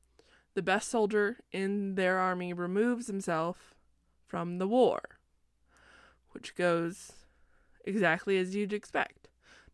the 0.55 0.63
best 0.63 0.89
soldier 0.89 1.39
in 1.53 1.95
their 1.95 2.19
army 2.19 2.53
removes 2.53 3.07
himself 3.07 3.75
from 4.27 4.59
the 4.59 4.69
war, 4.69 5.01
which 6.33 6.55
goes 6.55 7.13
exactly 7.85 8.37
as 8.37 8.55
you'd 8.55 8.73
expect. 8.73 9.30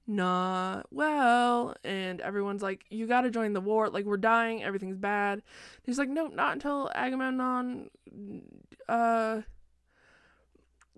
Not 0.07 0.87
well, 0.92 1.75
and 1.83 2.21
everyone's 2.21 2.62
like, 2.62 2.85
You 2.90 3.07
gotta 3.07 3.31
join 3.31 3.53
the 3.53 3.61
war. 3.61 3.88
Like, 3.88 4.05
we're 4.05 4.16
dying, 4.16 4.62
everything's 4.62 4.99
bad. 4.99 5.42
He's 5.83 5.99
like, 5.99 6.09
Nope, 6.09 6.35
not 6.35 6.53
until 6.53 6.90
Agamemnon 6.95 7.90
uh, 8.88 9.42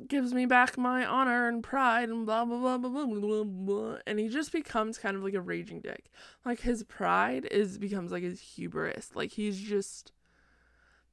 gives 0.07 0.33
me 0.33 0.47
back 0.47 0.79
my 0.79 1.05
honor 1.05 1.49
and 1.49 1.63
pride 1.63 2.09
and 2.09 2.25
blah 2.25 2.45
blah 2.45 2.59
blah 2.59 2.79
blah 2.79 2.91
blah 2.91 3.05
blah 3.07 3.45
blah 3.45 3.97
and 4.07 4.19
he 4.19 4.29
just 4.29 4.53
becomes 4.53 4.99
kind 4.99 5.17
of 5.17 5.25
like 5.25 5.35
a 5.35 5.41
raging 5.41 5.81
dick 5.81 6.11
like 6.45 6.61
his 6.61 6.85
pride 6.85 7.47
is 7.51 7.79
becomes 7.79 8.13
like 8.13 8.23
his 8.23 8.41
hubris 8.41 9.11
like 9.15 9.33
he's 9.33 9.59
just 9.59 10.13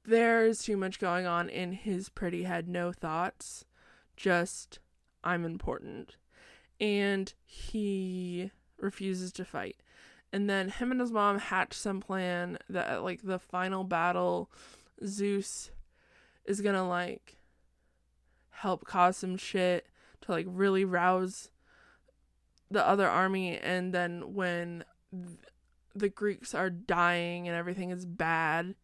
there's 0.05 0.62
too 0.62 0.77
much 0.77 0.99
going 0.99 1.25
on 1.25 1.49
in 1.49 1.71
his 1.71 2.10
pretty 2.10 2.43
head 2.43 2.67
no 2.67 2.91
thoughts 2.91 3.65
just 4.15 4.79
i'm 5.23 5.43
important 5.43 6.17
and 6.79 7.33
he 7.45 8.51
refuses 8.79 9.31
to 9.33 9.45
fight. 9.45 9.77
And 10.33 10.49
then 10.49 10.69
him 10.69 10.91
and 10.91 10.99
his 10.99 11.11
mom 11.11 11.39
hatch 11.39 11.73
some 11.73 12.01
plan 12.01 12.57
that 12.69 12.89
at 12.89 13.03
like 13.03 13.21
the 13.23 13.39
final 13.39 13.83
battle 13.83 14.49
zeus 15.05 15.71
is 16.45 16.61
gonna 16.61 16.88
like 16.88 17.38
help 18.49 18.85
cause 18.85 19.17
some 19.17 19.38
shit 19.38 19.88
to 20.21 20.31
like 20.31 20.45
really 20.49 20.83
rouse 20.83 21.49
the 22.69 22.85
other 22.85 23.07
army. 23.07 23.57
And 23.57 23.93
then 23.93 24.33
when 24.33 24.83
th- 25.11 25.38
the 25.95 26.09
Greeks 26.09 26.53
are 26.53 26.69
dying 26.69 27.47
and 27.47 27.55
everything 27.55 27.91
is 27.91 28.05
bad 28.05 28.75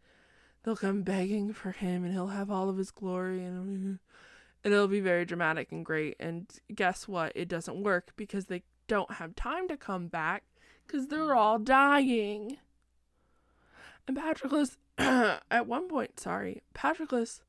they'll 0.63 0.75
come 0.75 1.01
begging 1.01 1.53
for 1.53 1.71
him 1.71 2.03
and 2.03 2.13
he'll 2.13 2.27
have 2.27 2.51
all 2.51 2.69
of 2.69 2.77
his 2.77 2.91
glory 2.91 3.43
and 3.43 3.99
it'll 4.63 4.87
be 4.87 4.99
very 4.99 5.25
dramatic 5.25 5.71
and 5.71 5.85
great 5.85 6.15
and 6.19 6.47
guess 6.73 7.07
what 7.07 7.31
it 7.35 7.47
doesn't 7.47 7.83
work 7.83 8.11
because 8.15 8.45
they 8.45 8.63
don't 8.87 9.13
have 9.13 9.35
time 9.35 9.67
to 9.67 9.77
come 9.77 10.07
back 10.07 10.43
cuz 10.87 11.07
they're 11.07 11.35
all 11.35 11.57
dying 11.59 12.57
and 14.07 14.17
Patroclus 14.17 14.77
at 14.97 15.67
one 15.67 15.87
point 15.87 16.19
sorry 16.19 16.61
Patroclus 16.73 17.41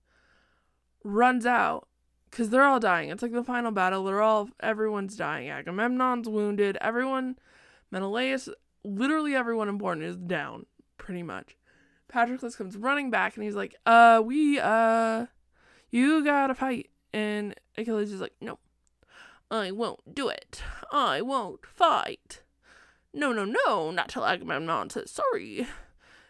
runs 1.05 1.47
out 1.47 1.89
because 2.33 2.49
they're 2.49 2.65
all 2.65 2.81
dying. 2.81 3.11
It's 3.11 3.23
like 3.23 3.33
the 3.33 3.45
final 3.45 3.71
battle. 3.71 4.05
They're 4.05 4.23
all 4.23 4.49
everyone's 4.61 5.17
dying. 5.17 5.51
Agamemnon's 5.51 6.29
wounded. 6.29 6.79
Everyone, 6.81 7.39
Menelaus, 7.91 8.49
literally 8.83 9.35
everyone 9.35 9.69
important 9.69 10.07
is 10.07 10.17
down, 10.17 10.67
pretty 10.97 11.23
much. 11.23 11.57
Patroclus 12.13 12.57
comes 12.57 12.77
running 12.77 13.11
back 13.11 13.37
and 13.37 13.45
he's 13.45 13.55
like, 13.55 13.77
"Uh, 13.87 14.23
we 14.25 14.59
uh, 14.59 15.27
you 15.91 16.25
gotta 16.25 16.55
fight." 16.55 16.91
And 17.13 17.55
Achilles 17.77 18.13
is 18.13 18.21
like, 18.21 18.35
"No, 18.41 18.59
I 19.51 19.71
won't 19.71 20.15
do 20.15 20.29
it. 20.29 20.63
I 20.91 21.21
won't 21.21 21.67
fight. 21.67 22.43
No, 23.13 23.33
no, 23.33 23.45
no, 23.45 23.91
not 23.91 24.09
till 24.09 24.25
Agamemnon 24.25 24.91
says 24.91 25.11
sorry." 25.11 25.67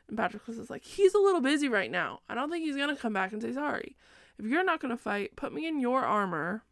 And 0.09 0.19
Patroclus 0.19 0.59
is 0.59 0.71
like, 0.71 0.85
"He's 0.85 1.15
a 1.15 1.19
little 1.19 1.41
busy 1.41 1.69
right 1.69 1.91
now. 1.91 2.21
I 2.29 2.35
don't 2.35 2.51
think 2.51 2.65
he's 2.65 2.77
gonna 2.77 2.97
come 2.97 3.13
back 3.13 3.33
and 3.33 3.41
say 3.41 3.53
sorry." 3.53 3.97
if 4.39 4.47
you're 4.47 4.65
not 4.65 4.81
going 4.81 4.91
to 4.91 5.01
fight, 5.01 5.37
put 5.37 5.53
me 5.53 5.67
in 5.67 5.81
your 5.81 6.05
armor. 6.05 6.65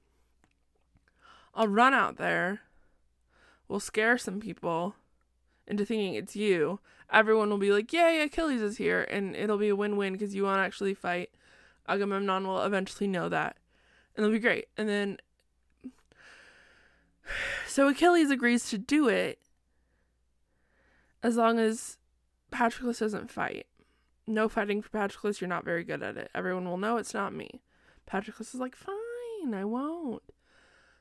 I'll 1.54 1.68
run 1.68 1.94
out 1.94 2.16
there. 2.16 2.60
We'll 3.68 3.80
scare 3.80 4.18
some 4.18 4.40
people 4.40 4.96
into 5.66 5.84
thinking 5.84 6.14
it's 6.14 6.34
you. 6.34 6.80
Everyone 7.12 7.50
will 7.50 7.58
be 7.58 7.72
like, 7.72 7.92
Yay, 7.92 8.22
Achilles 8.22 8.62
is 8.62 8.76
here. 8.78 9.02
And 9.02 9.36
it'll 9.36 9.58
be 9.58 9.68
a 9.68 9.76
win 9.76 9.96
win 9.96 10.12
because 10.12 10.34
you 10.34 10.44
won't 10.44 10.60
actually 10.60 10.94
fight. 10.94 11.30
Agamemnon 11.88 12.46
will 12.46 12.62
eventually 12.62 13.06
know 13.06 13.28
that. 13.28 13.56
And 14.20 14.26
it'll 14.26 14.36
be 14.36 14.38
great. 14.38 14.66
And 14.76 14.88
then. 14.88 15.18
So 17.68 17.86
Achilles 17.86 18.32
agrees 18.32 18.68
to 18.70 18.78
do 18.78 19.06
it 19.06 19.38
as 21.22 21.36
long 21.36 21.60
as 21.60 21.98
Patroclus 22.50 22.98
doesn't 22.98 23.30
fight 23.30 23.68
no 24.30 24.48
fighting 24.48 24.80
for 24.80 24.90
Patroclus, 24.90 25.40
you're 25.40 25.48
not 25.48 25.64
very 25.64 25.84
good 25.84 26.02
at 26.02 26.16
it. 26.16 26.30
Everyone 26.34 26.68
will 26.68 26.78
know 26.78 26.96
it's 26.96 27.14
not 27.14 27.34
me. 27.34 27.62
Patroclus 28.06 28.54
is 28.54 28.60
like, 28.60 28.76
fine, 28.76 29.54
I 29.54 29.64
won't. 29.64 30.22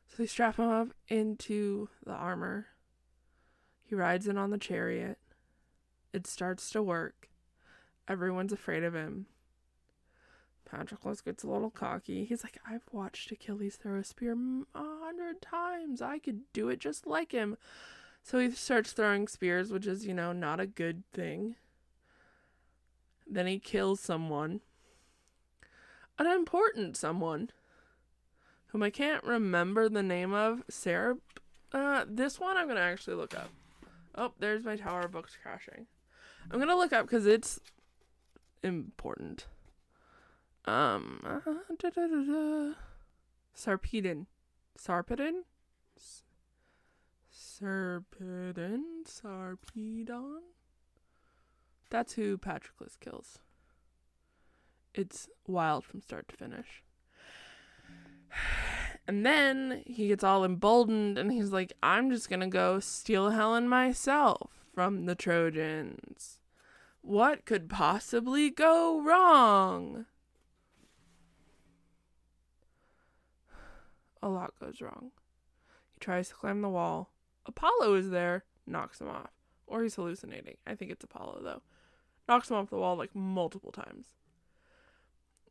So 0.07 0.15
they 0.17 0.25
strap 0.25 0.57
him 0.57 0.69
up 0.69 0.89
into 1.07 1.89
the 2.05 2.13
armor. 2.13 2.67
He 3.83 3.95
rides 3.95 4.27
in 4.27 4.37
on 4.37 4.49
the 4.49 4.57
chariot. 4.57 5.19
It 6.13 6.27
starts 6.27 6.69
to 6.71 6.81
work. 6.81 7.29
Everyone's 8.07 8.53
afraid 8.53 8.83
of 8.83 8.95
him. 8.95 9.27
Patroclus 10.71 11.23
gets 11.23 11.43
a 11.43 11.49
little 11.49 11.69
cocky. 11.69 12.25
He's 12.25 12.43
like, 12.43 12.59
I've 12.67 12.83
watched 12.91 13.31
Achilles 13.31 13.75
throw 13.75 13.99
a 13.99 14.03
spear 14.03 14.33
a 14.75 14.83
hundred 15.03 15.41
times. 15.41 16.01
I 16.01 16.19
could 16.19 16.41
do 16.53 16.69
it 16.69 16.79
just 16.79 17.07
like 17.07 17.31
him. 17.31 17.57
So 18.23 18.39
he 18.39 18.51
starts 18.51 18.91
throwing 18.91 19.27
spears, 19.27 19.71
which 19.71 19.87
is, 19.87 20.05
you 20.05 20.13
know, 20.13 20.31
not 20.31 20.59
a 20.59 20.67
good 20.67 21.03
thing. 21.13 21.55
Then 23.27 23.47
he 23.47 23.59
kills 23.59 23.99
someone. 23.99 24.61
An 26.17 26.27
important 26.27 26.97
someone. 26.97 27.49
Whom 28.67 28.83
I 28.83 28.89
can't 28.89 29.23
remember 29.23 29.89
the 29.89 30.03
name 30.03 30.33
of. 30.33 30.63
Sarah. 30.69 31.17
Uh, 31.71 32.05
this 32.07 32.39
one 32.39 32.57
I'm 32.57 32.65
going 32.65 32.75
to 32.75 32.81
actually 32.81 33.15
look 33.15 33.35
up. 33.35 33.49
Oh, 34.15 34.33
there's 34.39 34.65
my 34.65 34.75
tower 34.75 35.07
books 35.07 35.37
crashing. 35.41 35.87
I'm 36.51 36.57
going 36.57 36.67
to 36.69 36.75
look 36.75 36.93
up 36.93 37.05
because 37.05 37.25
it's 37.25 37.59
important. 38.63 39.45
Um. 40.69 41.19
Uh, 41.25 41.39
Sarpedon. 43.57 44.27
Sarpedon? 44.77 45.41
Sarpedon? 47.33 48.83
Sarpedon? 49.03 50.41
That's 51.89 52.13
who 52.13 52.37
Patroclus 52.37 52.99
kills. 52.99 53.39
It's 54.93 55.27
wild 55.47 55.85
from 55.85 56.01
start 56.01 56.27
to 56.29 56.35
finish. 56.35 56.83
And 59.07 59.25
then 59.25 59.81
he 59.87 60.09
gets 60.09 60.23
all 60.23 60.45
emboldened 60.45 61.17
and 61.17 61.31
he's 61.31 61.51
like, 61.51 61.73
I'm 61.81 62.11
just 62.11 62.29
gonna 62.29 62.47
go 62.47 62.79
steal 62.79 63.31
Helen 63.31 63.67
myself 63.67 64.51
from 64.71 65.07
the 65.07 65.15
Trojans. 65.15 66.41
What 67.01 67.45
could 67.45 67.71
possibly 67.71 68.51
go 68.51 69.01
wrong? 69.01 70.05
A 74.21 74.29
lot 74.29 74.53
goes 74.59 74.81
wrong. 74.81 75.11
He 75.93 75.99
tries 75.99 76.29
to 76.29 76.35
climb 76.35 76.61
the 76.61 76.69
wall. 76.69 77.11
Apollo 77.45 77.95
is 77.95 78.09
there, 78.09 78.43
knocks 78.65 79.01
him 79.01 79.07
off. 79.07 79.31
Or 79.67 79.83
he's 79.83 79.95
hallucinating. 79.95 80.57
I 80.65 80.75
think 80.75 80.91
it's 80.91 81.03
Apollo, 81.03 81.41
though. 81.43 81.61
Knocks 82.27 82.49
him 82.49 82.57
off 82.57 82.69
the 82.69 82.77
wall 82.77 82.95
like 82.95 83.15
multiple 83.15 83.71
times. 83.71 84.07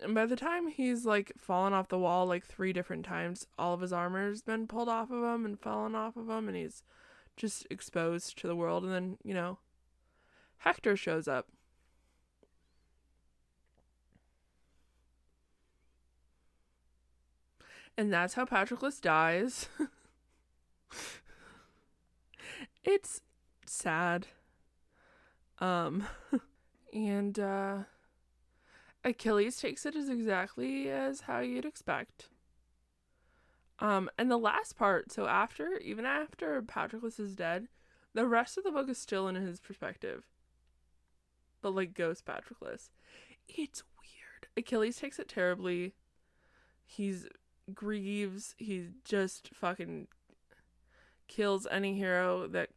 And 0.00 0.14
by 0.14 0.26
the 0.26 0.36
time 0.36 0.68
he's 0.68 1.04
like 1.04 1.32
fallen 1.36 1.72
off 1.72 1.88
the 1.88 1.98
wall 1.98 2.26
like 2.26 2.46
three 2.46 2.72
different 2.72 3.04
times, 3.04 3.46
all 3.58 3.74
of 3.74 3.80
his 3.80 3.92
armor's 3.92 4.42
been 4.42 4.66
pulled 4.66 4.88
off 4.88 5.10
of 5.10 5.24
him 5.24 5.44
and 5.44 5.58
fallen 5.58 5.94
off 5.94 6.16
of 6.16 6.28
him, 6.28 6.46
and 6.46 6.56
he's 6.56 6.84
just 7.36 7.66
exposed 7.70 8.38
to 8.38 8.46
the 8.46 8.56
world. 8.56 8.84
And 8.84 8.92
then, 8.92 9.18
you 9.24 9.34
know, 9.34 9.58
Hector 10.58 10.96
shows 10.96 11.26
up. 11.26 11.48
And 17.98 18.12
that's 18.12 18.34
how 18.34 18.44
Patroclus 18.44 19.00
dies. 19.00 19.68
it's 22.84 23.22
sad. 23.66 24.28
Um 25.58 26.06
and 26.94 27.36
uh 27.40 27.78
Achilles 29.04 29.56
takes 29.56 29.84
it 29.84 29.96
as 29.96 30.08
exactly 30.08 30.88
as 30.88 31.22
how 31.22 31.40
you'd 31.40 31.64
expect. 31.64 32.28
Um 33.80 34.08
and 34.16 34.30
the 34.30 34.38
last 34.38 34.78
part, 34.78 35.10
so 35.10 35.26
after 35.26 35.78
even 35.78 36.06
after 36.06 36.62
Patroclus 36.62 37.18
is 37.18 37.34
dead, 37.34 37.66
the 38.14 38.26
rest 38.26 38.56
of 38.56 38.62
the 38.62 38.70
book 38.70 38.88
is 38.88 38.98
still 38.98 39.26
in 39.26 39.34
his 39.34 39.58
perspective. 39.58 40.22
But 41.62 41.74
like 41.74 41.94
Ghost 41.94 42.24
Patroclus. 42.24 42.90
It's 43.48 43.82
weird. 44.00 44.46
Achilles 44.56 44.98
takes 44.98 45.18
it 45.18 45.28
terribly. 45.28 45.94
He's 46.86 47.26
grieves. 47.74 48.54
He 48.58 48.88
just 49.04 49.50
fucking 49.54 50.08
kills 51.26 51.66
any 51.70 51.96
hero 51.96 52.46
that 52.48 52.70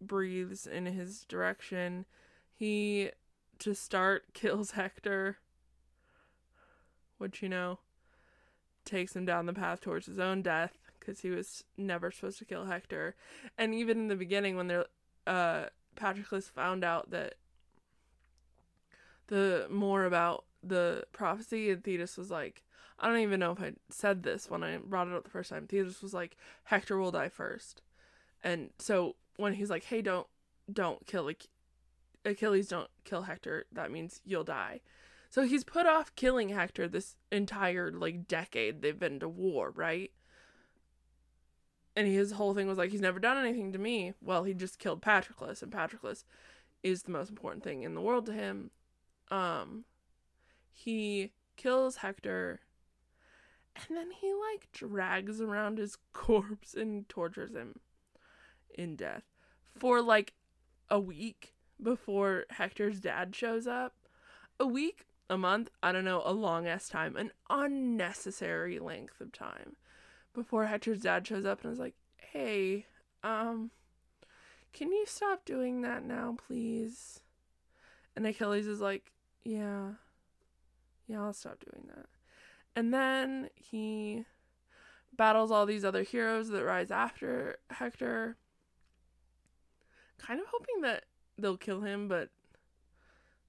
breathes 0.00 0.66
in 0.66 0.86
his 0.86 1.24
direction. 1.24 2.06
He 2.54 3.10
to 3.60 3.74
start 3.74 4.24
kills 4.34 4.72
Hector, 4.72 5.38
which 7.18 7.42
you 7.42 7.48
know 7.48 7.78
takes 8.84 9.16
him 9.16 9.24
down 9.24 9.46
the 9.46 9.52
path 9.54 9.80
towards 9.80 10.06
his 10.06 10.18
own 10.18 10.42
death 10.42 10.76
because 10.98 11.20
he 11.20 11.30
was 11.30 11.64
never 11.76 12.10
supposed 12.10 12.38
to 12.38 12.44
kill 12.44 12.66
Hector. 12.66 13.14
And 13.56 13.74
even 13.74 13.98
in 13.98 14.08
the 14.08 14.16
beginning, 14.16 14.56
when 14.56 14.68
they're 14.68 14.86
uh, 15.26 15.66
Patroclus 15.96 16.50
found 16.50 16.84
out 16.84 17.10
that 17.10 17.34
the 19.28 19.66
more 19.70 20.04
about 20.04 20.44
the 20.62 21.04
prophecy, 21.12 21.70
and 21.70 21.82
Thetis 21.82 22.16
was 22.16 22.30
like, 22.30 22.62
I 22.98 23.08
don't 23.08 23.18
even 23.18 23.40
know 23.40 23.52
if 23.52 23.60
I 23.60 23.72
said 23.90 24.22
this 24.22 24.48
when 24.48 24.62
I 24.62 24.78
brought 24.78 25.08
it 25.08 25.14
up 25.14 25.24
the 25.24 25.30
first 25.30 25.50
time. 25.50 25.66
Thetis 25.66 26.02
was 26.02 26.14
like, 26.14 26.36
Hector 26.64 26.98
will 26.98 27.10
die 27.10 27.28
first. 27.28 27.82
And 28.42 28.70
so 28.78 29.16
when 29.36 29.54
he's 29.54 29.70
like, 29.70 29.84
hey, 29.84 30.02
don't, 30.02 30.26
don't 30.72 31.06
kill 31.06 31.24
like 31.24 31.46
Achilles, 32.24 32.68
don't 32.68 32.90
kill 33.04 33.22
Hector, 33.22 33.66
that 33.72 33.90
means 33.90 34.20
you'll 34.24 34.44
die. 34.44 34.80
So 35.30 35.42
he's 35.42 35.64
put 35.64 35.86
off 35.86 36.14
killing 36.14 36.50
Hector 36.50 36.86
this 36.86 37.16
entire 37.32 37.90
like 37.90 38.28
decade 38.28 38.82
they've 38.82 38.98
been 38.98 39.18
to 39.20 39.28
war, 39.28 39.72
right? 39.74 40.12
And 41.96 42.06
his 42.06 42.32
whole 42.32 42.54
thing 42.54 42.66
was 42.66 42.78
like, 42.78 42.90
he's 42.90 43.00
never 43.00 43.18
done 43.18 43.36
anything 43.36 43.72
to 43.72 43.78
me. 43.78 44.14
Well, 44.20 44.44
he 44.44 44.54
just 44.54 44.78
killed 44.78 45.02
Patroclus, 45.02 45.62
and 45.62 45.72
Patroclus 45.72 46.24
is 46.82 47.02
the 47.02 47.12
most 47.12 47.30
important 47.30 47.64
thing 47.64 47.82
in 47.82 47.94
the 47.94 48.00
world 48.00 48.26
to 48.26 48.32
him. 48.32 48.70
Um, 49.30 49.84
he 50.72 51.32
kills 51.56 51.96
Hector 51.96 52.60
and 53.76 53.96
then 53.96 54.10
he 54.10 54.32
like 54.32 54.68
drags 54.72 55.40
around 55.40 55.78
his 55.78 55.98
corpse 56.12 56.74
and 56.74 57.08
tortures 57.08 57.54
him 57.54 57.80
in 58.74 58.96
death 58.96 59.24
for 59.76 60.00
like 60.00 60.34
a 60.90 61.00
week 61.00 61.54
before 61.82 62.44
Hector's 62.50 63.00
dad 63.00 63.34
shows 63.34 63.66
up. 63.66 63.94
A 64.60 64.66
week, 64.66 65.06
a 65.28 65.36
month, 65.36 65.70
I 65.82 65.90
don't 65.90 66.04
know, 66.04 66.22
a 66.24 66.32
long 66.32 66.68
ass 66.68 66.88
time, 66.88 67.16
an 67.16 67.32
unnecessary 67.50 68.78
length 68.78 69.20
of 69.20 69.32
time 69.32 69.76
before 70.32 70.66
Hector's 70.66 71.00
dad 71.00 71.26
shows 71.26 71.44
up 71.44 71.64
and 71.64 71.72
is 71.72 71.78
like, 71.78 71.94
"Hey, 72.16 72.86
um 73.22 73.70
can 74.72 74.90
you 74.90 75.04
stop 75.06 75.44
doing 75.44 75.82
that 75.82 76.04
now, 76.04 76.36
please?" 76.46 77.20
And 78.16 78.26
Achilles 78.26 78.66
is 78.66 78.80
like, 78.80 79.12
"Yeah. 79.44 79.94
Yeah, 81.06 81.22
I'll 81.22 81.32
stop 81.32 81.64
doing 81.64 81.88
that." 81.94 82.06
And 82.76 82.92
then 82.92 83.50
he 83.54 84.24
battles 85.16 85.50
all 85.50 85.66
these 85.66 85.84
other 85.84 86.02
heroes 86.02 86.48
that 86.48 86.64
rise 86.64 86.90
after 86.90 87.58
Hector. 87.70 88.36
Kind 90.18 90.40
of 90.40 90.46
hoping 90.50 90.80
that 90.82 91.04
they'll 91.38 91.56
kill 91.56 91.82
him, 91.82 92.08
but 92.08 92.30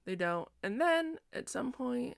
they 0.04 0.14
don't. 0.14 0.48
And 0.62 0.80
then 0.80 1.18
at 1.32 1.48
some 1.48 1.72
point, 1.72 2.16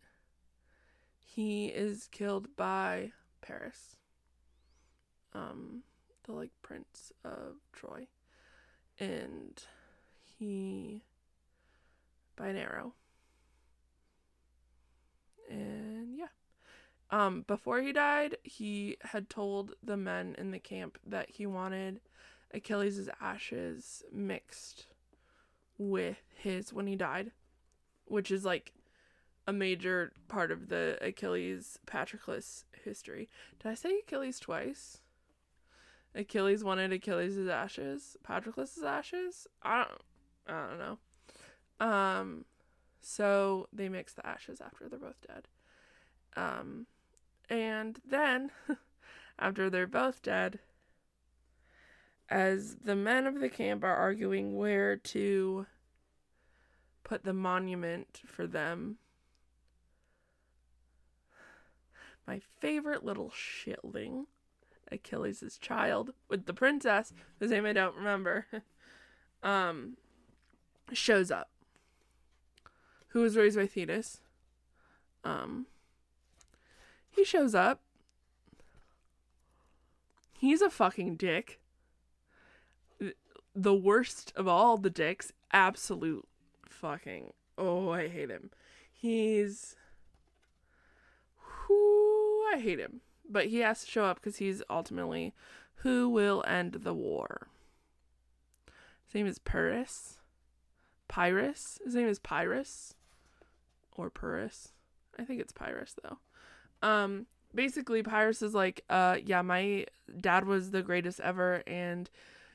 he 1.18 1.66
is 1.66 2.08
killed 2.10 2.56
by 2.56 3.12
Paris, 3.40 3.96
um, 5.32 5.82
the 6.24 6.32
like 6.32 6.50
prince 6.62 7.12
of 7.24 7.56
Troy, 7.72 8.08
and 8.98 9.62
he 10.38 11.02
by 12.36 12.48
an 12.48 12.56
arrow. 12.56 12.94
And 15.50 16.16
yeah. 16.16 16.26
Um, 17.10 17.42
before 17.46 17.80
he 17.80 17.92
died, 17.92 18.36
he 18.42 18.98
had 19.00 19.30
told 19.30 19.72
the 19.82 19.96
men 19.96 20.34
in 20.36 20.50
the 20.50 20.58
camp 20.58 20.98
that 21.06 21.30
he 21.30 21.46
wanted 21.46 22.00
Achilles' 22.52 23.08
ashes 23.20 24.02
mixed 24.12 24.86
with 25.78 26.18
his 26.34 26.72
when 26.72 26.86
he 26.86 26.96
died, 26.96 27.30
which 28.04 28.30
is 28.30 28.44
like 28.44 28.72
a 29.46 29.52
major 29.52 30.12
part 30.28 30.50
of 30.50 30.68
the 30.68 30.98
Achilles 31.00 31.78
Patroclus 31.86 32.64
history. 32.84 33.28
Did 33.62 33.70
I 33.70 33.74
say 33.74 34.00
Achilles 34.00 34.38
twice? 34.38 34.98
Achilles 36.14 36.64
wanted 36.64 36.92
Achilles' 36.92 37.48
ashes, 37.48 38.16
Patroclus' 38.22 38.82
ashes. 38.82 39.46
I 39.62 39.84
don't, 39.84 40.02
I 40.46 40.68
don't 40.68 40.78
know. 40.78 40.98
Um, 41.80 42.44
so 43.00 43.68
they 43.72 43.88
mix 43.88 44.12
the 44.12 44.26
ashes 44.26 44.60
after 44.60 44.88
they're 44.88 44.98
both 44.98 45.20
dead. 45.26 45.48
Um, 46.36 46.86
and 47.48 48.00
then, 48.08 48.50
after 49.38 49.70
they're 49.70 49.86
both 49.86 50.22
dead, 50.22 50.58
as 52.28 52.76
the 52.76 52.96
men 52.96 53.26
of 53.26 53.40
the 53.40 53.48
camp 53.48 53.82
are 53.84 53.94
arguing 53.94 54.56
where 54.56 54.96
to 54.96 55.66
put 57.04 57.24
the 57.24 57.32
monument 57.32 58.20
for 58.26 58.46
them, 58.46 58.98
my 62.26 62.40
favorite 62.60 63.02
little 63.02 63.30
shitling, 63.30 64.26
Achilles' 64.92 65.58
child, 65.58 66.12
with 66.28 66.44
the 66.44 66.52
princess, 66.52 67.14
whose 67.38 67.50
name 67.50 67.64
I 67.64 67.72
don't 67.72 67.96
remember, 67.96 68.46
um, 69.42 69.96
shows 70.92 71.30
up. 71.30 71.48
Who 73.08 73.22
was 73.22 73.36
raised 73.36 73.56
by 73.56 73.66
Thetis. 73.66 74.20
Um, 75.24 75.66
he 77.18 77.24
shows 77.24 77.54
up. 77.54 77.80
He's 80.32 80.62
a 80.62 80.70
fucking 80.70 81.16
dick. 81.16 81.60
The 83.54 83.74
worst 83.74 84.32
of 84.36 84.46
all 84.46 84.78
the 84.78 84.90
dicks. 84.90 85.32
Absolute 85.52 86.26
fucking. 86.64 87.32
Oh, 87.56 87.90
I 87.90 88.08
hate 88.08 88.30
him. 88.30 88.50
He's. 88.90 89.74
Who 91.36 92.44
I 92.54 92.58
hate 92.58 92.78
him. 92.78 93.00
But 93.28 93.46
he 93.46 93.58
has 93.58 93.84
to 93.84 93.90
show 93.90 94.04
up 94.04 94.20
because 94.20 94.36
he's 94.36 94.62
ultimately 94.70 95.34
who 95.82 96.08
will 96.08 96.44
end 96.46 96.78
the 96.82 96.94
war. 96.94 97.48
His 99.06 99.14
name 99.14 99.26
is 99.26 99.38
Pyrrhus. 99.38 100.18
Pyrrhus? 101.08 101.80
His 101.84 101.94
name 101.94 102.08
is 102.08 102.18
Pyrrhus. 102.18 102.94
Or 103.96 104.08
Pyrrhus. 104.08 104.72
I 105.18 105.24
think 105.24 105.40
it's 105.40 105.52
Pyrrhus, 105.52 105.96
though. 106.02 106.18
Um, 106.82 107.26
basically, 107.54 108.02
Pyrrhus 108.02 108.42
is 108.42 108.54
like, 108.54 108.84
uh, 108.88 109.16
yeah, 109.24 109.42
my 109.42 109.86
dad 110.20 110.46
was 110.46 110.70
the 110.70 110.82
greatest 110.82 111.20
ever, 111.20 111.62
and 111.66 112.08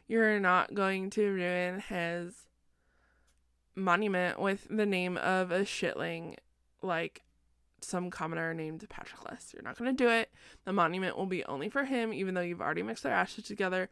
you're 0.07 0.39
not 0.39 0.73
going 0.73 1.09
to 1.11 1.31
ruin 1.31 1.79
his 1.79 2.47
monument 3.75 4.39
with 4.39 4.67
the 4.69 4.85
name 4.85 5.17
of 5.17 5.51
a 5.51 5.61
shitling 5.61 6.35
like 6.81 7.23
some 7.81 8.09
commoner 8.09 8.53
named 8.53 8.85
Patroclus. 8.89 9.53
You're 9.53 9.63
not 9.63 9.77
going 9.77 9.95
to 9.95 10.03
do 10.03 10.09
it. 10.09 10.29
The 10.65 10.73
monument 10.73 11.17
will 11.17 11.25
be 11.25 11.43
only 11.45 11.69
for 11.69 11.85
him, 11.85 12.13
even 12.13 12.33
though 12.33 12.41
you've 12.41 12.61
already 12.61 12.83
mixed 12.83 13.03
their 13.03 13.13
ashes 13.13 13.45
together, 13.45 13.89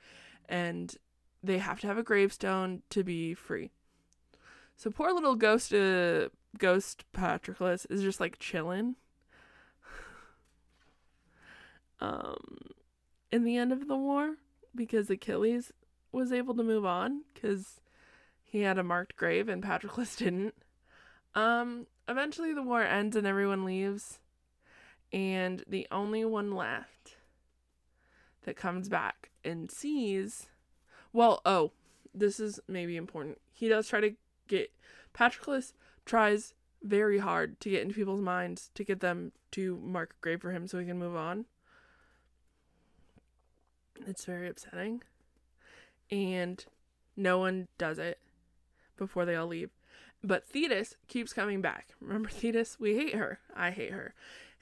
and 0.47 0.95
they 1.43 1.57
have 1.57 1.79
to 1.81 1.87
have 1.87 1.97
a 1.97 2.03
gravestone 2.03 2.83
to 2.89 3.03
be 3.03 3.33
free. 3.33 3.71
So 4.77 4.89
poor 4.89 5.11
little 5.11 5.35
ghost, 5.35 5.73
uh, 5.73 6.29
ghost 6.57 7.05
Patroclus 7.13 7.85
is 7.89 8.01
just 8.01 8.19
like 8.19 8.39
chilling 8.39 8.95
um, 12.01 12.57
in 13.31 13.43
the 13.43 13.57
end 13.57 13.71
of 13.71 13.87
the 13.87 13.95
war 13.95 14.35
because 14.75 15.09
Achilles 15.09 15.71
was 16.11 16.31
able 16.31 16.55
to 16.55 16.63
move 16.63 16.85
on 16.85 17.23
because 17.33 17.79
he 18.43 18.61
had 18.61 18.77
a 18.77 18.83
marked 18.83 19.15
grave 19.15 19.47
and 19.47 19.63
Patroclus 19.63 20.15
didn't. 20.17 20.55
Um, 21.33 21.87
eventually 22.09 22.53
the 22.53 22.63
war 22.63 22.83
ends 22.83 23.15
and 23.15 23.25
everyone 23.25 23.63
leaves, 23.63 24.19
and 25.13 25.63
the 25.67 25.87
only 25.91 26.25
one 26.25 26.51
left 26.51 27.15
that 28.43 28.57
comes 28.57 28.89
back 28.89 29.29
and 29.45 29.71
sees, 29.71 30.47
well, 31.13 31.41
oh, 31.45 31.71
this 32.13 32.39
is 32.39 32.59
maybe 32.67 32.97
important. 32.97 33.39
He 33.53 33.69
does 33.69 33.87
try 33.87 34.01
to 34.01 34.15
get 34.47 34.71
Patroclus 35.13 35.73
tries 36.05 36.53
very 36.83 37.19
hard 37.19 37.59
to 37.61 37.69
get 37.69 37.83
into 37.83 37.93
people's 37.93 38.21
minds 38.21 38.71
to 38.73 38.83
get 38.83 39.01
them 39.01 39.31
to 39.51 39.77
mark 39.83 40.15
a 40.17 40.21
grave 40.21 40.41
for 40.41 40.51
him 40.51 40.67
so 40.67 40.79
he 40.79 40.85
can 40.85 40.97
move 40.97 41.15
on. 41.15 41.45
It's 44.07 44.25
very 44.25 44.47
upsetting. 44.47 45.03
And 46.09 46.63
no 47.15 47.37
one 47.37 47.67
does 47.77 47.99
it 47.99 48.19
before 48.97 49.25
they 49.25 49.35
all 49.35 49.47
leave. 49.47 49.69
But 50.23 50.45
Thetis 50.47 50.95
keeps 51.07 51.33
coming 51.33 51.61
back. 51.61 51.89
Remember 51.99 52.29
Thetis? 52.31 52.79
We 52.79 52.95
hate 52.95 53.15
her. 53.15 53.39
I 53.55 53.71
hate 53.71 53.91
her. 53.91 54.13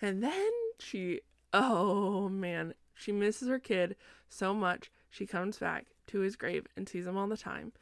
And 0.02 0.24
then 0.24 0.52
she, 0.80 1.22
oh 1.54 2.30
man, 2.30 2.74
she 2.94 3.12
misses 3.12 3.48
her 3.48 3.60
kid 3.60 3.96
so 4.28 4.54
much. 4.54 4.92
She 5.10 5.26
comes 5.26 5.58
back 5.58 5.88
to 6.08 6.20
his 6.20 6.36
grave 6.36 6.68
and 6.76 6.88
sees 6.88 7.08
him 7.08 7.18
all 7.18 7.28
the 7.28 7.38
time. 7.38 7.74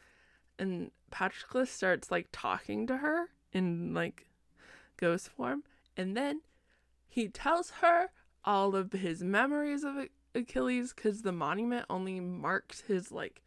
And 0.57 0.91
Patroclus 1.11 1.69
starts 1.69 2.09
like 2.09 2.27
talking 2.31 2.87
to 2.87 2.97
her 2.97 3.29
in 3.53 3.93
like 3.93 4.27
ghost 4.97 5.29
form. 5.29 5.63
And 5.95 6.15
then 6.15 6.41
he 7.07 7.27
tells 7.27 7.71
her 7.81 8.09
all 8.43 8.75
of 8.75 8.91
his 8.93 9.23
memories 9.23 9.83
of 9.83 9.97
Achilles 10.35 10.93
because 10.93 11.21
the 11.21 11.31
monument 11.31 11.85
only 11.89 12.19
marks 12.19 12.81
his 12.81 13.11
like 13.11 13.41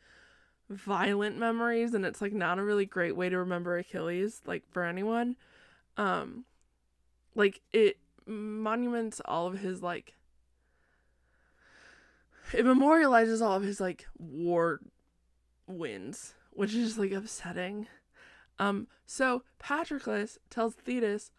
violent 0.69 1.37
memories 1.37 1.95
and 1.95 2.05
it's 2.07 2.21
like 2.21 2.33
not 2.33 2.59
a 2.59 2.65
really 2.65 2.87
great 2.87 3.17
way 3.17 3.29
to 3.29 3.39
remember 3.39 3.77
Achilles 3.77 4.41
like 4.47 4.65
for 4.71 4.85
anyone. 4.85 5.37
Um 5.97 6.45
like 7.35 7.61
it 7.73 7.99
monuments 8.27 9.21
all 9.25 9.47
of 9.47 9.59
his 9.59 9.83
like 9.83 10.15
it 12.53 12.65
memorializes 12.65 13.41
all 13.41 13.57
of 13.57 13.63
his 13.63 13.81
like 13.81 14.07
war 14.19 14.81
wins, 15.67 16.35
which 16.51 16.75
is 16.75 16.99
like 16.99 17.13
upsetting. 17.13 17.87
Um 18.59 18.87
so 19.07 19.43
Patroclus 19.59 20.39
tells 20.51 20.75
Thetis 20.75 21.31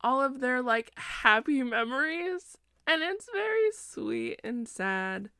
all 0.00 0.22
of 0.22 0.40
their 0.40 0.62
like 0.62 0.92
happy 0.96 1.62
memories 1.62 2.58
and 2.86 3.02
it's 3.02 3.28
very 3.32 3.70
sweet 3.72 4.40
and 4.44 4.68
sad. 4.68 5.30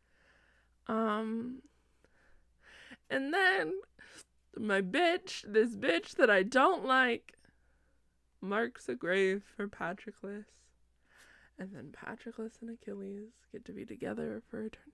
Um 0.86 1.62
and 3.08 3.32
then 3.32 3.74
my 4.58 4.80
bitch, 4.80 5.44
this 5.46 5.76
bitch 5.76 6.14
that 6.16 6.30
I 6.30 6.42
don't 6.42 6.84
like, 6.84 7.34
marks 8.40 8.88
a 8.88 8.94
grave 8.94 9.42
for 9.56 9.68
Patroclus. 9.68 10.46
And 11.58 11.70
then 11.74 11.92
Patroclus 11.92 12.60
and 12.60 12.70
Achilles 12.70 13.32
get 13.52 13.64
to 13.66 13.72
be 13.72 13.84
together 13.84 14.42
for 14.48 14.58
eternity. 14.58 14.92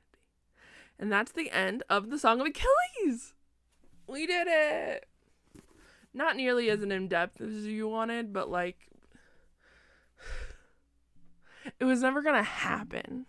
And 0.98 1.10
that's 1.10 1.32
the 1.32 1.50
end 1.50 1.82
of 1.90 2.10
the 2.10 2.18
Song 2.18 2.40
of 2.40 2.46
Achilles. 2.46 3.34
We 4.06 4.26
did 4.26 4.46
it. 4.48 5.06
Not 6.14 6.36
nearly 6.36 6.70
as 6.70 6.82
in 6.82 7.08
depth 7.08 7.40
as 7.40 7.66
you 7.66 7.88
wanted, 7.88 8.32
but 8.32 8.50
like 8.50 8.91
it 11.78 11.84
was 11.84 12.00
never 12.00 12.22
going 12.22 12.36
to 12.36 12.42
happen 12.42 13.26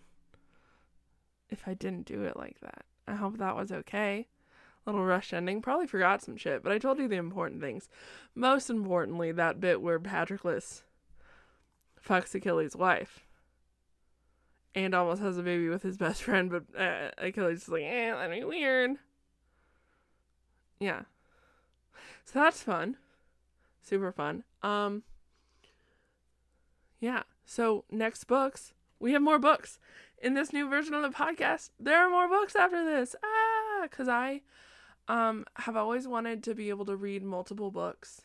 if 1.50 1.66
I 1.66 1.74
didn't 1.74 2.06
do 2.06 2.24
it 2.24 2.36
like 2.36 2.60
that. 2.60 2.84
I 3.06 3.14
hope 3.14 3.38
that 3.38 3.56
was 3.56 3.70
okay. 3.70 4.28
Little 4.86 5.04
rush 5.04 5.32
ending. 5.32 5.62
Probably 5.62 5.86
forgot 5.86 6.22
some 6.22 6.36
shit, 6.36 6.62
but 6.62 6.72
I 6.72 6.78
told 6.78 6.98
you 6.98 7.08
the 7.08 7.16
important 7.16 7.60
things. 7.60 7.88
Most 8.34 8.68
importantly, 8.68 9.32
that 9.32 9.60
bit 9.60 9.80
where 9.80 9.98
Patroclus 9.98 10.82
fucks 12.06 12.34
Achilles' 12.34 12.76
wife 12.76 13.26
and 14.74 14.94
almost 14.94 15.22
has 15.22 15.38
a 15.38 15.42
baby 15.42 15.68
with 15.68 15.82
his 15.82 15.96
best 15.96 16.22
friend, 16.24 16.50
but 16.50 16.64
uh, 16.78 17.10
Achilles 17.18 17.62
is 17.62 17.68
like, 17.68 17.84
eh, 17.84 18.12
that'd 18.12 18.30
be 18.30 18.44
weird. 18.44 18.96
Yeah. 20.80 21.02
So 22.24 22.40
that's 22.40 22.62
fun. 22.62 22.96
Super 23.82 24.12
fun. 24.12 24.44
Um, 24.62 25.02
yeah. 27.00 27.22
So, 27.44 27.84
next 27.90 28.24
books, 28.24 28.72
we 28.98 29.12
have 29.12 29.22
more 29.22 29.38
books. 29.38 29.78
In 30.22 30.34
this 30.34 30.52
new 30.52 30.68
version 30.68 30.94
of 30.94 31.02
the 31.02 31.16
podcast, 31.16 31.70
there 31.78 31.98
are 31.98 32.10
more 32.10 32.28
books 32.28 32.56
after 32.56 32.84
this. 32.84 33.14
Ah, 33.22 33.86
cuz 33.90 34.08
I 34.08 34.40
um 35.08 35.44
have 35.56 35.76
always 35.76 36.08
wanted 36.08 36.42
to 36.44 36.54
be 36.54 36.70
able 36.70 36.86
to 36.86 36.96
read 36.96 37.22
multiple 37.22 37.70
books. 37.70 38.22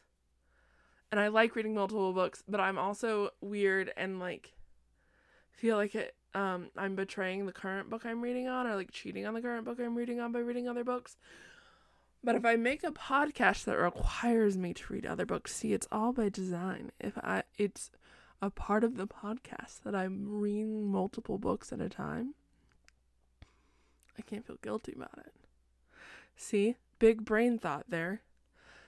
And 1.11 1.19
I 1.19 1.27
like 1.27 1.55
reading 1.55 1.73
multiple 1.73 2.13
books, 2.13 2.43
but 2.47 2.61
I'm 2.61 2.77
also 2.77 3.31
weird 3.41 3.91
and 3.97 4.19
like 4.19 4.53
feel 5.51 5.75
like 5.75 5.95
it 5.95 6.15
um 6.33 6.69
I'm 6.77 6.95
betraying 6.95 7.45
the 7.45 7.51
current 7.51 7.89
book 7.89 8.05
I'm 8.05 8.21
reading 8.21 8.47
on 8.47 8.67
or 8.67 8.75
like 8.75 8.91
cheating 8.91 9.25
on 9.25 9.33
the 9.33 9.41
current 9.41 9.65
book 9.65 9.79
I'm 9.79 9.95
reading 9.95 10.19
on 10.19 10.31
by 10.31 10.39
reading 10.39 10.69
other 10.69 10.83
books. 10.83 11.17
But 12.23 12.35
if 12.35 12.45
I 12.45 12.55
make 12.55 12.83
a 12.83 12.91
podcast 12.91 13.63
that 13.65 13.77
requires 13.77 14.57
me 14.57 14.73
to 14.73 14.93
read 14.93 15.05
other 15.05 15.25
books, 15.25 15.55
see, 15.55 15.73
it's 15.73 15.87
all 15.91 16.11
by 16.11 16.29
design. 16.29 16.91
If 16.99 17.17
I 17.17 17.43
it's 17.57 17.91
a 18.41 18.49
part 18.49 18.83
of 18.83 18.95
the 18.97 19.07
podcast 19.07 19.83
that 19.83 19.95
I'm 19.95 20.39
reading 20.39 20.85
multiple 20.91 21.37
books 21.37 21.71
at 21.73 21.81
a 21.81 21.89
time, 21.89 22.35
I 24.17 24.21
can't 24.21 24.45
feel 24.45 24.57
guilty 24.61 24.93
about 24.95 25.17
it. 25.17 25.33
See, 26.35 26.75
big 26.99 27.25
brain 27.25 27.57
thought 27.59 27.85
there. 27.89 28.21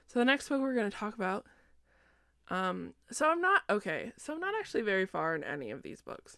So 0.08 0.20
the 0.20 0.26
next 0.26 0.50
book 0.50 0.62
we're 0.62 0.76
going 0.76 0.90
to 0.90 0.98
talk 0.98 1.16
about 1.16 1.46
um 2.50 2.94
so 3.10 3.30
I'm 3.30 3.40
not 3.40 3.64
okay, 3.70 4.12
so 4.18 4.34
I'm 4.34 4.40
not 4.42 4.54
actually 4.60 4.82
very 4.82 5.06
far 5.06 5.36
in 5.36 5.44
any 5.44 5.72
of 5.72 5.84
these 5.84 6.02
books. 6.02 6.38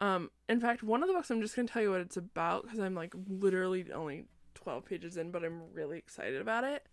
Um 0.00 0.30
in 0.48 0.60
fact, 0.60 0.82
one 0.82 1.02
of 1.02 1.08
the 1.08 1.14
books 1.14 1.30
I'm 1.30 1.40
just 1.40 1.54
going 1.54 1.68
to 1.68 1.72
tell 1.72 1.82
you 1.82 1.90
what 1.90 2.00
it's 2.00 2.16
about 2.16 2.68
cuz 2.68 2.80
I'm 2.80 2.94
like 2.94 3.14
literally 3.28 3.86
only 3.92 4.26
12 4.54 4.84
pages 4.84 5.16
in, 5.16 5.30
but 5.30 5.44
I'm 5.44 5.72
really 5.72 5.98
excited 5.98 6.40
about 6.40 6.64
it. 6.64 6.86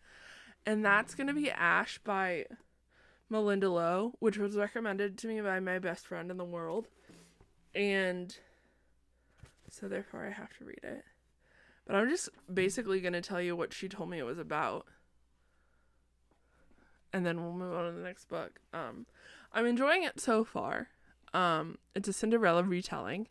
And 0.66 0.86
that's 0.86 1.16
going 1.16 1.28
to 1.28 1.34
be 1.34 1.50
Ash 1.50 1.98
by 2.00 2.46
Malinda 3.32 3.72
Lo, 3.72 4.14
which 4.20 4.38
was 4.38 4.56
recommended 4.58 5.18
to 5.20 5.28
me 5.28 5.42
by 5.42 5.60
my 5.60 5.80
best 5.80 6.08
friend 6.08 6.32
in 6.32 6.38
the 6.38 6.46
world. 6.46 6.88
And 7.76 8.36
so 9.70 9.88
therefore 9.88 10.26
I 10.26 10.32
have 10.32 10.58
to 10.58 10.66
read 10.66 10.80
it. 10.84 11.06
But 11.86 11.96
I'm 11.96 12.10
just 12.10 12.30
basically 12.52 13.02
going 13.02 13.14
to 13.14 13.22
tell 13.22 13.42
you 13.42 13.56
what 13.56 13.74
she 13.74 13.88
told 13.88 14.10
me 14.10 14.20
it 14.20 14.26
was 14.26 14.40
about. 14.40 14.86
And 17.14 17.26
then 17.26 17.42
we'll 17.42 17.54
move 17.54 17.74
on 17.74 17.86
to 17.86 17.92
the 17.92 18.04
next 18.04 18.30
book. 18.30 18.60
Um 18.74 19.06
I'm 19.52 19.66
enjoying 19.66 20.04
it 20.04 20.20
so 20.20 20.44
far. 20.44 20.90
Um 21.34 21.78
it's 21.96 22.08
a 22.08 22.14
Cinderella 22.14 22.64
retelling 22.64 23.28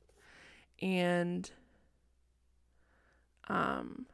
and 0.81 1.51
um 3.49 4.07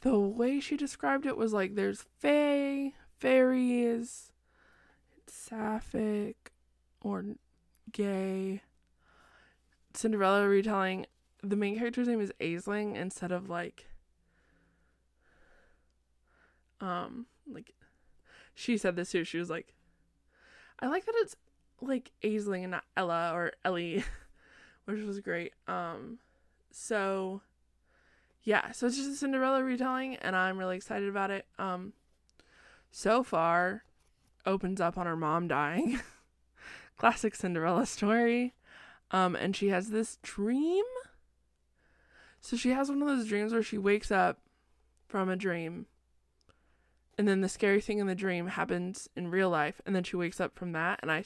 the 0.00 0.18
way 0.18 0.58
she 0.58 0.76
described 0.76 1.26
it 1.26 1.36
was 1.36 1.52
like 1.52 1.74
there's 1.74 2.06
fae, 2.18 2.92
fairies, 3.22 4.32
it's 5.16 5.32
sapphic, 5.32 6.50
or 7.00 7.24
gay. 7.92 8.62
Cinderella 9.94 10.48
retelling. 10.48 11.06
The 11.40 11.54
main 11.54 11.78
character's 11.78 12.08
name 12.08 12.20
is 12.20 12.32
Aisling 12.40 12.96
instead 12.96 13.30
of 13.30 13.48
like 13.48 13.86
um 16.80 17.26
like 17.48 17.72
she 18.54 18.76
said 18.76 18.96
this 18.96 19.12
too. 19.12 19.22
She 19.22 19.38
was 19.38 19.50
like 19.50 19.72
I 20.80 20.88
like 20.88 21.04
that 21.06 21.14
it's 21.18 21.36
like 21.80 22.10
Aisling 22.24 22.62
and 22.62 22.72
not 22.72 22.84
Ella 22.96 23.30
or 23.32 23.52
Ellie, 23.64 24.04
which 24.86 25.00
was 25.02 25.20
great. 25.20 25.52
Um 25.68 26.18
so 26.72 27.42
yeah, 28.42 28.72
so 28.72 28.88
it's 28.88 28.96
just 28.96 29.10
a 29.10 29.14
Cinderella 29.14 29.62
retelling 29.62 30.16
and 30.16 30.34
I'm 30.34 30.58
really 30.58 30.76
excited 30.76 31.08
about 31.08 31.30
it. 31.30 31.46
Um 31.58 31.92
so 32.92 33.24
far 33.24 33.84
opens 34.46 34.80
up 34.80 34.96
on 34.96 35.06
her 35.06 35.16
mom 35.16 35.48
dying. 35.48 35.98
Classic 36.96 37.34
Cinderella 37.34 37.86
story. 37.86 38.54
Um, 39.10 39.34
and 39.34 39.56
she 39.56 39.70
has 39.70 39.90
this 39.90 40.18
dream. 40.22 40.84
So 42.40 42.56
she 42.56 42.70
has 42.70 42.88
one 42.88 43.02
of 43.02 43.08
those 43.08 43.26
dreams 43.26 43.52
where 43.52 43.62
she 43.62 43.78
wakes 43.78 44.12
up 44.12 44.38
from 45.08 45.28
a 45.28 45.36
dream. 45.36 45.86
And 47.18 47.26
then 47.26 47.40
the 47.40 47.48
scary 47.48 47.80
thing 47.80 47.98
in 47.98 48.06
the 48.06 48.14
dream 48.14 48.48
happens 48.48 49.08
in 49.16 49.30
real 49.30 49.50
life. 49.50 49.80
And 49.86 49.96
then 49.96 50.04
she 50.04 50.16
wakes 50.16 50.40
up 50.40 50.54
from 50.54 50.72
that. 50.72 51.00
And 51.02 51.10
I 51.10 51.24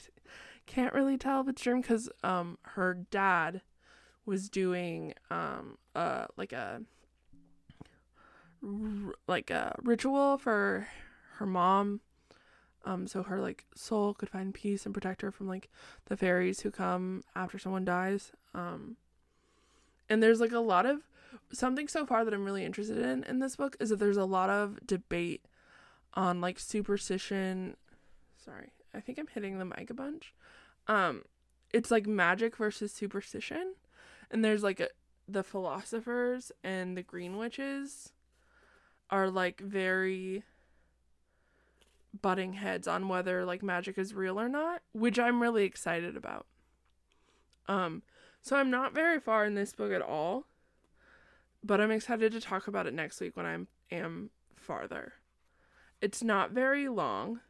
can't 0.65 0.93
really 0.93 1.17
tell 1.17 1.41
if 1.41 1.49
it's 1.49 1.61
dream 1.61 1.81
because 1.81 2.09
um, 2.23 2.57
her 2.61 2.93
dad 3.11 3.61
was 4.25 4.49
doing 4.49 5.13
um, 5.29 5.77
uh, 5.95 6.25
like 6.37 6.53
a 6.53 6.81
like 9.27 9.49
a 9.49 9.75
ritual 9.83 10.37
for 10.37 10.87
her 11.37 11.45
mom 11.45 12.01
um 12.85 13.07
so 13.07 13.23
her 13.23 13.39
like 13.39 13.65
soul 13.75 14.13
could 14.13 14.29
find 14.29 14.53
peace 14.53 14.85
and 14.85 14.93
protect 14.93 15.21
her 15.21 15.31
from 15.31 15.47
like 15.47 15.69
the 16.05 16.17
fairies 16.17 16.61
who 16.61 16.71
come 16.71 17.21
after 17.35 17.57
someone 17.57 17.85
dies 17.85 18.31
um 18.53 18.97
And 20.09 20.21
there's 20.21 20.39
like 20.39 20.53
a 20.53 20.59
lot 20.59 20.85
of 20.85 21.01
something 21.51 21.87
so 21.87 22.05
far 22.05 22.23
that 22.23 22.33
I'm 22.33 22.45
really 22.45 22.63
interested 22.65 22.97
in 22.97 23.23
in 23.23 23.39
this 23.39 23.55
book 23.55 23.75
is 23.79 23.89
that 23.89 23.99
there's 23.99 24.17
a 24.17 24.25
lot 24.25 24.49
of 24.49 24.85
debate 24.85 25.45
on 26.13 26.41
like 26.41 26.59
superstition. 26.59 27.75
Sorry, 28.43 28.71
I 28.93 29.01
think 29.01 29.17
I'm 29.19 29.27
hitting 29.27 29.59
the 29.59 29.65
mic 29.65 29.89
a 29.89 29.93
bunch. 29.93 30.33
Um, 30.87 31.23
it's 31.73 31.91
like 31.91 32.07
magic 32.07 32.55
versus 32.57 32.93
superstition, 32.93 33.75
and 34.31 34.43
there's 34.43 34.63
like 34.63 34.79
a, 34.79 34.89
the 35.27 35.43
philosophers 35.43 36.51
and 36.63 36.95
the 36.95 37.03
green 37.03 37.37
witches 37.37 38.13
are 39.09 39.29
like 39.29 39.59
very 39.59 40.43
butting 42.21 42.53
heads 42.53 42.87
on 42.87 43.07
whether 43.07 43.45
like 43.45 43.63
magic 43.63 43.97
is 43.97 44.13
real 44.13 44.39
or 44.39 44.49
not, 44.49 44.81
which 44.93 45.19
I'm 45.19 45.41
really 45.41 45.63
excited 45.63 46.15
about. 46.15 46.45
Um, 47.67 48.03
so 48.41 48.55
I'm 48.55 48.69
not 48.69 48.93
very 48.93 49.19
far 49.19 49.45
in 49.45 49.55
this 49.55 49.73
book 49.73 49.91
at 49.91 50.01
all, 50.01 50.45
but 51.63 51.81
I'm 51.81 51.91
excited 51.91 52.31
to 52.31 52.41
talk 52.41 52.67
about 52.67 52.87
it 52.87 52.93
next 52.93 53.19
week 53.19 53.35
when 53.35 53.45
I 53.45 53.95
am 53.95 54.29
farther. 54.55 55.13
It's 56.01 56.23
not 56.23 56.51
very 56.51 56.87
long. 56.87 57.41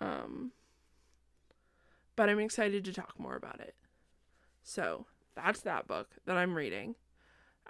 Um, 0.00 0.52
but 2.16 2.28
I'm 2.28 2.38
excited 2.38 2.84
to 2.84 2.92
talk 2.92 3.18
more 3.18 3.36
about 3.36 3.60
it. 3.60 3.74
So, 4.62 5.06
that's 5.34 5.60
that 5.60 5.86
book 5.86 6.10
that 6.26 6.36
I'm 6.36 6.54
reading 6.54 6.96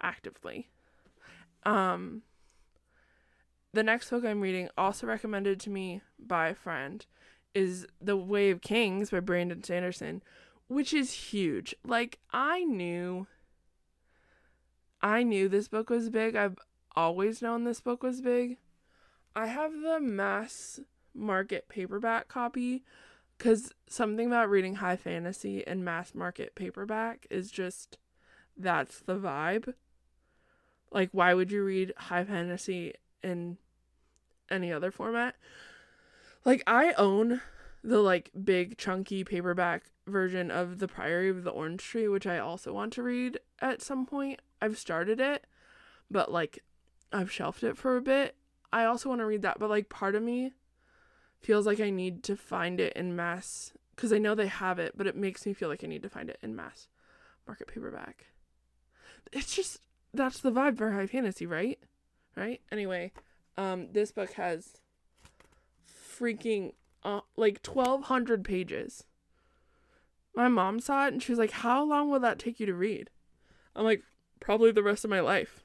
actively. 0.01 0.69
Um 1.63 2.23
the 3.73 3.83
next 3.83 4.09
book 4.09 4.25
I'm 4.25 4.41
reading, 4.41 4.69
also 4.77 5.07
recommended 5.07 5.59
to 5.61 5.69
me 5.69 6.01
by 6.17 6.49
a 6.49 6.55
friend, 6.55 7.05
is 7.53 7.87
The 8.01 8.17
Way 8.17 8.49
of 8.49 8.61
Kings 8.61 9.11
by 9.11 9.19
Brandon 9.19 9.63
Sanderson, 9.63 10.23
which 10.67 10.93
is 10.93 11.11
huge. 11.11 11.75
Like, 11.83 12.19
I 12.31 12.63
knew. 12.63 13.27
I 15.01 15.23
knew 15.23 15.47
this 15.47 15.67
book 15.67 15.89
was 15.89 16.09
big. 16.09 16.35
I've 16.35 16.57
always 16.95 17.41
known 17.41 17.63
this 17.63 17.81
book 17.81 18.03
was 18.03 18.21
big. 18.21 18.57
I 19.35 19.47
have 19.47 19.71
the 19.81 19.99
mass 19.99 20.79
market 21.13 21.69
paperback 21.69 22.27
copy 22.27 22.83
because 23.37 23.73
something 23.87 24.27
about 24.27 24.49
reading 24.49 24.75
high 24.75 24.95
fantasy 24.95 25.65
and 25.65 25.85
mass 25.85 26.13
market 26.13 26.55
paperback 26.55 27.25
is 27.29 27.51
just 27.51 27.97
that's 28.57 28.99
the 28.99 29.15
vibe. 29.15 29.73
Like, 30.91 31.09
why 31.11 31.33
would 31.33 31.51
you 31.51 31.63
read 31.63 31.93
high 31.95 32.25
fantasy 32.25 32.93
in 33.23 33.57
any 34.49 34.71
other 34.71 34.91
format. 34.91 35.35
Like 36.45 36.63
I 36.65 36.93
own 36.93 37.41
the 37.83 37.99
like 37.99 38.31
big 38.43 38.77
chunky 38.77 39.23
paperback 39.23 39.83
version 40.07 40.51
of 40.51 40.79
The 40.79 40.87
Priory 40.87 41.29
of 41.29 41.43
the 41.43 41.51
Orange 41.51 41.83
Tree, 41.83 42.07
which 42.07 42.27
I 42.27 42.39
also 42.39 42.73
want 42.73 42.93
to 42.93 43.03
read 43.03 43.39
at 43.59 43.81
some 43.81 44.05
point. 44.05 44.41
I've 44.61 44.77
started 44.77 45.19
it, 45.19 45.45
but 46.09 46.31
like 46.31 46.59
I've 47.11 47.31
shelved 47.31 47.63
it 47.63 47.77
for 47.77 47.97
a 47.97 48.01
bit. 48.01 48.35
I 48.71 48.85
also 48.85 49.09
want 49.09 49.19
to 49.19 49.25
read 49.25 49.41
that, 49.41 49.59
but 49.59 49.69
like 49.69 49.89
part 49.89 50.15
of 50.15 50.23
me 50.23 50.53
feels 51.39 51.65
like 51.65 51.79
I 51.79 51.89
need 51.89 52.23
to 52.23 52.35
find 52.35 52.79
it 52.79 52.93
in 52.93 53.15
mass 53.15 53.73
because 53.95 54.13
I 54.13 54.17
know 54.17 54.35
they 54.35 54.47
have 54.47 54.79
it, 54.79 54.93
but 54.95 55.07
it 55.07 55.15
makes 55.15 55.45
me 55.45 55.53
feel 55.53 55.69
like 55.69 55.83
I 55.83 55.87
need 55.87 56.03
to 56.03 56.09
find 56.09 56.29
it 56.29 56.39
in 56.41 56.55
mass 56.55 56.87
market 57.47 57.67
paperback. 57.67 58.27
It's 59.31 59.55
just 59.55 59.81
that's 60.13 60.39
the 60.39 60.51
vibe 60.51 60.77
for 60.77 60.91
high 60.91 61.07
fantasy, 61.07 61.45
right? 61.45 61.79
Right? 62.35 62.61
Anyway, 62.71 63.11
um, 63.57 63.87
this 63.91 64.11
book 64.11 64.33
has 64.33 64.77
freaking 66.19 66.73
uh, 67.03 67.21
like 67.35 67.65
1200 67.65 68.43
pages. 68.43 69.03
My 70.35 70.47
mom 70.47 70.79
saw 70.79 71.05
it 71.07 71.13
and 71.13 71.23
she 71.23 71.31
was 71.31 71.39
like, 71.39 71.51
How 71.51 71.83
long 71.83 72.09
will 72.09 72.19
that 72.19 72.39
take 72.39 72.59
you 72.59 72.65
to 72.65 72.73
read? 72.73 73.09
I'm 73.75 73.83
like, 73.83 74.03
Probably 74.39 74.71
the 74.71 74.83
rest 74.83 75.03
of 75.03 75.09
my 75.09 75.19
life. 75.19 75.63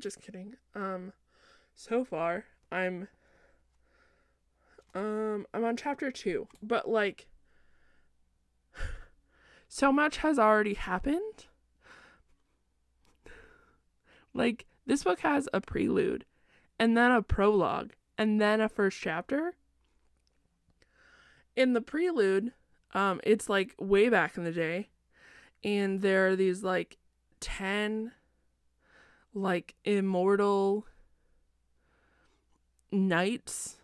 Just 0.00 0.20
kidding. 0.20 0.56
Um, 0.74 1.12
so 1.74 2.04
far, 2.04 2.44
I'm. 2.72 3.08
Um, 4.94 5.46
I'm 5.52 5.64
on 5.64 5.76
chapter 5.76 6.10
two, 6.10 6.46
but 6.62 6.88
like, 6.88 7.26
so 9.68 9.92
much 9.92 10.18
has 10.18 10.38
already 10.38 10.74
happened. 10.74 11.46
Like, 14.34 14.66
this 14.86 15.04
book 15.04 15.20
has 15.20 15.48
a 15.52 15.60
prelude 15.60 16.24
and 16.78 16.96
then 16.96 17.10
a 17.10 17.22
prologue 17.22 17.92
and 18.18 18.40
then 18.40 18.60
a 18.60 18.68
first 18.68 18.98
chapter. 19.00 19.54
In 21.56 21.72
the 21.72 21.80
prelude, 21.80 22.52
um, 22.92 23.20
it's 23.24 23.48
like 23.48 23.74
way 23.78 24.08
back 24.08 24.36
in 24.36 24.44
the 24.44 24.52
day, 24.52 24.88
and 25.62 26.00
there 26.00 26.28
are 26.28 26.36
these 26.36 26.62
like 26.62 26.98
10 27.40 28.12
like 29.32 29.74
immortal 29.84 30.86
knights, 32.92 33.76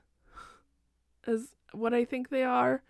is 1.27 1.49
what 1.73 1.93
I 1.93 2.05
think 2.05 2.29
they 2.29 2.45
are, 2.45 2.83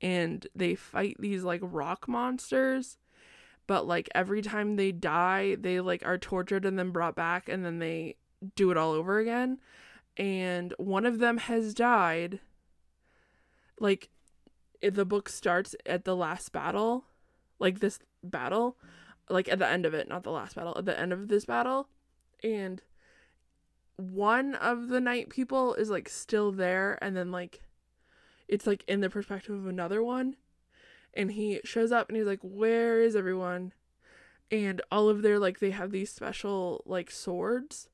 and 0.00 0.46
they 0.54 0.74
fight 0.74 1.16
these 1.18 1.42
like 1.42 1.60
rock 1.62 2.06
monsters 2.06 2.98
but 3.66 3.86
like 3.86 4.08
every 4.14 4.42
time 4.42 4.76
they 4.76 4.92
die, 4.92 5.56
they 5.56 5.80
like 5.80 6.04
are 6.06 6.18
tortured 6.18 6.64
and 6.64 6.78
then 6.78 6.90
brought 6.90 7.16
back 7.16 7.48
and 7.48 7.64
then 7.64 7.78
they 7.78 8.16
do 8.54 8.70
it 8.70 8.76
all 8.76 8.92
over 8.92 9.18
again. 9.18 9.58
And 10.16 10.72
one 10.78 11.04
of 11.04 11.18
them 11.18 11.38
has 11.38 11.74
died. 11.74 12.40
Like 13.78 14.08
the 14.80 15.04
book 15.04 15.28
starts 15.28 15.74
at 15.84 16.04
the 16.04 16.16
last 16.16 16.52
battle, 16.52 17.04
like 17.58 17.80
this 17.80 17.98
battle, 18.22 18.76
like 19.28 19.48
at 19.48 19.58
the 19.58 19.68
end 19.68 19.84
of 19.84 19.94
it, 19.94 20.08
not 20.08 20.22
the 20.22 20.30
last 20.30 20.54
battle, 20.54 20.74
at 20.76 20.84
the 20.84 20.98
end 20.98 21.12
of 21.12 21.28
this 21.28 21.44
battle. 21.44 21.88
And 22.42 22.80
one 23.96 24.54
of 24.54 24.88
the 24.88 25.00
night 25.00 25.30
people 25.30 25.74
is 25.74 25.90
like 25.90 26.08
still 26.08 26.52
there 26.52 26.98
and 27.02 27.16
then 27.16 27.32
like 27.32 27.62
it's 28.46 28.66
like 28.66 28.84
in 28.86 29.00
the 29.00 29.10
perspective 29.10 29.54
of 29.54 29.66
another 29.66 30.02
one 30.02 30.36
and 31.16 31.32
he 31.32 31.60
shows 31.64 31.90
up 31.90 32.08
and 32.08 32.16
he's 32.16 32.26
like 32.26 32.40
where 32.42 33.00
is 33.00 33.16
everyone? 33.16 33.72
And 34.50 34.80
all 34.92 35.08
of 35.08 35.22
their 35.22 35.38
like 35.38 35.58
they 35.58 35.70
have 35.70 35.90
these 35.90 36.12
special 36.12 36.82
like 36.86 37.10
swords 37.10 37.88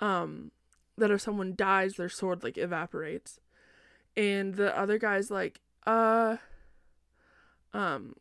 um 0.00 0.50
that 0.96 1.10
if 1.10 1.20
someone 1.20 1.54
dies 1.56 1.94
their 1.94 2.08
sword 2.08 2.42
like 2.42 2.56
evaporates. 2.56 3.40
And 4.16 4.54
the 4.54 4.76
other 4.78 4.98
guy's 4.98 5.30
like 5.30 5.60
uh 5.86 6.36
um 7.72 8.16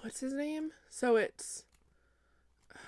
what's 0.00 0.20
his 0.20 0.32
name? 0.32 0.70
So 0.88 1.16
it's 1.16 1.64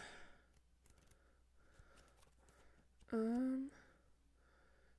um 3.13 3.71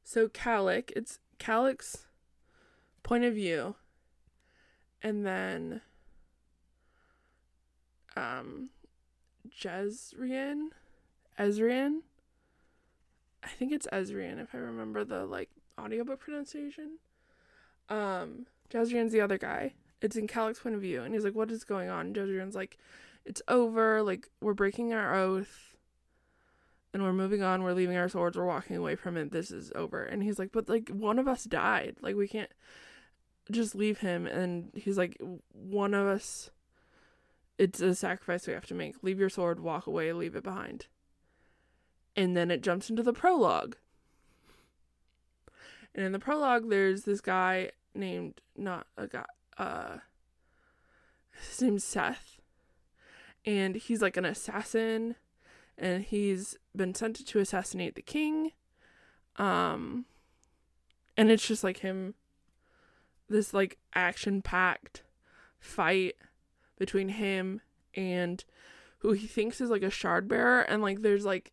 so 0.03 0.27
Kalak 0.27 0.91
it's 0.95 1.19
Kalak's 1.39 2.07
point 3.01 3.23
of 3.23 3.33
view 3.33 3.75
and 5.03 5.25
then 5.25 5.81
um 8.15 8.69
Jezrien 9.47 10.69
Ezrian 11.37 11.99
I 13.43 13.49
think 13.49 13.73
it's 13.73 13.87
Ezrian 13.91 14.41
if 14.41 14.55
I 14.55 14.57
remember 14.57 15.03
the 15.03 15.25
like 15.25 15.49
audiobook 15.79 16.21
pronunciation. 16.21 16.97
Um 17.89 18.47
Jezrien's 18.71 19.11
the 19.11 19.21
other 19.21 19.37
guy. 19.37 19.73
It's 20.01 20.15
in 20.15 20.27
Kalak's 20.27 20.59
point 20.59 20.75
of 20.75 20.81
view 20.81 21.03
and 21.03 21.13
he's 21.13 21.23
like, 21.23 21.35
What 21.35 21.51
is 21.51 21.63
going 21.63 21.89
on? 21.89 22.13
Jezrien's 22.13 22.55
like, 22.55 22.77
It's 23.25 23.41
over, 23.47 24.01
like 24.01 24.29
we're 24.41 24.53
breaking 24.53 24.93
our 24.93 25.13
oath 25.13 25.75
and 26.93 27.03
we're 27.03 27.13
moving 27.13 27.41
on, 27.41 27.63
we're 27.63 27.73
leaving 27.73 27.97
our 27.97 28.07
swords, 28.07 28.37
we're 28.37 28.45
walking 28.45 28.77
away 28.77 28.95
from 28.95 29.17
it, 29.17 29.31
this 29.31 29.49
is 29.51 29.71
over. 29.75 30.03
And 30.03 30.23
he's 30.23 30.39
like, 30.39 30.51
But 30.53 30.69
like 30.69 30.89
one 30.89 31.19
of 31.19 31.27
us 31.27 31.43
died. 31.43 31.97
Like 32.01 32.15
we 32.15 32.27
can't 32.27 32.51
just 33.53 33.75
leave 33.75 33.99
him 33.99 34.25
and 34.25 34.71
he's 34.75 34.97
like 34.97 35.19
one 35.51 35.93
of 35.93 36.07
us 36.07 36.49
it's 37.57 37.79
a 37.79 37.93
sacrifice 37.93 38.47
we 38.47 38.53
have 38.53 38.65
to 38.65 38.73
make. 38.73 39.03
Leave 39.03 39.19
your 39.19 39.29
sword 39.29 39.59
walk 39.59 39.87
away 39.87 40.11
leave 40.13 40.35
it 40.35 40.43
behind. 40.43 40.87
And 42.15 42.35
then 42.35 42.51
it 42.51 42.61
jumps 42.61 42.89
into 42.89 43.03
the 43.03 43.13
prologue. 43.13 43.77
And 45.95 46.05
in 46.05 46.11
the 46.11 46.19
prologue 46.19 46.69
there's 46.69 47.03
this 47.03 47.21
guy 47.21 47.71
named 47.95 48.41
not 48.57 48.87
a 48.97 49.07
guy 49.07 49.25
uh 49.57 49.97
his 51.31 51.61
name's 51.61 51.85
Szeth. 51.85 52.37
And 53.45 53.75
he's 53.75 54.01
like 54.01 54.17
an 54.17 54.25
assassin 54.25 55.15
and 55.77 56.03
he's 56.03 56.57
been 56.75 56.95
sent 56.95 57.25
to 57.25 57.39
assassinate 57.39 57.95
the 57.95 58.01
king. 58.01 58.51
Um 59.37 60.05
and 61.15 61.29
it's 61.29 61.47
just 61.47 61.63
like 61.63 61.79
him 61.79 62.15
this 63.29 63.53
like 63.53 63.77
action 63.93 64.41
packed 64.41 65.03
fight 65.59 66.15
between 66.77 67.09
him 67.09 67.61
and 67.95 68.43
who 68.99 69.11
he 69.13 69.27
thinks 69.27 69.61
is 69.61 69.69
like 69.69 69.83
a 69.83 69.89
shard 69.89 70.27
bearer 70.27 70.61
and 70.61 70.81
like 70.81 71.01
there's 71.01 71.25
like 71.25 71.51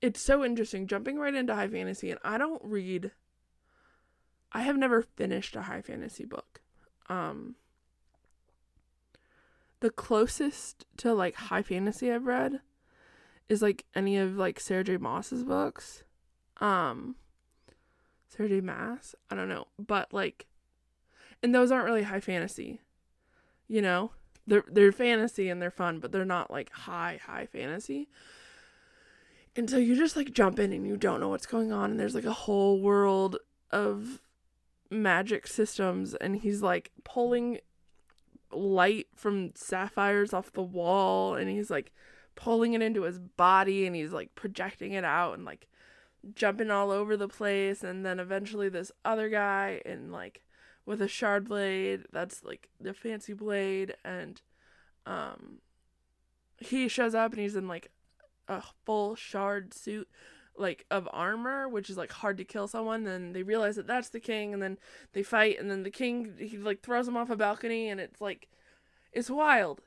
it's 0.00 0.20
so 0.20 0.44
interesting 0.44 0.86
jumping 0.86 1.18
right 1.18 1.34
into 1.34 1.54
high 1.54 1.68
fantasy 1.68 2.10
and 2.10 2.20
I 2.24 2.38
don't 2.38 2.62
read 2.64 3.12
I 4.52 4.62
have 4.62 4.76
never 4.76 5.02
finished 5.02 5.56
a 5.56 5.62
high 5.62 5.82
fantasy 5.82 6.24
book. 6.24 6.60
Um 7.08 7.56
the 9.80 9.90
closest 9.90 10.86
to 10.98 11.12
like 11.12 11.34
high 11.34 11.62
fantasy 11.62 12.10
I've 12.10 12.26
read 12.26 12.60
is 13.48 13.62
like 13.62 13.84
any 13.94 14.16
of 14.16 14.36
like 14.36 14.60
Sarah 14.60 14.84
J. 14.84 14.96
Maas's 14.96 15.44
books. 15.44 16.04
Um 16.60 17.16
Sarah 18.28 18.48
J. 18.48 18.60
Maas? 18.60 19.14
I 19.30 19.34
don't 19.34 19.48
know. 19.48 19.66
But 19.78 20.12
like 20.12 20.46
and 21.42 21.54
those 21.54 21.70
aren't 21.70 21.86
really 21.86 22.02
high 22.02 22.20
fantasy. 22.20 22.80
You 23.66 23.82
know? 23.82 24.12
They're 24.46 24.64
they're 24.70 24.92
fantasy 24.92 25.50
and 25.50 25.60
they're 25.60 25.70
fun, 25.70 26.00
but 26.00 26.10
they're 26.10 26.24
not 26.24 26.50
like 26.50 26.72
high, 26.72 27.20
high 27.24 27.46
fantasy. 27.46 28.08
And 29.54 29.68
so 29.68 29.76
you 29.76 29.96
just 29.96 30.16
like 30.16 30.32
jump 30.32 30.58
in 30.58 30.72
and 30.72 30.86
you 30.86 30.96
don't 30.96 31.20
know 31.20 31.28
what's 31.28 31.46
going 31.46 31.72
on 31.72 31.90
and 31.90 32.00
there's 32.00 32.14
like 32.14 32.24
a 32.24 32.32
whole 32.32 32.80
world 32.80 33.36
of 33.70 34.20
magic 34.90 35.46
systems 35.46 36.14
and 36.14 36.36
he's 36.36 36.62
like 36.62 36.92
pulling 37.04 37.58
light 38.52 39.08
from 39.14 39.50
sapphires 39.54 40.32
off 40.32 40.52
the 40.52 40.62
wall 40.62 41.34
and 41.34 41.50
he's 41.50 41.70
like 41.70 41.92
pulling 42.36 42.72
it 42.72 42.80
into 42.80 43.02
his 43.02 43.18
body 43.18 43.86
and 43.86 43.94
he's 43.94 44.12
like 44.12 44.34
projecting 44.34 44.92
it 44.92 45.04
out 45.04 45.34
and 45.34 45.44
like 45.44 45.68
jumping 46.34 46.70
all 46.70 46.90
over 46.90 47.16
the 47.16 47.28
place 47.28 47.82
and 47.82 48.04
then 48.04 48.18
eventually 48.20 48.68
this 48.68 48.92
other 49.04 49.28
guy 49.28 49.80
and 49.84 50.12
like 50.12 50.42
with 50.86 51.02
a 51.02 51.08
shard 51.08 51.48
blade 51.48 52.04
that's 52.12 52.42
like 52.44 52.68
the 52.80 52.94
fancy 52.94 53.32
blade 53.32 53.94
and 54.04 54.42
um 55.06 55.58
he 56.58 56.88
shows 56.88 57.14
up 57.14 57.32
and 57.32 57.40
he's 57.40 57.56
in 57.56 57.68
like 57.68 57.90
a 58.48 58.62
full 58.84 59.14
shard 59.14 59.74
suit 59.74 60.08
like 60.56 60.84
of 60.90 61.08
armor 61.12 61.68
which 61.68 61.88
is 61.88 61.96
like 61.96 62.10
hard 62.10 62.36
to 62.36 62.44
kill 62.44 62.66
someone 62.66 63.06
and 63.06 63.34
they 63.34 63.42
realize 63.42 63.76
that 63.76 63.86
that's 63.86 64.08
the 64.08 64.18
king 64.18 64.52
and 64.52 64.62
then 64.62 64.76
they 65.12 65.22
fight 65.22 65.58
and 65.60 65.70
then 65.70 65.82
the 65.82 65.90
king 65.90 66.34
he 66.38 66.56
like 66.56 66.80
throws 66.80 67.06
him 67.06 67.16
off 67.16 67.30
a 67.30 67.36
balcony 67.36 67.88
and 67.88 68.00
it's 68.00 68.20
like 68.20 68.48
it's 69.12 69.30
wild. 69.30 69.80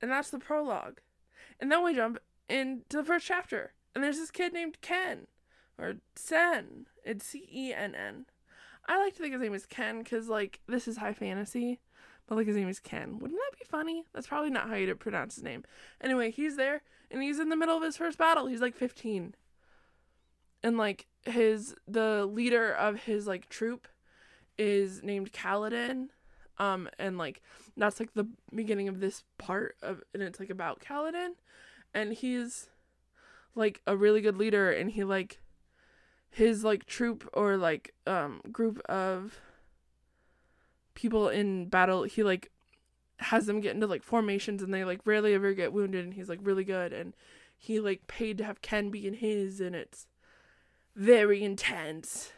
And 0.00 0.10
that's 0.10 0.30
the 0.30 0.38
prologue. 0.38 1.00
And 1.60 1.70
then 1.70 1.82
we 1.82 1.94
jump 1.94 2.18
into 2.48 2.96
the 2.96 3.04
first 3.04 3.26
chapter 3.26 3.72
and 3.94 4.02
there's 4.02 4.18
this 4.18 4.30
kid 4.30 4.52
named 4.52 4.80
ken 4.82 5.26
or 5.78 5.94
Cenn. 6.16 6.86
It's 7.04 7.26
c-e-n-n 7.26 8.26
i 8.86 8.98
like 8.98 9.14
to 9.14 9.20
think 9.22 9.32
his 9.32 9.42
name 9.42 9.54
is 9.54 9.66
ken 9.66 10.00
because 10.00 10.28
like 10.28 10.60
this 10.68 10.86
is 10.86 10.98
high 10.98 11.12
fantasy 11.12 11.80
but 12.26 12.36
like 12.36 12.46
his 12.46 12.56
name 12.56 12.68
is 12.68 12.80
ken. 12.80 13.18
Wouldn't 13.18 13.38
that 13.38 13.58
be 13.58 13.66
funny? 13.66 14.06
That's 14.14 14.26
probably 14.26 14.50
not 14.50 14.68
how 14.68 14.76
you'd 14.76 14.98
pronounce 14.98 15.34
his 15.34 15.44
name. 15.44 15.62
Anyway 16.00 16.30
he's 16.30 16.56
there 16.56 16.82
and 17.10 17.22
he's 17.22 17.38
in 17.38 17.50
the 17.50 17.56
middle 17.56 17.76
of 17.76 17.82
his 17.82 17.96
first 17.96 18.18
battle. 18.18 18.46
He's 18.46 18.60
like 18.60 18.74
15 18.74 19.34
and 20.62 20.78
like 20.78 21.06
his 21.22 21.74
the 21.86 22.26
leader 22.26 22.72
of 22.72 23.00
his 23.02 23.26
like 23.26 23.48
troop 23.48 23.88
is 24.56 25.02
named 25.02 25.32
Kaladin 25.32 26.08
um 26.58 26.88
and 26.98 27.18
like 27.18 27.42
that's 27.76 28.00
like 28.00 28.14
the 28.14 28.28
beginning 28.54 28.88
of 28.88 29.00
this 29.00 29.24
part 29.36 29.76
of 29.82 30.00
and 30.14 30.22
it's 30.22 30.40
like 30.40 30.50
about 30.50 30.80
Kaladin. 30.80 31.32
And 31.92 32.12
he's 32.12 32.68
like 33.54 33.82
a 33.86 33.96
really 33.96 34.20
good 34.20 34.38
leader 34.38 34.70
and 34.70 34.90
he 34.90 35.04
like 35.04 35.40
his 36.34 36.64
like 36.64 36.84
troop 36.84 37.28
or 37.32 37.56
like 37.56 37.94
um 38.06 38.40
group 38.50 38.80
of 38.86 39.40
people 40.94 41.28
in 41.28 41.68
battle 41.68 42.02
he 42.02 42.22
like 42.22 42.50
has 43.18 43.46
them 43.46 43.60
get 43.60 43.74
into 43.74 43.86
like 43.86 44.02
formations 44.02 44.62
and 44.62 44.74
they 44.74 44.84
like 44.84 45.00
rarely 45.04 45.34
ever 45.34 45.52
get 45.52 45.72
wounded 45.72 46.04
and 46.04 46.14
he's 46.14 46.28
like 46.28 46.40
really 46.42 46.64
good 46.64 46.92
and 46.92 47.14
he 47.56 47.80
like 47.80 48.06
paid 48.06 48.36
to 48.38 48.44
have 48.44 48.62
Ken 48.62 48.90
be 48.90 49.06
in 49.06 49.14
his 49.14 49.60
and 49.60 49.74
it's 49.74 50.06
very 50.96 51.42
intense 51.42 52.32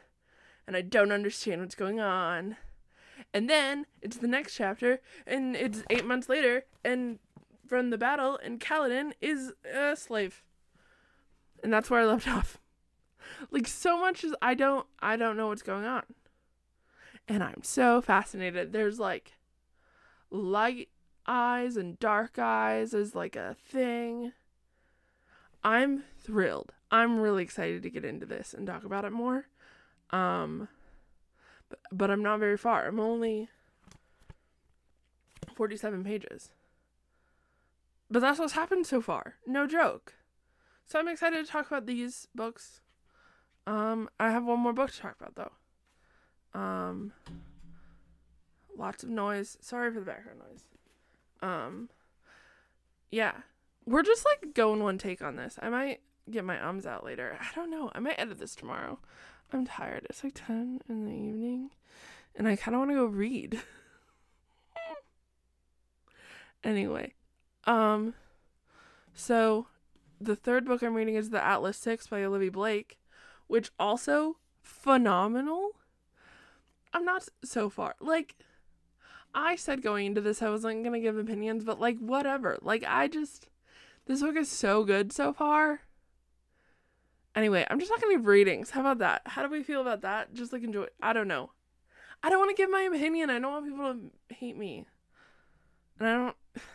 and 0.66 0.76
I 0.76 0.82
don't 0.82 1.12
understand 1.12 1.60
what's 1.60 1.74
going 1.74 2.00
on. 2.00 2.56
And 3.32 3.48
then 3.48 3.86
it's 4.02 4.18
the 4.18 4.28
next 4.28 4.54
chapter 4.56 5.00
and 5.26 5.56
it's 5.56 5.82
8 5.90 6.04
months 6.04 6.28
later 6.28 6.64
and 6.84 7.18
from 7.66 7.90
the 7.90 7.98
battle 7.98 8.38
and 8.42 8.60
Kaladin 8.60 9.12
is 9.20 9.52
a 9.64 9.96
slave. 9.96 10.42
And 11.62 11.72
that's 11.72 11.88
where 11.88 12.00
I 12.00 12.04
left 12.04 12.28
off. 12.36 12.58
Like 13.50 13.66
so 13.66 13.98
much 13.98 14.24
as 14.24 14.34
I 14.42 14.54
don't 14.54 14.86
I 15.00 15.16
don't 15.16 15.36
know 15.36 15.48
what's 15.48 15.62
going 15.62 15.84
on. 15.84 16.04
And 17.28 17.42
I'm 17.42 17.62
so 17.62 18.00
fascinated. 18.00 18.72
There's 18.72 18.98
like 18.98 19.32
light 20.30 20.88
eyes 21.26 21.76
and 21.76 21.98
dark 21.98 22.38
eyes 22.38 22.94
is 22.94 23.14
like 23.14 23.36
a 23.36 23.56
thing. 23.68 24.32
I'm 25.64 26.04
thrilled. 26.18 26.72
I'm 26.90 27.18
really 27.18 27.42
excited 27.42 27.82
to 27.82 27.90
get 27.90 28.04
into 28.04 28.26
this 28.26 28.54
and 28.54 28.66
talk 28.66 28.84
about 28.84 29.04
it 29.04 29.12
more. 29.12 29.48
Um 30.10 30.68
but, 31.68 31.80
but 31.90 32.10
I'm 32.10 32.22
not 32.22 32.38
very 32.38 32.56
far. 32.56 32.86
I'm 32.86 33.00
only 33.00 33.48
47 35.56 36.04
pages. 36.04 36.50
But 38.10 38.20
that's 38.20 38.38
what's 38.38 38.52
happened 38.52 38.86
so 38.86 39.00
far. 39.00 39.34
No 39.46 39.66
joke. 39.66 40.14
So 40.86 40.98
I'm 40.98 41.08
excited 41.08 41.44
to 41.44 41.50
talk 41.50 41.66
about 41.66 41.86
these 41.86 42.28
books. 42.34 42.80
Um 43.66 44.08
I 44.20 44.30
have 44.30 44.44
one 44.44 44.60
more 44.60 44.72
book 44.72 44.92
to 44.92 44.98
talk 44.98 45.16
about 45.20 45.34
though. 45.34 46.58
Um 46.60 47.12
lots 48.76 49.02
of 49.02 49.08
noise. 49.08 49.56
Sorry 49.60 49.92
for 49.92 50.00
the 50.00 50.06
background 50.06 50.40
noise. 50.48 50.64
Um 51.42 51.88
yeah. 53.10 53.32
We're 53.84 54.02
just 54.02 54.24
like 54.24 54.54
going 54.54 54.82
one 54.82 54.98
take 54.98 55.22
on 55.22 55.36
this. 55.36 55.58
I 55.62 55.68
might 55.68 56.00
get 56.30 56.44
my 56.44 56.64
ums 56.64 56.86
out 56.86 57.04
later. 57.04 57.38
I 57.40 57.54
don't 57.54 57.70
know. 57.70 57.90
I 57.94 58.00
might 58.00 58.18
edit 58.18 58.38
this 58.38 58.54
tomorrow. 58.54 58.98
I'm 59.52 59.66
tired. 59.66 60.06
It's 60.10 60.24
like 60.24 60.34
10 60.34 60.80
in 60.88 61.04
the 61.04 61.12
evening 61.12 61.70
and 62.34 62.46
I 62.46 62.56
kind 62.56 62.74
of 62.74 62.80
want 62.80 62.90
to 62.90 62.96
go 62.96 63.06
read. 63.06 63.60
anyway, 66.64 67.14
um 67.64 68.14
so 69.14 69.66
the 70.20 70.36
third 70.36 70.66
book 70.66 70.82
I'm 70.82 70.94
reading 70.94 71.14
is 71.14 71.30
The 71.30 71.44
Atlas 71.44 71.76
6 71.78 72.06
by 72.08 72.22
Olivia 72.22 72.50
Blake, 72.50 72.98
which 73.46 73.70
also 73.78 74.36
phenomenal. 74.62 75.70
I'm 76.92 77.04
not 77.04 77.28
so 77.44 77.68
far. 77.68 77.94
Like 78.00 78.36
I 79.34 79.56
said 79.56 79.82
going 79.82 80.06
into 80.06 80.20
this 80.20 80.42
I 80.42 80.50
wasn't 80.50 80.82
going 80.82 80.94
to 80.94 81.00
give 81.00 81.16
opinions, 81.16 81.64
but 81.64 81.80
like 81.80 81.98
whatever. 81.98 82.58
Like 82.62 82.84
I 82.86 83.08
just 83.08 83.48
this 84.06 84.22
book 84.22 84.36
is 84.36 84.50
so 84.50 84.84
good 84.84 85.12
so 85.12 85.32
far. 85.32 85.80
Anyway, 87.34 87.66
I'm 87.68 87.78
just 87.78 87.90
not 87.90 88.00
gonna 88.00 88.14
give 88.14 88.24
ratings. 88.24 88.70
How 88.70 88.80
about 88.80 88.98
that? 88.98 89.22
How 89.26 89.42
do 89.42 89.50
we 89.50 89.62
feel 89.62 89.82
about 89.82 90.00
that? 90.02 90.32
Just 90.32 90.54
like 90.54 90.62
enjoy. 90.62 90.86
I 91.02 91.12
don't 91.12 91.28
know. 91.28 91.50
I 92.22 92.30
don't 92.30 92.38
want 92.38 92.56
to 92.56 92.60
give 92.60 92.70
my 92.70 92.80
opinion. 92.80 93.28
I 93.28 93.38
don't 93.38 93.52
want 93.52 93.66
people 93.66 93.92
to 93.92 94.34
hate 94.34 94.56
me. 94.56 94.86
And 95.98 96.08
I 96.08 96.12
don't. 96.14 96.36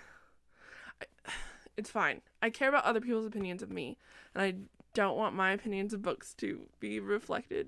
It's 1.77 1.89
fine. 1.89 2.21
I 2.41 2.49
care 2.49 2.69
about 2.69 2.83
other 2.83 3.01
people's 3.01 3.25
opinions 3.25 3.63
of 3.63 3.71
me, 3.71 3.97
and 4.35 4.43
I 4.43 4.53
don't 4.93 5.17
want 5.17 5.35
my 5.35 5.51
opinions 5.51 5.93
of 5.93 6.01
books 6.01 6.33
to 6.35 6.67
be 6.79 6.99
reflected 6.99 7.67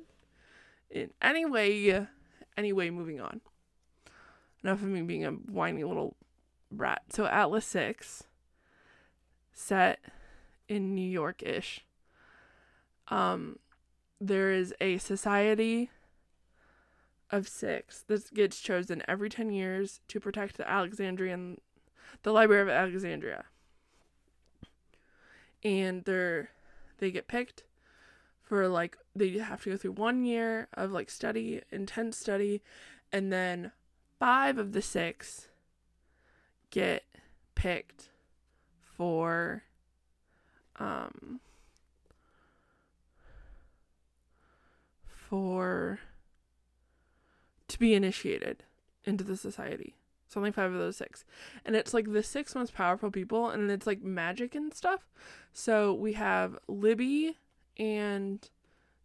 in 0.90 1.12
anyway. 1.22 2.08
Anyway, 2.56 2.90
moving 2.90 3.20
on. 3.20 3.42
Enough 4.64 4.84
of 4.84 4.88
me 4.88 5.02
being 5.02 5.26
a 5.26 5.32
whiny 5.32 5.84
little 5.84 6.16
brat. 6.72 7.02
So 7.10 7.26
Atlas 7.26 7.66
Six, 7.66 8.24
set 9.52 10.00
in 10.68 10.94
New 10.96 11.10
York 11.10 11.42
ish 11.44 11.84
um, 13.08 13.60
there 14.20 14.52
is 14.52 14.74
a 14.80 14.98
society 14.98 15.90
of 17.30 17.48
six 17.48 18.04
that 18.08 18.34
gets 18.34 18.60
chosen 18.60 19.04
every 19.08 19.30
10 19.30 19.52
years 19.52 20.00
to 20.08 20.20
protect 20.20 20.58
the 20.58 20.70
Alexandrian, 20.70 21.60
the 22.24 22.32
Library 22.32 22.62
of 22.62 22.70
Alexandria. 22.70 23.46
And 25.64 26.04
they're, 26.06 26.50
they 27.04 27.12
get 27.12 27.28
picked 27.28 27.64
for 28.42 28.68
like, 28.70 28.98
they 29.14 29.38
have 29.38 29.62
to 29.64 29.72
go 29.72 29.78
through 29.78 29.92
one 29.92 30.24
year 30.24 30.70
of 30.74 30.92
like 30.92 31.10
study, 31.10 31.62
intense 31.70 32.18
study, 32.18 32.62
and 33.12 33.32
then 33.32 33.74
five 34.20 34.58
of 34.58 34.72
the 34.72 34.82
six 34.82 35.50
get 36.72 37.04
picked 37.56 38.10
for, 38.82 39.64
um, 40.78 41.42
for 45.06 46.00
to 47.68 47.80
be 47.80 47.94
initiated 47.94 48.64
into 49.04 49.26
the 49.26 49.36
society. 49.36 49.96
It's 50.34 50.38
only 50.40 50.52
five 50.52 50.74
of 50.74 50.80
those 50.80 50.98
six. 50.98 51.26
And 51.64 51.76
it's 51.76 51.94
like 51.94 52.12
the 52.12 52.24
six 52.24 52.56
most 52.56 52.74
powerful 52.74 53.12
people 53.12 53.52
and 53.52 53.70
it's 53.70 53.86
like 53.86 54.02
magic 54.02 54.56
and 54.56 54.74
stuff. 54.74 55.08
So 55.52 55.94
we 55.94 56.14
have 56.14 56.58
Libby 56.68 57.38
and 57.78 58.50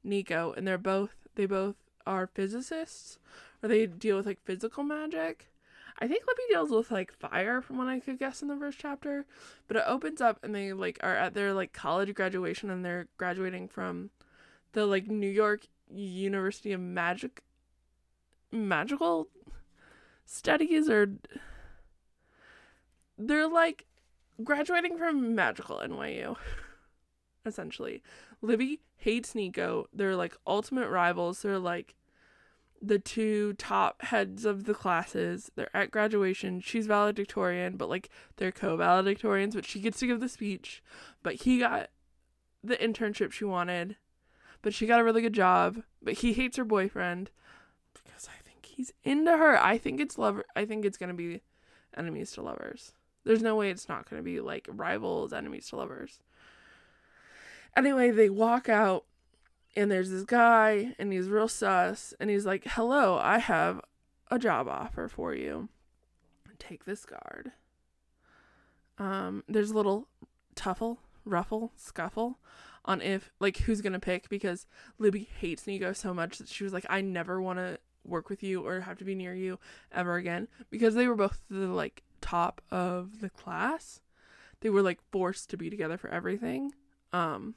Nico 0.03 0.55
and 0.57 0.67
they're 0.67 0.79
both 0.79 1.29
they 1.35 1.45
both 1.45 1.77
are 2.07 2.29
physicists 2.29 3.19
or 3.63 3.69
they 3.69 3.85
deal 3.85 4.17
with 4.17 4.25
like 4.25 4.43
physical 4.47 4.83
magic. 4.83 5.51
I 5.99 6.09
think 6.09 6.25
Libby 6.27 6.41
deals 6.49 6.71
with 6.71 6.91
like 6.91 7.13
fire 7.13 7.61
from 7.61 7.77
what 7.77 7.89
I 7.89 8.01
could 8.01 8.19
guess 8.19 8.41
in 8.41 8.49
the 8.49 8.57
first 8.57 8.79
chapter, 8.79 9.27
but 9.67 9.77
it 9.77 9.85
opens 9.87 10.23
up 10.23 10.43
and 10.43 10.55
they 10.55 10.73
like 10.73 10.99
are 11.03 11.15
at 11.15 11.35
their 11.35 11.53
like 11.53 11.75
college 11.75 12.15
graduation 12.15 12.71
and 12.71 12.83
they're 12.83 13.09
graduating 13.19 13.69
from 13.69 14.09
the 14.73 14.87
like 14.87 15.09
New 15.09 15.29
York 15.29 15.67
University 15.91 16.73
of 16.73 16.81
Magic 16.81 17.43
magical 18.51 19.29
studies 20.29 20.89
or 20.91 21.09
they're 23.17 23.49
like 23.49 23.87
graduating 24.45 24.97
from 24.97 25.35
magical 25.35 25.79
NYU, 25.79 26.37
essentially. 27.47 28.03
Libby 28.41 28.81
hates 28.97 29.35
Nico. 29.35 29.87
They're 29.93 30.17
like 30.17 30.37
ultimate 30.47 30.89
rivals. 30.89 31.43
They're 31.43 31.59
like 31.59 31.95
the 32.81 32.99
two 32.99 33.55
top 33.55 34.03
heads 34.03 34.45
of 34.45 34.65
the 34.65 34.75
classes. 34.75 35.51
They're 35.57 35.75
at 35.75 35.91
graduation. 35.91 36.61
She's 36.61 36.87
valedictorian, 36.87 37.77
but 37.77 37.89
like 37.89 38.11
they're 38.37 38.53
co 38.53 38.77
valedictorians, 38.77 39.55
but 39.55 39.65
she 39.65 39.81
gets 39.81 39.99
to 40.01 40.07
give 40.07 40.21
the 40.21 40.29
speech. 40.29 40.83
But 41.23 41.37
he 41.37 41.59
got 41.59 41.89
the 42.63 42.77
internship 42.77 43.33
she 43.33 43.45
wanted, 43.45 43.97
but 44.63 44.75
she 44.75 44.87
got 44.87 45.01
a 45.01 45.05
really 45.05 45.23
good 45.23 45.33
job. 45.33 45.83
But 46.03 46.15
he 46.15 46.35
hates 46.35 46.57
her 46.57 46.65
boyfriend 46.65 47.31
he's 48.79 48.93
into 49.03 49.37
her. 49.37 49.61
I 49.61 49.77
think 49.77 49.99
it's 49.99 50.17
lover. 50.17 50.45
I 50.55 50.65
think 50.65 50.85
it's 50.85 50.97
gonna 50.97 51.13
be 51.13 51.43
enemies 51.97 52.31
to 52.33 52.43
lovers. 52.43 52.93
There's 53.25 53.43
no 53.43 53.57
way 53.57 53.71
it's 53.71 53.89
not 53.89 54.09
gonna 54.09 54.23
be 54.23 54.41
like 54.41 54.69
rivals, 54.71 55.33
enemies 55.33 55.69
to 55.71 55.77
lovers. 55.77 56.21
Anyway, 57.77 58.13
they 58.13 58.31
walk 58.31 58.69
out 58.69 59.05
and 59.75 59.91
there's 59.91 60.11
this 60.11 60.23
guy 60.23 60.95
and 60.97 61.13
he's 61.13 61.29
real 61.29 61.49
sus 61.49 62.15
and 62.21 62.31
he's 62.31 62.47
like, 62.47 62.67
"Hello, 62.67 63.19
I 63.19 63.39
have 63.39 63.81
a 64.31 64.39
job 64.39 64.69
offer 64.69 65.09
for 65.09 65.35
you. 65.35 65.69
Take 66.61 66.85
this 66.85 67.05
card." 67.05 67.51
Um, 68.97 69.43
there's 69.49 69.73
a 69.73 69.77
little 69.77 70.07
tuffle, 70.55 70.99
ruffle, 71.25 71.73
scuffle 71.75 72.39
on 72.85 73.01
if 73.03 73.33
like 73.41 73.57
who's 73.59 73.81
gonna 73.81 73.99
pick 73.99 74.29
because 74.29 74.67
Libby 74.99 75.29
hates 75.41 75.67
Nico 75.67 75.93
so 75.93 76.15
much 76.15 76.39
that 76.39 76.49
she 76.49 76.63
was 76.63 76.73
like, 76.73 76.87
"I 76.89 77.01
never 77.01 77.43
want 77.43 77.59
to 77.59 77.81
work 78.09 78.29
with 78.29 78.43
you 78.43 78.67
or 78.67 78.81
have 78.81 78.99
to 78.99 79.05
be 79.05 79.15
near 79.15 79.35
you 79.35 79.59
ever 79.93 80.17
again," 80.17 80.49
because 80.71 80.95
they 80.95 81.07
were 81.07 81.15
both 81.15 81.41
the 81.51 81.69
like 81.69 82.03
top 82.21 82.61
of 82.71 83.21
the 83.21 83.31
class. 83.31 84.01
They 84.61 84.71
were 84.71 84.83
like 84.83 85.01
forced 85.13 85.51
to 85.51 85.57
be 85.57 85.71
together 85.71 85.97
for 85.97 86.09
everything. 86.11 86.73
Um, 87.13 87.55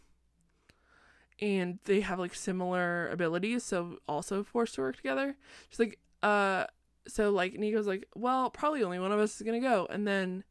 and 1.39 1.79
they 1.85 2.01
have 2.01 2.19
like 2.19 2.35
similar 2.35 3.09
abilities, 3.09 3.63
so 3.63 3.97
also 4.07 4.43
forced 4.43 4.75
to 4.75 4.81
work 4.81 4.97
together. 4.97 5.35
She's 5.69 5.79
like, 5.79 5.99
uh, 6.21 6.65
so 7.07 7.31
like 7.31 7.53
Nico's 7.53 7.87
like, 7.87 8.07
well, 8.15 8.49
probably 8.49 8.83
only 8.83 8.99
one 8.99 9.11
of 9.11 9.19
us 9.19 9.35
is 9.35 9.45
gonna 9.45 9.59
go, 9.59 9.87
and 9.89 10.07
then 10.07 10.43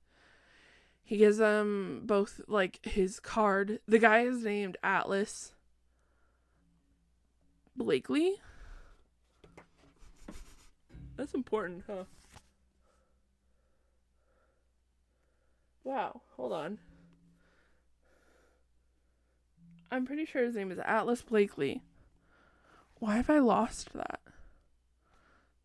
he 1.02 1.16
gives 1.16 1.38
them 1.38 2.02
both 2.04 2.40
like 2.48 2.84
his 2.84 3.20
card. 3.20 3.80
The 3.86 3.98
guy 3.98 4.20
is 4.20 4.44
named 4.44 4.76
Atlas 4.82 5.54
Blakely. 7.76 8.40
That's 11.20 11.34
important, 11.34 11.84
huh? 11.86 12.04
Wow, 15.84 16.22
hold 16.34 16.54
on. 16.54 16.78
I'm 19.90 20.06
pretty 20.06 20.24
sure 20.24 20.42
his 20.42 20.54
name 20.54 20.72
is 20.72 20.78
Atlas 20.78 21.20
Blakely. 21.20 21.82
Why 23.00 23.16
have 23.16 23.28
I 23.28 23.38
lost 23.38 23.92
that? 23.92 24.20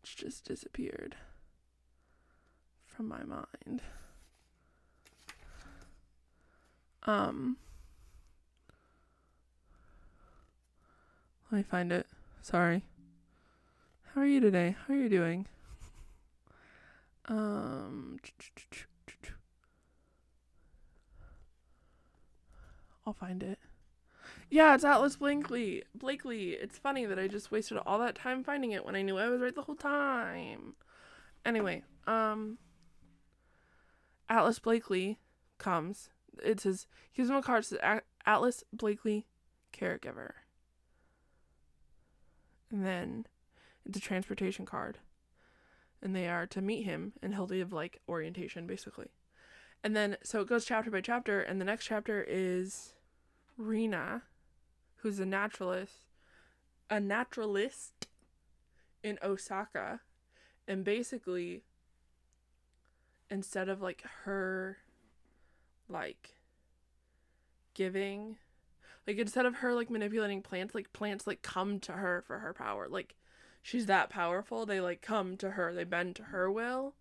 It's 0.02 0.14
just 0.14 0.44
disappeared 0.44 1.16
from 2.84 3.08
my 3.08 3.24
mind. 3.24 3.80
Um 7.04 7.56
Let 11.50 11.56
me 11.56 11.62
find 11.62 11.92
it. 11.92 12.06
Sorry. 12.42 12.82
How 14.16 14.22
are 14.22 14.26
you 14.26 14.40
today? 14.40 14.74
How 14.88 14.94
are 14.94 14.96
you 14.96 15.10
doing? 15.10 15.46
Um 17.26 18.18
I'll 23.06 23.12
find 23.12 23.42
it. 23.42 23.58
Yeah, 24.48 24.74
it's 24.74 24.84
Atlas 24.84 25.16
Blakely. 25.16 25.82
Blakely. 25.94 26.52
It's 26.52 26.78
funny 26.78 27.04
that 27.04 27.18
I 27.18 27.28
just 27.28 27.52
wasted 27.52 27.76
all 27.84 27.98
that 27.98 28.14
time 28.14 28.42
finding 28.42 28.72
it 28.72 28.86
when 28.86 28.96
I 28.96 29.02
knew 29.02 29.18
I 29.18 29.28
was 29.28 29.42
right 29.42 29.54
the 29.54 29.60
whole 29.60 29.74
time. 29.74 30.76
Anyway, 31.44 31.82
um 32.06 32.56
Atlas 34.30 34.58
Blakely 34.58 35.18
comes. 35.58 36.08
It 36.42 36.60
says 36.60 36.86
gives 37.14 37.28
him 37.28 37.36
a 37.36 37.42
card. 37.42 37.66
Says 37.66 38.00
Atlas 38.24 38.64
Blakely, 38.72 39.26
caregiver. 39.74 40.30
And 42.70 42.82
then 42.82 43.26
it's 43.86 43.98
a 43.98 44.00
transportation 44.00 44.66
card. 44.66 44.98
And 46.02 46.14
they 46.14 46.28
are 46.28 46.46
to 46.48 46.60
meet 46.60 46.82
him 46.82 47.12
and 47.22 47.34
he'll 47.34 47.46
give 47.46 47.72
like 47.72 48.00
orientation 48.08 48.66
basically. 48.66 49.08
And 49.82 49.96
then 49.96 50.16
so 50.22 50.40
it 50.40 50.48
goes 50.48 50.64
chapter 50.64 50.90
by 50.90 51.00
chapter 51.00 51.40
and 51.40 51.60
the 51.60 51.64
next 51.64 51.86
chapter 51.86 52.24
is 52.26 52.92
Reina 53.56 54.22
who's 54.96 55.20
a 55.20 55.26
naturalist, 55.26 56.06
a 56.90 56.98
naturalist 56.98 58.08
in 59.02 59.18
Osaka, 59.22 60.00
and 60.66 60.84
basically 60.84 61.62
instead 63.30 63.68
of 63.68 63.80
like 63.80 64.02
her 64.24 64.78
like 65.88 66.34
giving 67.74 68.36
like 69.06 69.18
instead 69.18 69.46
of 69.46 69.56
her 69.56 69.74
like 69.74 69.90
manipulating 69.90 70.42
plants 70.42 70.74
like 70.74 70.92
plants 70.92 71.26
like 71.26 71.42
come 71.42 71.78
to 71.78 71.92
her 71.92 72.22
for 72.26 72.38
her 72.38 72.52
power 72.52 72.88
like 72.88 73.14
she's 73.66 73.86
that 73.86 74.08
powerful 74.08 74.64
they 74.64 74.80
like 74.80 75.02
come 75.02 75.36
to 75.36 75.50
her 75.50 75.74
they 75.74 75.82
bend 75.82 76.14
to 76.14 76.22
her 76.22 76.48
will 76.48 76.94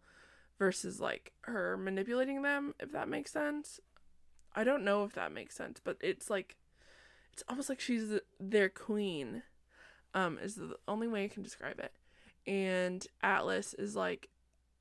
versus 0.58 1.00
like 1.00 1.32
her 1.42 1.78
manipulating 1.78 2.42
them 2.42 2.74
if 2.80 2.92
that 2.92 3.08
makes 3.08 3.32
sense. 3.32 3.80
I 4.56 4.64
don't 4.64 4.84
know 4.84 5.04
if 5.04 5.14
that 5.14 5.32
makes 5.32 5.56
sense 5.56 5.80
but 5.84 5.98
it's 6.02 6.28
like 6.28 6.56
it's 7.32 7.44
almost 7.48 7.70
like 7.70 7.80
she's 7.80 8.20
their 8.40 8.68
queen 8.68 9.44
um 10.16 10.40
is 10.42 10.56
the 10.56 10.76
only 10.88 11.08
way 11.08 11.26
i 11.26 11.28
can 11.28 11.44
describe 11.44 11.80
it. 11.80 11.92
And 12.48 13.06
atlas 13.22 13.76
is 13.76 13.96
like 13.96 14.30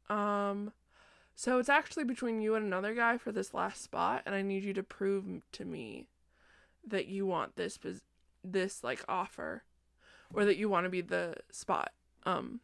um 0.08 0.72
so 1.34 1.58
it's 1.58 1.68
actually 1.68 2.04
between 2.04 2.40
you 2.40 2.54
and 2.54 2.64
another 2.64 2.94
guy 2.94 3.18
for 3.18 3.30
this 3.30 3.52
last 3.52 3.82
spot 3.82 4.22
and 4.24 4.34
i 4.34 4.40
need 4.40 4.64
you 4.64 4.72
to 4.72 4.82
prove 4.82 5.26
to 5.52 5.66
me 5.66 6.06
that 6.86 7.08
you 7.08 7.26
want 7.26 7.56
this 7.56 7.78
this 8.42 8.82
like 8.82 9.04
offer 9.06 9.64
or 10.32 10.44
that 10.44 10.56
you 10.56 10.68
want 10.68 10.84
to 10.84 10.90
be 10.90 11.00
the 11.00 11.34
spot 11.50 11.92
um 12.24 12.60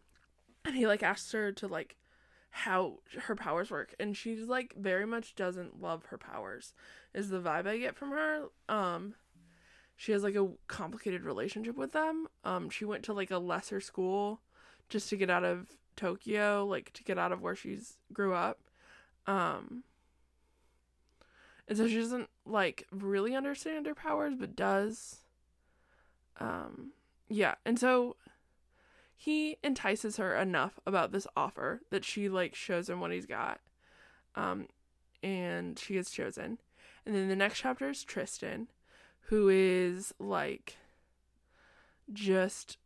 and 0.64 0.74
he 0.74 0.86
like 0.86 1.02
asks 1.02 1.32
her 1.32 1.52
to 1.52 1.66
like 1.66 1.96
how 2.50 2.98
her 3.26 3.36
powers 3.36 3.70
work 3.70 3.94
and 4.00 4.16
she's 4.16 4.46
like 4.46 4.74
very 4.76 5.06
much 5.06 5.34
doesn't 5.34 5.80
love 5.80 6.06
her 6.06 6.18
powers 6.18 6.74
is 7.14 7.28
the 7.28 7.40
vibe 7.40 7.66
i 7.66 7.78
get 7.78 7.96
from 7.96 8.10
her 8.10 8.46
um 8.68 9.14
she 10.00 10.12
has 10.12 10.22
like 10.22 10.34
a 10.34 10.48
complicated 10.66 11.24
relationship 11.24 11.76
with 11.76 11.92
them. 11.92 12.26
Um, 12.42 12.70
she 12.70 12.86
went 12.86 13.02
to 13.02 13.12
like 13.12 13.30
a 13.30 13.36
lesser 13.36 13.82
school 13.82 14.40
just 14.88 15.10
to 15.10 15.16
get 15.18 15.28
out 15.28 15.44
of 15.44 15.66
Tokyo, 15.94 16.64
like 16.64 16.90
to 16.94 17.04
get 17.04 17.18
out 17.18 17.32
of 17.32 17.42
where 17.42 17.54
she's 17.54 17.98
grew 18.10 18.32
up. 18.32 18.60
Um, 19.26 19.84
and 21.68 21.76
so 21.76 21.86
she 21.86 21.96
doesn't 21.98 22.30
like 22.46 22.86
really 22.90 23.36
understand 23.36 23.84
her 23.84 23.94
powers, 23.94 24.32
but 24.34 24.56
does. 24.56 25.18
Um, 26.38 26.92
yeah, 27.30 27.54
and 27.64 27.78
so 27.78 28.16
he 29.16 29.56
entices 29.62 30.16
her 30.16 30.36
enough 30.36 30.78
about 30.86 31.12
this 31.12 31.26
offer 31.36 31.80
that 31.90 32.04
she 32.04 32.28
like 32.28 32.54
shows 32.54 32.90
him 32.90 33.00
what 33.00 33.12
he's 33.12 33.26
got. 33.26 33.60
Um, 34.34 34.66
and 35.22 35.78
she 35.78 35.96
is 35.96 36.10
chosen. 36.10 36.58
And 37.06 37.14
then 37.14 37.28
the 37.28 37.36
next 37.36 37.58
chapter 37.58 37.90
is 37.90 38.04
Tristan 38.04 38.68
who 39.30 39.48
is 39.48 40.12
like 40.18 40.76
just 42.12 42.78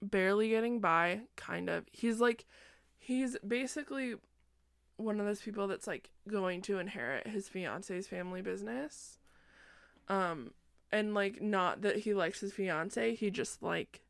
barely 0.00 0.48
getting 0.48 0.80
by, 0.80 1.22
kind 1.36 1.68
of. 1.68 1.84
He's 1.92 2.20
like, 2.20 2.46
he's 2.96 3.36
basically 3.46 4.14
one 4.96 5.20
of 5.20 5.26
those 5.26 5.42
people 5.42 5.68
that's 5.68 5.86
like 5.86 6.10
going 6.26 6.62
to 6.62 6.78
inherit 6.78 7.26
his 7.26 7.48
fiance's 7.48 8.06
family 8.06 8.40
business. 8.40 9.18
Um, 10.08 10.52
and 10.90 11.14
like, 11.14 11.40
not 11.42 11.82
that 11.82 11.98
he 11.98 12.14
likes 12.14 12.40
his 12.40 12.52
fiance, 12.52 13.14
he 13.14 13.30
just 13.30 13.62
like 13.62 14.02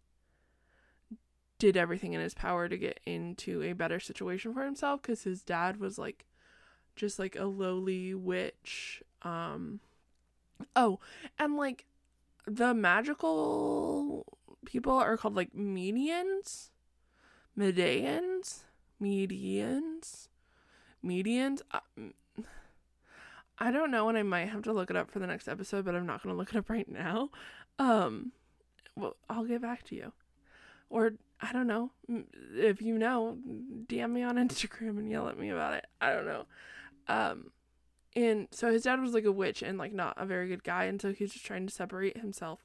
did 1.58 1.76
everything 1.76 2.12
in 2.12 2.20
his 2.20 2.34
power 2.34 2.68
to 2.68 2.78
get 2.78 3.00
into 3.04 3.62
a 3.62 3.72
better 3.72 3.98
situation 3.98 4.54
for 4.54 4.64
himself 4.64 5.02
because 5.02 5.24
his 5.24 5.42
dad 5.42 5.78
was 5.78 5.98
like 5.98 6.24
just 6.94 7.18
like 7.18 7.34
a 7.34 7.44
lowly 7.44 8.14
witch 8.14 9.02
um 9.22 9.80
Oh, 10.74 10.98
and 11.38 11.56
like 11.56 11.86
the 12.46 12.74
magical 12.74 14.24
people 14.64 14.92
are 14.92 15.16
called 15.16 15.36
like 15.36 15.52
medians, 15.52 16.70
medians, 17.58 18.60
medians, 19.00 20.28
medians. 21.04 21.60
Uh, 21.70 21.80
I 23.60 23.70
don't 23.70 23.90
know, 23.90 24.08
and 24.08 24.16
I 24.16 24.22
might 24.22 24.48
have 24.48 24.62
to 24.62 24.72
look 24.72 24.90
it 24.90 24.96
up 24.96 25.10
for 25.10 25.18
the 25.18 25.26
next 25.26 25.48
episode, 25.48 25.84
but 25.84 25.94
I'm 25.94 26.06
not 26.06 26.22
gonna 26.22 26.36
look 26.36 26.50
it 26.50 26.56
up 26.56 26.70
right 26.70 26.88
now. 26.88 27.30
Um, 27.78 28.32
well, 28.96 29.16
I'll 29.28 29.44
get 29.44 29.62
back 29.62 29.84
to 29.84 29.94
you, 29.94 30.12
or 30.90 31.12
I 31.40 31.52
don't 31.52 31.66
know. 31.66 31.92
If 32.54 32.80
you 32.82 32.98
know, 32.98 33.38
DM 33.86 34.12
me 34.12 34.22
on 34.22 34.36
Instagram 34.48 34.98
and 34.98 35.10
yell 35.10 35.28
at 35.28 35.38
me 35.38 35.50
about 35.50 35.74
it. 35.74 35.86
I 36.00 36.12
don't 36.12 36.26
know. 36.26 36.44
Um, 37.08 37.52
and 38.14 38.48
so 38.50 38.72
his 38.72 38.82
dad 38.82 39.00
was 39.00 39.12
like 39.14 39.24
a 39.24 39.32
witch 39.32 39.62
and 39.62 39.78
like 39.78 39.92
not 39.92 40.14
a 40.16 40.26
very 40.26 40.48
good 40.48 40.64
guy, 40.64 40.84
and 40.84 41.00
so 41.00 41.12
he's 41.12 41.32
just 41.32 41.44
trying 41.44 41.66
to 41.66 41.72
separate 41.72 42.18
himself 42.18 42.64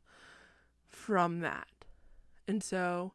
from 0.87 1.39
that. 1.39 1.67
And 2.47 2.63
so 2.63 3.13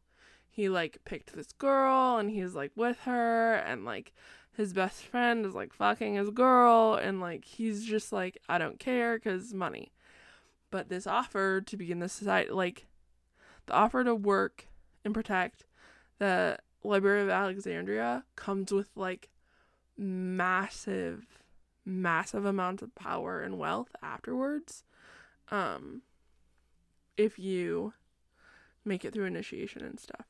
he 0.49 0.67
like 0.69 0.99
picked 1.05 1.33
this 1.33 1.51
girl 1.53 2.17
and 2.17 2.29
he's 2.29 2.53
like 2.53 2.71
with 2.75 2.99
her 3.01 3.55
and 3.55 3.85
like 3.85 4.13
his 4.59 4.73
best 4.73 5.03
friend 5.03 5.45
is 5.45 5.53
like 5.55 5.71
fucking 5.71 6.15
his 6.15 6.31
girl 6.31 6.99
and 7.01 7.21
like 7.21 7.45
he's 7.45 7.85
just 7.85 8.11
like 8.11 8.37
I 8.49 8.57
don't 8.57 8.77
care 8.77 9.17
cuz 9.17 9.53
money. 9.53 9.93
But 10.69 10.89
this 10.89 11.07
offer 11.07 11.61
to 11.61 11.77
be 11.77 11.93
in 11.93 11.99
the 11.99 12.09
society 12.09 12.51
like 12.51 12.85
the 13.67 13.73
offer 13.73 14.03
to 14.03 14.13
work 14.13 14.65
and 15.05 15.13
protect 15.13 15.65
the 16.17 16.57
Library 16.83 17.21
of 17.21 17.29
Alexandria 17.29 18.25
comes 18.35 18.73
with 18.73 18.89
like 18.97 19.29
massive 19.95 21.41
massive 21.85 22.43
amounts 22.43 22.83
of 22.83 22.93
power 22.95 23.39
and 23.39 23.57
wealth 23.57 23.95
afterwards. 24.03 24.83
Um 25.51 26.01
if 27.15 27.39
you 27.39 27.93
make 28.83 29.05
it 29.05 29.13
through 29.13 29.23
initiation 29.23 29.85
and 29.85 30.01
stuff. 30.01 30.25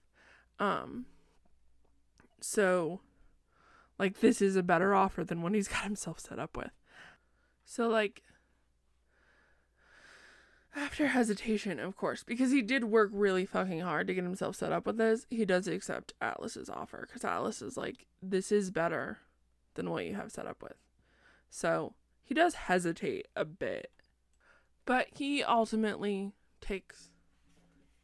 Um 0.60 1.08
so 2.40 3.02
like 4.00 4.22
this 4.22 4.42
is 4.42 4.56
a 4.56 4.64
better 4.64 4.96
offer 4.96 5.24
than 5.24 5.42
what 5.42 5.54
he's 5.54 5.68
got 5.68 5.84
himself 5.84 6.20
set 6.20 6.40
up 6.40 6.58
with. 6.58 6.72
So 7.66 7.88
like 7.88 8.24
after 10.76 11.08
hesitation, 11.08 11.80
of 11.80 11.98
course, 11.98 12.24
because 12.24 12.52
he 12.52 12.62
did 12.62 12.86
work 12.86 13.10
really 13.14 13.46
fucking 13.46 13.82
hard 13.82 14.08
to 14.08 14.14
get 14.14 14.24
himself 14.24 14.56
set 14.56 14.72
up 14.72 14.86
with 14.86 14.98
this, 14.98 15.26
he 15.30 15.46
does 15.46 15.68
accept 15.68 16.14
Atlas's 16.22 16.70
offer 16.70 17.06
because 17.08 17.26
Atlas 17.26 17.62
is 17.62 17.76
like, 17.76 18.08
this 18.22 18.52
is 18.52 18.72
better 18.72 19.20
than 19.76 19.90
what 19.90 20.06
you 20.06 20.16
have 20.16 20.32
set 20.32 20.48
up 20.48 20.64
with. 20.64 20.76
So 21.50 21.94
he 22.24 22.34
does 22.34 22.54
hesitate 22.54 23.28
a 23.36 23.46
bit, 23.46 23.92
but 24.86 25.08
he 25.16 25.44
ultimately 25.44 26.34
takes 26.62 27.10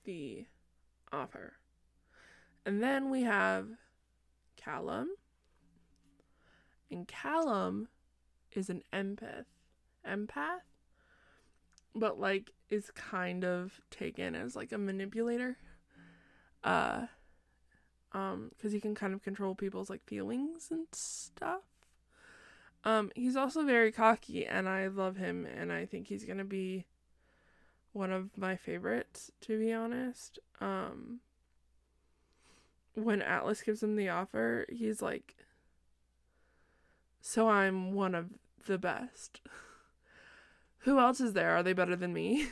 the 0.04 0.46
offer. 1.12 1.54
And 2.66 2.82
then 2.82 3.10
we 3.10 3.22
have 3.22 3.68
Callum. 4.58 5.10
And 6.92 7.08
Callum 7.08 7.88
is 8.52 8.70
an 8.70 8.84
empath. 8.94 9.46
Empath? 10.08 10.62
But 11.94 12.20
like 12.20 12.52
is 12.70 12.92
kind 12.92 13.46
of 13.46 13.82
taken 13.90 14.36
as 14.36 14.56
like 14.56 14.72
a 14.72 14.78
manipulator. 14.78 15.58
Uh 16.64 17.08
um 18.12 18.52
cuz 18.62 18.72
he 18.72 18.80
can 18.80 18.96
kind 18.96 19.14
of 19.14 19.24
control 19.24 19.56
people's 19.56 19.90
like 19.90 20.04
feelings 20.06 20.70
and 20.72 20.88
stuff. 20.92 21.64
Um 22.84 23.12
he's 23.16 23.36
also 23.36 23.64
very 23.64 23.92
cocky 23.92 24.46
and 24.46 24.68
I 24.70 24.88
love 24.88 25.18
him 25.18 25.46
and 25.46 25.72
I 25.72 25.86
think 25.86 26.08
he's 26.08 26.26
going 26.26 26.38
to 26.38 26.44
be 26.44 26.86
one 27.94 28.12
of 28.12 28.38
my 28.38 28.56
favorites 28.56 29.32
to 29.42 29.60
be 29.60 29.74
honest. 29.74 30.40
Um 30.60 31.22
when 32.94 33.22
Atlas 33.22 33.62
gives 33.62 33.84
him 33.84 33.96
the 33.96 34.10
offer, 34.10 34.66
he's 34.70 35.02
like 35.02 35.36
so 37.28 37.50
I'm 37.50 37.94
one 37.94 38.14
of 38.14 38.30
the 38.68 38.78
best. 38.78 39.42
Who 40.80 41.00
else 41.00 41.20
is 41.20 41.34
there? 41.34 41.56
Are 41.56 41.64
they 41.64 41.74
better 41.74 41.96
than 41.96 42.14
me? 42.14 42.50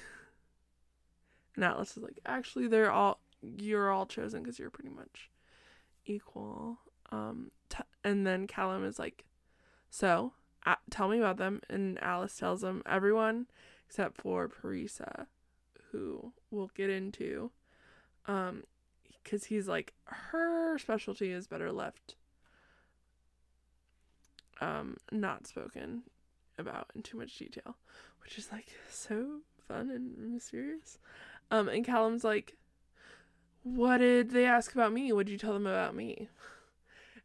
And 1.55 1.63
Atlas 1.63 1.95
is 1.95 2.01
like, 2.01 2.19
actually, 2.25 2.67
they're 2.67 2.91
all 2.91 3.19
you're 3.59 3.91
all 3.91 4.07
chosen 4.07 4.41
because 4.41 4.57
you're 4.57 4.71
pretty 4.71 4.89
much 4.89 5.29
equal. 6.07 6.79
Um, 7.11 7.51
t- 7.69 7.83
and 8.03 8.25
then 8.25 8.47
Callum 8.47 8.83
is 8.83 8.97
like, 8.97 9.25
so 9.91 10.33
tell 10.89 11.07
me 11.07 11.19
about 11.19 11.37
them. 11.37 11.61
And 11.69 12.01
Alice 12.01 12.35
tells 12.35 12.63
him 12.63 12.81
everyone 12.87 13.45
except 13.85 14.19
for 14.19 14.49
Parisa, 14.49 15.27
who 15.91 16.33
we'll 16.49 16.71
get 16.73 16.89
into. 16.89 17.51
Um, 18.25 18.63
because 19.23 19.43
he's 19.45 19.67
like 19.67 19.93
her 20.05 20.79
specialty 20.79 21.31
is 21.31 21.45
better 21.45 21.71
left 21.71 22.15
um 24.63 24.97
not 25.11 25.47
spoken 25.47 26.03
about 26.57 26.87
in 26.95 27.01
too 27.01 27.17
much 27.17 27.37
detail, 27.37 27.75
which 28.23 28.37
is 28.37 28.51
like 28.51 28.67
so 28.89 29.41
fun 29.67 29.89
and 29.89 30.33
mysterious. 30.33 30.97
Um 31.51 31.67
and 31.67 31.85
Callum's 31.85 32.23
like 32.23 32.55
what 33.63 33.97
did 33.99 34.31
they 34.31 34.45
ask 34.45 34.73
about 34.73 34.91
me? 34.93 35.11
What 35.11 35.25
did 35.25 35.31
you 35.33 35.37
tell 35.37 35.53
them 35.53 35.67
about 35.67 35.95
me? 35.95 36.29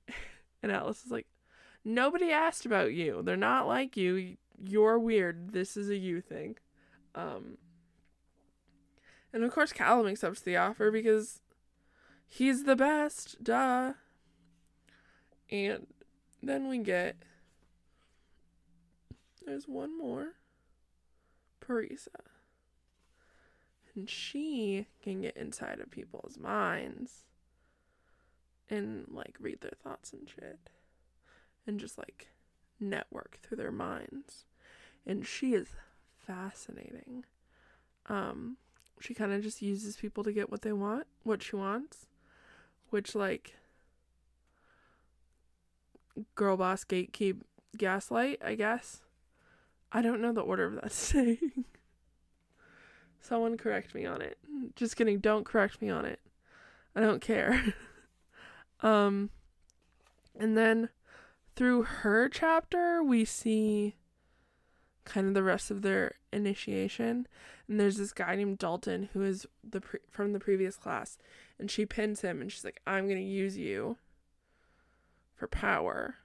and 0.63 0.73
Atlas 0.73 1.05
is 1.05 1.11
like 1.11 1.27
nobody 1.85 2.31
asked 2.31 2.67
about 2.67 2.93
you. 2.93 3.23
They're 3.23 3.37
not 3.37 3.67
like 3.67 3.97
you. 3.97 4.37
You're 4.61 4.99
weird. 4.99 5.53
This 5.53 5.77
is 5.77 5.89
a 5.89 5.97
you 5.97 6.21
thing. 6.21 6.57
Um 7.15 7.59
and 9.33 9.45
of 9.45 9.53
course 9.53 9.73
Callum 9.73 10.09
accepts 10.09 10.41
the 10.41 10.57
offer 10.57 10.91
because 10.91 11.41
he's 12.27 12.65
the 12.65 12.77
best, 12.77 13.43
duh. 13.43 13.93
And 15.51 15.87
then 16.43 16.69
we 16.69 16.79
get 16.79 17.17
there's 19.49 19.67
one 19.67 19.97
more. 19.97 20.35
Parisa. 21.61 22.09
And 23.95 24.09
she 24.09 24.87
can 25.03 25.23
get 25.23 25.37
inside 25.37 25.81
of 25.81 25.91
people's 25.91 26.39
minds 26.39 27.25
and 28.71 29.07
like 29.11 29.37
read 29.41 29.61
their 29.61 29.73
thoughts 29.83 30.13
and 30.13 30.29
shit. 30.29 30.59
And 31.67 31.81
just 31.81 31.99
like 31.99 32.29
network 32.79 33.39
through 33.43 33.57
their 33.57 33.73
minds. 33.73 34.45
And 35.07 35.27
she 35.27 35.55
is 35.55 35.69
fascinating. 36.27 37.25
Um 38.07 38.59
she 39.01 39.15
kind 39.15 39.33
of 39.33 39.43
just 39.43 39.63
uses 39.63 39.97
people 39.97 40.25
to 40.25 40.33
get 40.33 40.51
what 40.51 40.63
they 40.63 40.73
want, 40.73 41.07
what 41.23 41.43
she 41.43 41.57
wants, 41.57 42.07
which 42.91 43.15
like 43.15 43.55
girl 46.35 46.57
boss 46.57 46.85
gatekeep 46.85 47.41
gaslight, 47.77 48.41
I 48.45 48.55
guess. 48.55 49.03
I 49.93 50.03
don't 50.03 50.21
know 50.21 50.33
the 50.33 50.41
order 50.41 50.65
of 50.65 50.75
that 50.75 50.93
saying. 50.93 51.65
Someone 53.21 53.57
correct 53.57 53.95
me 53.95 54.07
on 54.07 54.23
it. 54.23 54.39
Just 54.77 54.97
kidding, 54.97 55.19
don't 55.19 55.45
correct 55.45 55.83
me 55.83 55.91
on 55.91 56.05
it. 56.05 56.21
I 56.95 57.01
don't 57.01 57.21
care. 57.21 57.75
um 58.81 59.31
and 60.39 60.57
then 60.57 60.89
through 61.57 61.83
her 61.83 62.29
chapter 62.29 63.03
we 63.03 63.25
see 63.25 63.97
kind 65.05 65.27
of 65.27 65.35
the 65.35 65.43
rest 65.43 65.71
of 65.71 65.83
their 65.83 66.15
initiation 66.33 67.27
and 67.67 67.81
there's 67.81 67.97
this 67.97 68.13
guy 68.13 68.37
named 68.37 68.59
Dalton 68.59 69.09
who 69.13 69.23
is 69.23 69.47
the 69.69 69.81
pre- 69.81 70.01
from 70.11 70.33
the 70.33 70.39
previous 70.39 70.77
class 70.77 71.19
and 71.59 71.71
she 71.71 71.85
pins 71.85 72.21
him 72.21 72.41
and 72.41 72.53
she's 72.53 72.65
like 72.65 72.81
I'm 72.87 73.07
going 73.07 73.19
to 73.19 73.23
use 73.23 73.57
you 73.59 73.97
for 75.35 75.49
power 75.49 76.17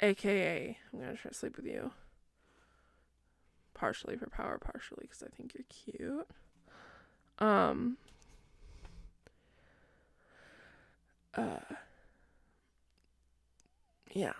aka 0.00 0.78
I'm 0.92 1.00
to 1.00 1.16
try 1.16 1.30
to 1.30 1.36
sleep 1.36 1.56
with 1.56 1.66
you. 1.66 1.92
Partially 3.74 4.16
for 4.16 4.28
power 4.28 4.58
partially 4.58 5.06
cuz 5.06 5.22
I 5.22 5.34
think 5.34 5.54
you're 5.54 5.64
cute. 5.68 6.28
Um 7.38 7.96
uh 11.34 11.74
yeah. 14.12 14.32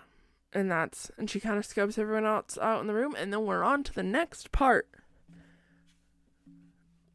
And 0.51 0.71
that's 0.71 1.11
and 1.17 1.29
she 1.29 1.39
kind 1.39 1.57
of 1.57 1.65
scopes 1.65 1.97
everyone 1.97 2.25
else 2.25 2.57
out 2.57 2.81
in 2.81 2.87
the 2.87 2.93
room 2.93 3.15
and 3.17 3.31
then 3.31 3.45
we're 3.45 3.63
on 3.63 3.83
to 3.83 3.93
the 3.93 4.03
next 4.03 4.51
part. 4.51 4.89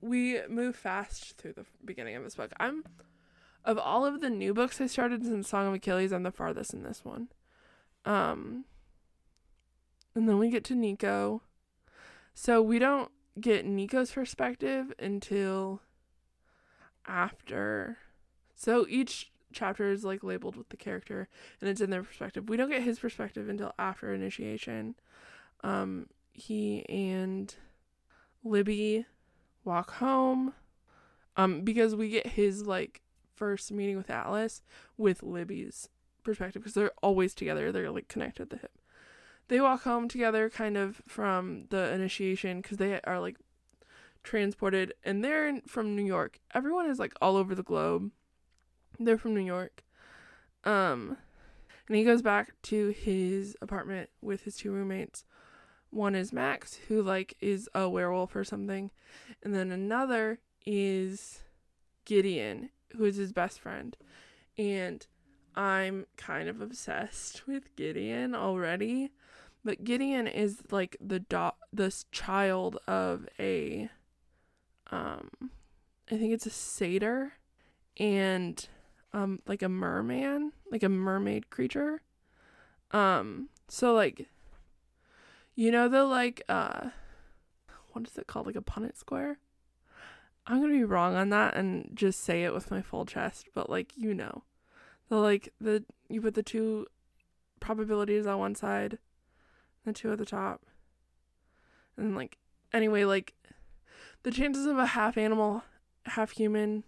We 0.01 0.47
move 0.49 0.77
fast 0.77 1.39
through 1.39 1.55
the 1.55 1.65
beginning 1.85 2.15
of 2.15 2.25
this 2.25 2.35
book. 2.35 2.53
I'm 2.61 2.85
of 3.65 3.79
all 3.79 4.05
of 4.05 4.21
the 4.21 4.31
new 4.31 4.53
books 4.53 4.81
i 4.81 4.87
started 4.87 5.25
since 5.25 5.49
song 5.49 5.69
of 5.69 5.75
achilles 5.75 6.13
i'm 6.13 6.23
the 6.23 6.31
farthest 6.31 6.75
in 6.75 6.83
this 6.83 7.05
one 7.05 7.29
um 8.05 8.65
and 10.15 10.29
then 10.29 10.39
we 10.39 10.51
get 10.51 10.65
to 10.65 10.75
nico 10.75 11.43
so 12.35 12.61
we 12.61 12.79
don't 12.79 13.11
get 13.41 13.65
nico's 13.65 14.13
perspective 14.13 14.93
until 14.99 15.81
after 17.07 17.99
so 18.55 18.87
each 18.89 19.33
chapter 19.55 19.91
is 19.91 20.05
like 20.05 20.23
labeled 20.23 20.57
with 20.57 20.69
the 20.69 20.77
character 20.77 21.29
and 21.61 21.71
it's 21.71 21.81
in 21.81 21.91
their 21.91 22.03
perspective. 22.03 22.49
We 22.49 22.57
don't 22.57 22.71
get 22.71 22.83
his 22.83 22.99
perspective 22.99 23.49
until 23.49 23.73
after 23.79 24.13
initiation. 24.13 24.97
Um, 25.63 26.09
he 26.33 26.85
and 26.89 27.55
Libby 28.43 29.07
walk 29.65 29.93
home. 29.93 30.53
Um, 31.37 31.63
because 31.63 31.97
we 31.97 32.11
get 32.11 32.29
his 32.29 32.67
like 32.67 33.01
first 33.35 33.73
meeting 33.73 33.97
with 33.97 34.11
Atlas 34.11 34.63
with 34.97 35.23
Libby's 35.23 35.89
perspective 36.25 36.63
because 36.63 36.75
they're 36.75 36.93
always 37.03 37.35
together. 37.35 37.71
They're 37.71 37.91
like 37.91 38.09
connected 38.09 38.43
at 38.43 38.51
the 38.51 38.57
hip. 38.57 38.79
They 39.49 39.61
walk 39.61 39.83
home 39.83 40.09
together, 40.09 40.49
kind 40.49 40.77
of 40.77 41.03
from 41.07 41.67
the 41.69 41.93
initiation, 41.93 42.61
because 42.61 42.79
they 42.79 43.01
are 43.03 43.21
like 43.21 43.37
transported 44.23 44.95
and 45.05 45.23
they're 45.23 45.47
in, 45.47 45.61
from 45.63 45.95
New 45.95 46.05
York. 46.05 46.41
Everyone 46.55 46.89
is 46.89 46.99
like 46.99 47.13
all 47.21 47.37
over 47.37 47.55
the 47.55 47.63
globe. 47.63 48.11
They're 48.99 49.19
from 49.19 49.35
New 49.35 49.45
York. 49.45 49.85
Um 50.65 51.19
and 51.87 51.97
he 51.97 52.05
goes 52.05 52.23
back 52.23 52.55
to 52.63 52.89
his 52.89 53.57
apartment 53.61 54.09
with 54.23 54.45
his 54.45 54.57
two 54.57 54.73
roommates. 54.73 55.25
One 55.91 56.15
is 56.15 56.33
Max, 56.33 56.79
who 56.89 57.03
like 57.03 57.37
is 57.41 57.69
a 57.75 57.89
werewolf 57.89 58.35
or 58.35 58.45
something, 58.45 58.91
and 59.43 59.55
then 59.55 59.71
another 59.71 60.41
is 60.65 61.43
Gideon, 62.05 62.71
who 62.97 63.05
is 63.05 63.17
his 63.17 63.33
best 63.33 63.61
friend. 63.61 63.97
And 64.57 65.07
I'm 65.57 66.07
kind 66.17 66.49
of 66.49 66.61
obsessed 66.61 67.47
with 67.47 67.75
Gideon 67.77 68.35
already. 68.35 69.13
But 69.65 69.85
Gideon 69.85 70.27
is 70.27 70.63
like 70.71 70.97
the 71.01 71.21
do- 71.21 71.53
this 71.73 72.05
child 72.13 72.79
of 72.87 73.27
a 73.39 73.89
um 74.91 75.31
I 76.11 76.19
think 76.19 76.35
it's 76.35 76.47
a 76.47 76.51
satyr 76.51 77.35
and 77.99 78.67
um 79.13 79.41
like 79.47 79.63
a 79.63 79.69
merman, 79.69 80.53
like 80.71 80.83
a 80.83 80.89
mermaid 80.89 81.51
creature. 81.51 82.03
Um 82.91 83.49
so 83.69 83.95
like 83.95 84.29
you 85.55 85.71
know 85.71 85.89
the 85.89 86.05
like 86.05 86.43
uh 86.49 86.91
what 87.93 88.07
is 88.07 88.19
it 88.19 88.27
called? 88.27 88.47
Like 88.47 88.57
a 88.57 88.61
Punnett 88.61 88.97
square? 88.97 89.39
I'm 90.47 90.61
gonna 90.61 90.75
be 90.75 90.85
wrong 90.85 91.15
on 91.15 91.31
that 91.31 91.57
and 91.57 91.91
just 91.95 92.21
say 92.21 92.45
it 92.45 92.53
with 92.53 92.71
my 92.71 92.83
full 92.83 93.07
chest, 93.07 93.49
but 93.55 93.71
like 93.71 93.97
you 93.97 94.13
know. 94.13 94.43
The 95.09 95.17
like 95.17 95.53
the 95.61 95.85
you 96.09 96.21
put 96.21 96.35
the 96.35 96.43
two 96.43 96.87
probabilities 97.61 98.27
on 98.27 98.39
one 98.39 98.55
side, 98.55 98.99
the 99.85 99.93
two 99.93 100.13
at 100.13 100.19
the 100.19 100.27
top. 100.27 100.63
And 101.97 102.17
like 102.17 102.39
anyway, 102.73 103.05
like 103.05 103.35
the 104.23 104.31
chances 104.31 104.67
of 104.67 104.79
a 104.79 104.87
half 104.87 105.17
animal, 105.17 105.63
half 106.07 106.33
human, 106.33 106.85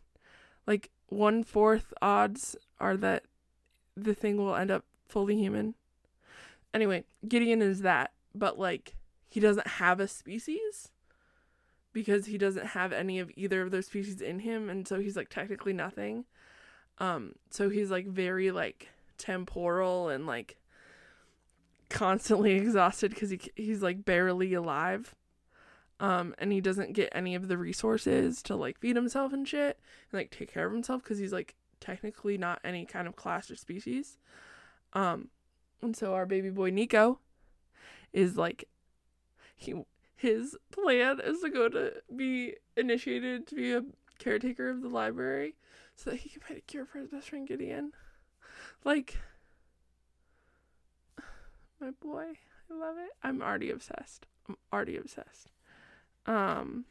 like 0.67 0.91
one 1.09 1.45
fourth 1.45 1.93
odds 2.03 2.57
are 2.81 2.97
that 2.97 3.25
the 3.97 4.15
thing 4.15 4.37
will 4.37 4.55
end 4.55 4.71
up 4.71 4.85
fully 5.09 5.37
human. 5.37 5.75
Anyway, 6.75 7.05
Gideon 7.27 7.63
is 7.63 7.83
that, 7.83 8.13
but 8.35 8.59
like 8.59 8.95
he 9.29 9.41
doesn't 9.41 9.67
have 9.67 10.01
a 10.01 10.09
species 10.09 10.91
because 11.93 12.27
he 12.27 12.37
doesn't 12.37 12.67
have 12.69 12.93
any 12.93 13.19
of 13.19 13.31
either 13.37 13.63
of 13.63 13.71
those 13.71 13.87
species 13.87 14.21
in 14.21 14.41
him 14.41 14.69
and 14.69 14.87
so 14.87 15.01
he's 15.01 15.17
like 15.17 15.31
technically 15.31 15.73
nothing. 15.73 16.25
Um 16.99 17.35
so 17.51 17.69
he's 17.69 17.91
like 17.91 18.07
very 18.07 18.51
like 18.51 18.89
temporal 19.19 20.09
and 20.09 20.27
like 20.27 20.57
constantly 21.89 22.53
exhausted 22.57 23.15
cuz 23.15 23.31
he 23.31 23.41
he's 23.55 23.83
like 23.83 24.05
barely 24.05 24.55
alive. 24.55 25.15
Um 26.01 26.35
and 26.39 26.53
he 26.53 26.61
doesn't 26.61 26.93
get 26.93 27.09
any 27.13 27.35
of 27.35 27.49
the 27.49 27.59
resources 27.59 28.43
to 28.43 28.57
like 28.57 28.79
feed 28.79 28.97
himself 28.97 29.33
and 29.33 29.47
shit 29.47 29.79
and 30.11 30.19
like 30.19 30.31
take 30.31 30.53
care 30.53 30.67
of 30.67 30.73
himself 30.73 31.03
because 31.03 31.19
he's 31.19 31.33
like 31.33 31.55
technically 31.81 32.39
not 32.39 32.61
any 32.65 32.85
kind 32.85 33.07
of 33.07 33.17
class 33.17 33.51
or 33.51 33.57
species. 33.57 34.19
Um 34.93 35.29
and 35.83 35.97
so 35.97 36.15
our 36.15 36.27
baby 36.27 36.51
boy 36.51 36.71
nico 36.71 37.19
is 38.13 38.37
like 38.37 38.69
he 39.57 39.75
his 40.17 40.57
plan 40.71 41.21
is 41.23 41.41
to 41.41 41.51
go 41.51 41.69
to 41.69 41.93
be 42.15 42.57
initiated 42.77 43.47
to 43.47 43.55
be 43.55 43.73
a 43.73 43.85
caretaker 44.19 44.71
of 44.71 44.81
the 44.81 44.89
library 44.89 45.55
so 45.97 46.11
that 46.11 46.21
he 46.21 46.29
can 46.29 46.41
find 46.43 46.59
a 46.59 46.63
cure 46.63 46.85
for 46.85 46.99
his 46.99 47.09
best 47.09 47.31
friend 47.31 47.49
gideon 47.49 47.93
like 48.85 49.19
my 51.81 51.91
boy 52.03 52.27
i 52.71 52.75
love 52.75 52.97
it 52.99 53.11
i'm 53.23 53.43
already 53.43 53.71
obsessed 53.71 54.27
i'm 54.49 54.57
already 54.73 54.97
obsessed 54.97 55.51
um 56.27 56.85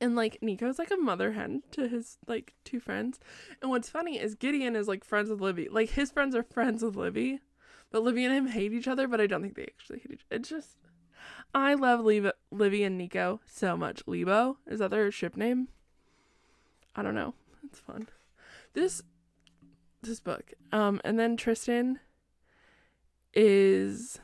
and 0.00 0.16
like 0.16 0.38
Nico's 0.42 0.78
like 0.78 0.90
a 0.90 0.96
mother 0.96 1.32
hen 1.32 1.62
to 1.72 1.88
his 1.88 2.18
like 2.26 2.54
two 2.64 2.80
friends. 2.80 3.18
And 3.60 3.70
what's 3.70 3.88
funny 3.88 4.18
is 4.18 4.34
Gideon 4.34 4.76
is 4.76 4.88
like 4.88 5.04
friends 5.04 5.30
with 5.30 5.40
Libby. 5.40 5.68
Like 5.70 5.90
his 5.90 6.10
friends 6.10 6.34
are 6.34 6.42
friends 6.42 6.82
with 6.82 6.96
Libby. 6.96 7.40
But 7.90 8.02
Libby 8.02 8.24
and 8.24 8.34
him 8.34 8.48
hate 8.48 8.72
each 8.72 8.86
other, 8.86 9.08
but 9.08 9.20
I 9.20 9.26
don't 9.26 9.40
think 9.40 9.54
they 9.54 9.62
actually 9.62 10.00
hate 10.00 10.12
each 10.12 10.24
other. 10.30 10.40
It's 10.40 10.48
just 10.48 10.76
I 11.54 11.74
love 11.74 12.04
Libby 12.50 12.84
and 12.84 12.98
Nico 12.98 13.40
so 13.46 13.76
much. 13.76 14.02
Lebo, 14.06 14.58
is 14.66 14.80
that 14.80 14.90
their 14.90 15.10
ship 15.10 15.36
name? 15.36 15.68
I 16.94 17.02
don't 17.02 17.14
know. 17.14 17.34
It's 17.68 17.80
fun. 17.80 18.08
This 18.72 19.02
this 20.02 20.20
book. 20.20 20.54
Um 20.72 21.00
and 21.04 21.18
then 21.18 21.36
Tristan 21.36 22.00
is 23.34 24.18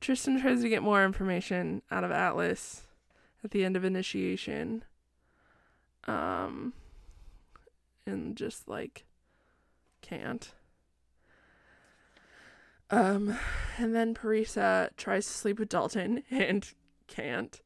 Tristan 0.00 0.40
tries 0.40 0.62
to 0.62 0.68
get 0.68 0.82
more 0.82 1.04
information 1.04 1.82
out 1.90 2.04
of 2.04 2.10
Atlas 2.10 2.82
at 3.42 3.52
the 3.52 3.64
end 3.64 3.76
of 3.76 3.84
initiation. 3.84 4.84
Um 6.04 6.74
and 8.06 8.36
just 8.36 8.68
like 8.68 9.06
can't. 10.02 10.52
Um 12.90 13.38
and 13.78 13.94
then 13.94 14.14
Parisa 14.14 14.90
tries 14.98 15.26
to 15.26 15.32
sleep 15.32 15.58
with 15.58 15.70
Dalton 15.70 16.22
and 16.30 16.68
can't. 17.06 17.62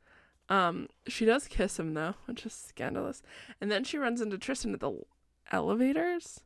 Um 0.48 0.88
she 1.06 1.24
does 1.24 1.48
kiss 1.48 1.78
him 1.78 1.94
though, 1.94 2.14
which 2.26 2.44
is 2.44 2.52
scandalous. 2.52 3.22
And 3.60 3.70
then 3.70 3.84
she 3.84 3.98
runs 3.98 4.20
into 4.20 4.38
Tristan 4.38 4.74
at 4.74 4.80
the 4.80 5.00
elevators 5.52 6.40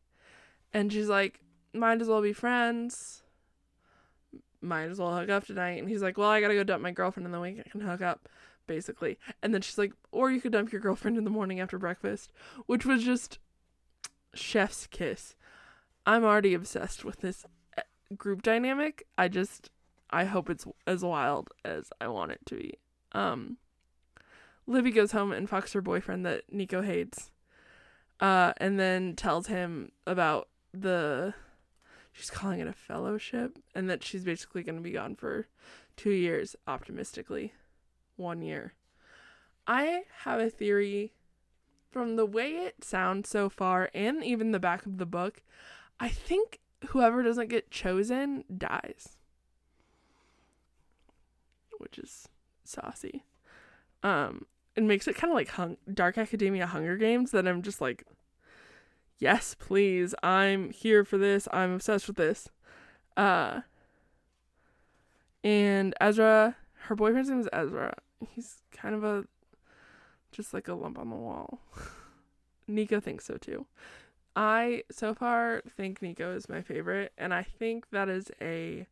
and 0.72 0.92
she's 0.92 1.08
like 1.08 1.40
might 1.72 2.00
as 2.00 2.08
well 2.08 2.22
be 2.22 2.32
friends 2.32 3.22
might 4.60 4.90
as 4.90 4.98
well 4.98 5.16
hook 5.16 5.30
up 5.30 5.46
tonight. 5.46 5.80
And 5.80 5.88
he's 5.88 6.02
like, 6.02 6.18
well, 6.18 6.28
I 6.28 6.40
gotta 6.40 6.54
go 6.54 6.64
dump 6.64 6.82
my 6.82 6.90
girlfriend 6.90 7.26
in 7.26 7.32
the 7.32 7.40
week. 7.40 7.60
I 7.64 7.68
can 7.68 7.80
hook 7.80 8.02
up, 8.02 8.28
basically. 8.66 9.18
And 9.42 9.54
then 9.54 9.62
she's 9.62 9.78
like, 9.78 9.92
or 10.10 10.30
you 10.30 10.40
could 10.40 10.52
dump 10.52 10.72
your 10.72 10.80
girlfriend 10.80 11.16
in 11.16 11.24
the 11.24 11.30
morning 11.30 11.60
after 11.60 11.78
breakfast, 11.78 12.32
which 12.66 12.84
was 12.84 13.04
just 13.04 13.38
chef's 14.34 14.86
kiss. 14.86 15.36
I'm 16.06 16.24
already 16.24 16.54
obsessed 16.54 17.04
with 17.04 17.20
this 17.20 17.44
eh, 17.76 17.82
group 18.16 18.42
dynamic. 18.42 19.06
I 19.16 19.28
just, 19.28 19.70
I 20.10 20.24
hope 20.24 20.48
it's 20.50 20.66
as 20.86 21.02
wild 21.02 21.50
as 21.64 21.90
I 22.00 22.08
want 22.08 22.32
it 22.32 22.40
to 22.46 22.56
be. 22.56 22.74
Um, 23.12 23.58
Libby 24.68 24.90
goes 24.90 25.12
home 25.12 25.32
and 25.32 25.48
fucks 25.48 25.72
her 25.72 25.80
boyfriend 25.80 26.26
that 26.26 26.52
Nico 26.52 26.82
hates. 26.82 27.30
Uh, 28.20 28.52
and 28.58 28.78
then 28.78 29.14
tells 29.14 29.46
him 29.46 29.92
about 30.06 30.48
the 30.74 31.32
she's 32.12 32.30
calling 32.30 32.60
it 32.60 32.66
a 32.66 32.72
fellowship 32.72 33.58
and 33.74 33.88
that 33.88 34.04
she's 34.04 34.24
basically 34.24 34.62
going 34.62 34.74
to 34.74 34.82
be 34.82 34.90
gone 34.90 35.14
for 35.14 35.46
two 35.96 36.10
years 36.10 36.54
optimistically 36.66 37.54
one 38.16 38.42
year. 38.42 38.74
I 39.66 40.02
have 40.24 40.40
a 40.40 40.50
theory. 40.50 41.12
From 41.90 42.16
the 42.16 42.26
way 42.26 42.50
it 42.50 42.84
sounds 42.84 43.30
so 43.30 43.48
far 43.48 43.88
and 43.94 44.22
even 44.22 44.50
the 44.50 44.60
back 44.60 44.84
of 44.84 44.98
the 44.98 45.06
book 45.06 45.42
i 45.98 46.08
think 46.08 46.60
whoever 46.88 47.22
doesn't 47.22 47.48
get 47.48 47.70
chosen 47.70 48.44
dies. 48.54 49.16
Which 51.78 51.98
is 51.98 52.28
saucy. 52.64 53.24
Um 54.02 54.44
it 54.78 54.84
makes 54.84 55.08
it 55.08 55.16
kind 55.16 55.30
of 55.30 55.34
like 55.34 55.48
hung- 55.48 55.76
dark 55.92 56.16
academia 56.16 56.66
hunger 56.66 56.96
games 56.96 57.30
that 57.32 57.46
i'm 57.46 57.62
just 57.62 57.80
like 57.80 58.04
yes, 59.18 59.54
please. 59.58 60.14
I'm 60.22 60.70
here 60.70 61.04
for 61.04 61.18
this. 61.18 61.48
I'm 61.52 61.74
obsessed 61.74 62.06
with 62.06 62.16
this. 62.16 62.48
Uh 63.16 63.60
and 65.44 65.94
Ezra, 66.00 66.56
her 66.82 66.96
boyfriend's 66.96 67.30
name 67.30 67.40
is 67.40 67.48
Ezra. 67.52 67.94
He's 68.34 68.62
kind 68.72 68.94
of 68.94 69.04
a 69.04 69.24
just 70.32 70.52
like 70.52 70.68
a 70.68 70.74
lump 70.74 70.98
on 70.98 71.10
the 71.10 71.16
wall. 71.16 71.60
Nico 72.68 73.00
thinks 73.00 73.24
so 73.24 73.36
too. 73.36 73.66
I 74.36 74.84
so 74.90 75.14
far 75.14 75.62
think 75.76 76.00
Nico 76.00 76.34
is 76.34 76.48
my 76.48 76.62
favorite 76.62 77.12
and 77.18 77.34
I 77.34 77.42
think 77.42 77.90
that 77.90 78.08
is 78.08 78.30
a 78.40 78.86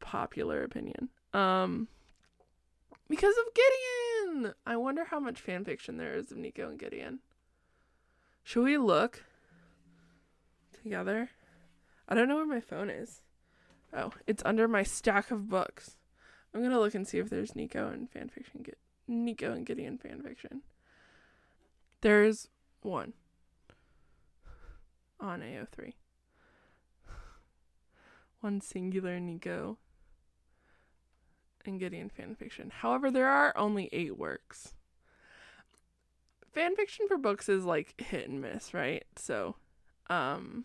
popular 0.00 0.62
opinion. 0.62 1.08
Um 1.32 1.88
because 3.12 3.34
of 3.36 3.52
Gideon. 3.52 4.54
I 4.64 4.78
wonder 4.78 5.04
how 5.04 5.20
much 5.20 5.38
fan 5.38 5.66
fiction 5.66 5.98
there 5.98 6.14
is 6.14 6.32
of 6.32 6.38
Nico 6.38 6.70
and 6.70 6.78
Gideon. 6.78 7.18
Should 8.42 8.64
we 8.64 8.78
look 8.78 9.22
together? 10.82 11.28
I 12.08 12.14
don't 12.14 12.26
know 12.26 12.36
where 12.36 12.46
my 12.46 12.62
phone 12.62 12.88
is. 12.88 13.20
Oh, 13.92 14.12
it's 14.26 14.42
under 14.46 14.66
my 14.66 14.82
stack 14.82 15.30
of 15.30 15.50
books. 15.50 15.98
I'm 16.54 16.62
gonna 16.62 16.80
look 16.80 16.94
and 16.94 17.06
see 17.06 17.18
if 17.18 17.28
there's 17.28 17.54
Nico 17.54 17.86
and 17.90 18.10
fanfiction. 18.10 18.62
Get 18.62 18.78
Nico 19.06 19.52
and 19.52 19.66
Gideon 19.66 19.98
fanfiction. 19.98 20.60
There's 22.00 22.48
one 22.80 23.12
on 25.20 25.42
AO3. 25.42 25.92
One 28.40 28.62
singular 28.62 29.20
Nico 29.20 29.76
and 31.66 31.80
Gideon 31.80 32.10
fanfiction. 32.10 32.70
However, 32.70 33.10
there 33.10 33.28
are 33.28 33.56
only 33.56 33.88
eight 33.92 34.18
works 34.18 34.74
fan 36.52 36.76
fiction 36.76 37.08
for 37.08 37.16
books 37.16 37.48
is 37.48 37.64
like 37.64 38.00
hit 38.00 38.28
and 38.28 38.40
miss, 38.40 38.74
right? 38.74 39.04
So, 39.16 39.56
um, 40.08 40.64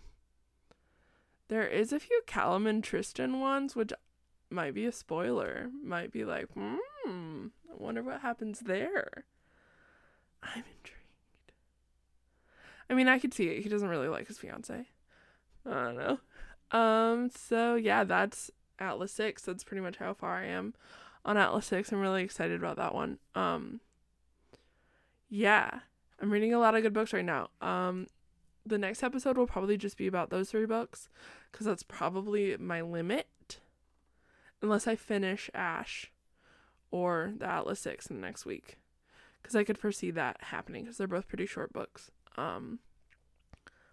there 1.47 1.67
is 1.67 1.93
a 1.93 1.99
few 1.99 2.21
Callum 2.27 2.67
and 2.67 2.83
Tristan 2.83 3.39
ones, 3.39 3.75
which 3.75 3.93
might 4.49 4.73
be 4.73 4.85
a 4.85 4.91
spoiler. 4.91 5.69
Might 5.83 6.11
be 6.11 6.25
like, 6.25 6.51
hmm, 6.53 7.47
I 7.69 7.75
Wonder 7.75 8.03
what 8.03 8.21
happens 8.21 8.61
there. 8.61 9.25
I'm 10.43 10.63
intrigued. 10.77 11.53
I 12.89 12.93
mean, 12.93 13.07
I 13.07 13.19
could 13.19 13.33
see 13.33 13.47
it. 13.47 13.63
He 13.63 13.69
doesn't 13.69 13.89
really 13.89 14.07
like 14.07 14.27
his 14.27 14.37
fiance. 14.37 14.87
I 15.65 15.69
don't 15.69 15.97
know. 15.97 16.19
Um, 16.77 17.29
so 17.29 17.75
yeah, 17.75 18.03
that's 18.03 18.51
Atlas 18.79 19.11
6. 19.13 19.41
That's 19.43 19.63
pretty 19.63 19.81
much 19.81 19.97
how 19.97 20.13
far 20.13 20.37
I 20.37 20.45
am 20.45 20.73
on 21.25 21.37
Atlas 21.37 21.65
6. 21.67 21.91
I'm 21.91 21.99
really 21.99 22.23
excited 22.23 22.59
about 22.59 22.77
that 22.77 22.95
one. 22.95 23.19
Um, 23.35 23.81
yeah, 25.29 25.79
I'm 26.21 26.31
reading 26.31 26.53
a 26.53 26.59
lot 26.59 26.75
of 26.75 26.83
good 26.83 26.93
books 26.93 27.13
right 27.13 27.25
now. 27.25 27.49
Um, 27.61 28.07
the 28.65 28.77
next 28.77 29.03
episode 29.03 29.37
will 29.37 29.47
probably 29.47 29.77
just 29.77 29.97
be 29.97 30.07
about 30.07 30.29
those 30.29 30.49
three 30.49 30.65
books 30.65 31.09
because 31.51 31.65
that's 31.65 31.83
probably 31.83 32.55
my 32.57 32.81
limit. 32.81 33.59
Unless 34.61 34.87
I 34.87 34.95
finish 34.95 35.49
Ash 35.53 36.11
or 36.89 37.33
the 37.37 37.45
Atlas 37.45 37.79
6 37.81 38.07
in 38.07 38.15
the 38.15 38.25
next 38.25 38.45
week. 38.45 38.77
Because 39.41 39.55
I 39.55 39.63
could 39.63 39.77
foresee 39.77 40.11
that 40.11 40.37
happening 40.41 40.83
because 40.83 40.97
they're 40.97 41.07
both 41.07 41.27
pretty 41.27 41.45
short 41.45 41.71
books. 41.71 42.09
Um, 42.37 42.79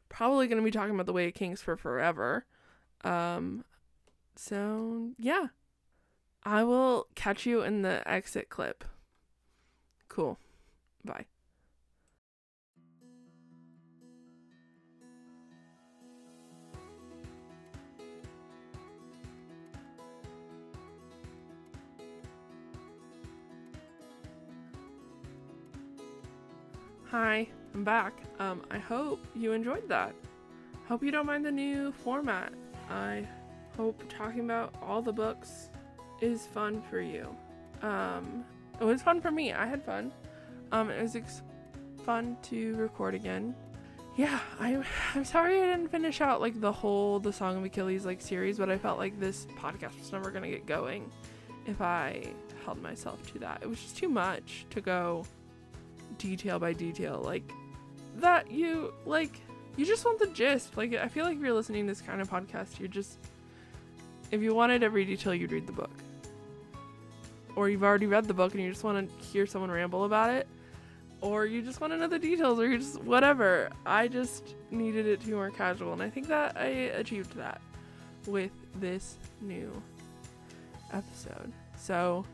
probably 0.08 0.46
going 0.46 0.60
to 0.60 0.64
be 0.64 0.70
talking 0.70 0.94
about 0.94 1.06
The 1.06 1.12
Way 1.12 1.28
of 1.28 1.34
Kings 1.34 1.60
for 1.60 1.76
forever. 1.76 2.46
Um, 3.02 3.64
so, 4.36 5.10
yeah. 5.18 5.48
I 6.42 6.62
will 6.62 7.06
catch 7.14 7.46
you 7.46 7.62
in 7.62 7.82
the 7.82 8.06
exit 8.06 8.48
clip. 8.48 8.84
Cool. 10.08 10.38
Bye. 11.04 11.24
Hi, 27.10 27.46
I'm 27.74 27.84
back. 27.84 28.12
Um, 28.40 28.62
I 28.72 28.78
hope 28.78 29.24
you 29.36 29.52
enjoyed 29.52 29.88
that. 29.88 30.14
Hope 30.88 31.02
you 31.02 31.12
don't 31.12 31.26
mind 31.26 31.44
the 31.44 31.52
new 31.52 31.92
format. 31.92 32.52
I 32.90 33.26
hope 33.76 34.02
talking 34.08 34.40
about 34.40 34.74
all 34.82 35.02
the 35.02 35.12
books 35.12 35.70
is 36.20 36.46
fun 36.46 36.82
for 36.82 37.00
you. 37.00 37.34
Um, 37.82 38.44
it 38.80 38.84
was 38.84 39.02
fun 39.02 39.20
for 39.20 39.30
me. 39.30 39.52
I 39.52 39.66
had 39.66 39.82
fun. 39.84 40.12
Um, 40.72 40.90
it 40.90 41.02
was 41.02 41.16
ex- 41.16 41.42
fun 42.04 42.36
to 42.42 42.74
record 42.76 43.14
again. 43.14 43.54
Yeah, 44.16 44.38
I, 44.60 44.82
I'm 45.14 45.24
sorry 45.24 45.60
I 45.60 45.66
didn't 45.66 45.88
finish 45.88 46.20
out 46.20 46.40
like 46.40 46.60
the 46.60 46.72
whole 46.72 47.20
the 47.20 47.32
Song 47.32 47.56
of 47.56 47.64
Achilles 47.64 48.04
like 48.04 48.20
series, 48.20 48.58
but 48.58 48.70
I 48.70 48.78
felt 48.78 48.98
like 48.98 49.18
this 49.18 49.46
podcast 49.58 49.98
was 49.98 50.12
never 50.12 50.30
gonna 50.30 50.50
get 50.50 50.66
going 50.66 51.10
if 51.66 51.80
I 51.80 52.32
held 52.64 52.80
myself 52.82 53.30
to 53.32 53.38
that. 53.40 53.60
It 53.62 53.68
was 53.68 53.80
just 53.80 53.96
too 53.96 54.08
much 54.08 54.66
to 54.70 54.80
go 54.80 55.24
detail 56.18 56.58
by 56.58 56.72
detail 56.72 57.20
like 57.24 57.42
that 58.16 58.50
you 58.50 58.92
like 59.04 59.40
you 59.76 59.84
just 59.84 60.04
want 60.04 60.18
the 60.18 60.26
gist 60.28 60.76
like 60.76 60.94
i 60.94 61.08
feel 61.08 61.24
like 61.24 61.36
if 61.36 61.42
you're 61.42 61.52
listening 61.52 61.86
to 61.86 61.92
this 61.92 62.00
kind 62.00 62.20
of 62.20 62.30
podcast 62.30 62.78
you're 62.78 62.88
just 62.88 63.18
if 64.34 64.42
you 64.42 64.52
wanted 64.52 64.82
every 64.82 65.04
detail 65.04 65.32
you'd 65.32 65.52
read 65.52 65.66
the 65.66 65.72
book. 65.72 65.92
Or 67.56 67.68
you've 67.68 67.84
already 67.84 68.06
read 68.06 68.24
the 68.24 68.34
book 68.34 68.52
and 68.52 68.62
you 68.62 68.70
just 68.70 68.82
want 68.82 69.08
to 69.08 69.24
hear 69.26 69.46
someone 69.46 69.70
ramble 69.70 70.04
about 70.04 70.30
it. 70.30 70.48
Or 71.20 71.46
you 71.46 71.62
just 71.62 71.80
want 71.80 71.92
to 71.92 71.96
know 71.96 72.08
the 72.08 72.18
details 72.18 72.58
or 72.58 72.66
you 72.66 72.78
just 72.78 73.00
whatever. 73.02 73.70
I 73.86 74.08
just 74.08 74.56
needed 74.72 75.06
it 75.06 75.20
to 75.20 75.26
be 75.26 75.32
more 75.32 75.50
casual 75.50 75.92
and 75.92 76.02
i 76.02 76.10
think 76.10 76.26
that 76.26 76.56
i 76.56 76.66
achieved 76.66 77.36
that 77.36 77.60
with 78.26 78.50
this 78.80 79.16
new 79.40 79.70
episode. 80.92 81.52
So 81.76 82.24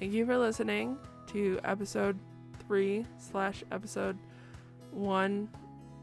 thank 0.00 0.12
you 0.12 0.26
for 0.26 0.36
listening 0.36 0.98
to 1.28 1.60
episode 1.64 2.18
3 2.66 3.06
slash 3.18 3.62
episode 3.70 4.18
1 4.90 5.48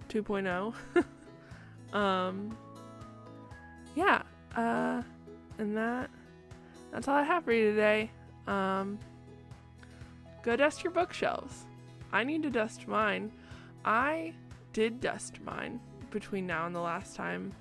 2.0 0.09 0.73
um 1.93 2.57
yeah 3.95 4.21
uh 4.55 5.01
and 5.57 5.75
that 5.77 6.09
that's 6.91 7.07
all 7.07 7.15
i 7.15 7.23
have 7.23 7.43
for 7.43 7.53
you 7.53 7.69
today 7.71 8.09
um 8.47 8.97
go 10.43 10.55
dust 10.55 10.83
your 10.83 10.91
bookshelves 10.91 11.65
i 12.11 12.23
need 12.23 12.43
to 12.43 12.49
dust 12.49 12.87
mine 12.87 13.31
i 13.85 14.33
did 14.73 14.99
dust 14.99 15.39
mine 15.43 15.79
between 16.09 16.45
now 16.45 16.65
and 16.65 16.75
the 16.75 16.79
last 16.79 17.15
time 17.15 17.51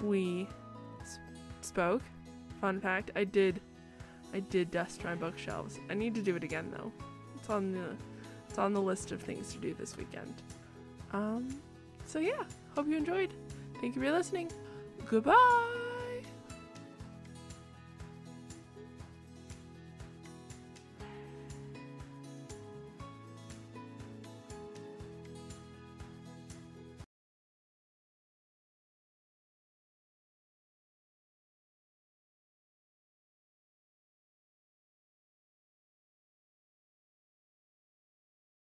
we 0.00 0.48
s- 1.02 1.18
spoke 1.60 2.02
fun 2.60 2.80
fact 2.80 3.10
i 3.16 3.24
did 3.24 3.60
i 4.32 4.40
did 4.40 4.70
dust 4.70 5.04
my 5.04 5.14
bookshelves 5.14 5.78
i 5.90 5.94
need 5.94 6.14
to 6.14 6.22
do 6.22 6.36
it 6.36 6.44
again 6.44 6.70
though 6.76 6.90
it's 7.36 7.50
on 7.50 7.72
the 7.72 7.96
it's 8.48 8.58
on 8.58 8.72
the 8.72 8.80
list 8.80 9.12
of 9.12 9.20
things 9.22 9.52
to 9.52 9.58
do 9.60 9.72
this 9.74 9.96
weekend. 9.96 10.34
Um, 11.12 11.60
so 12.04 12.18
yeah, 12.18 12.42
hope 12.74 12.88
you 12.88 12.96
enjoyed. 12.96 13.32
Thank 13.80 13.94
you 13.94 14.02
for 14.02 14.10
listening. 14.10 14.50
Goodbye. 15.08 15.89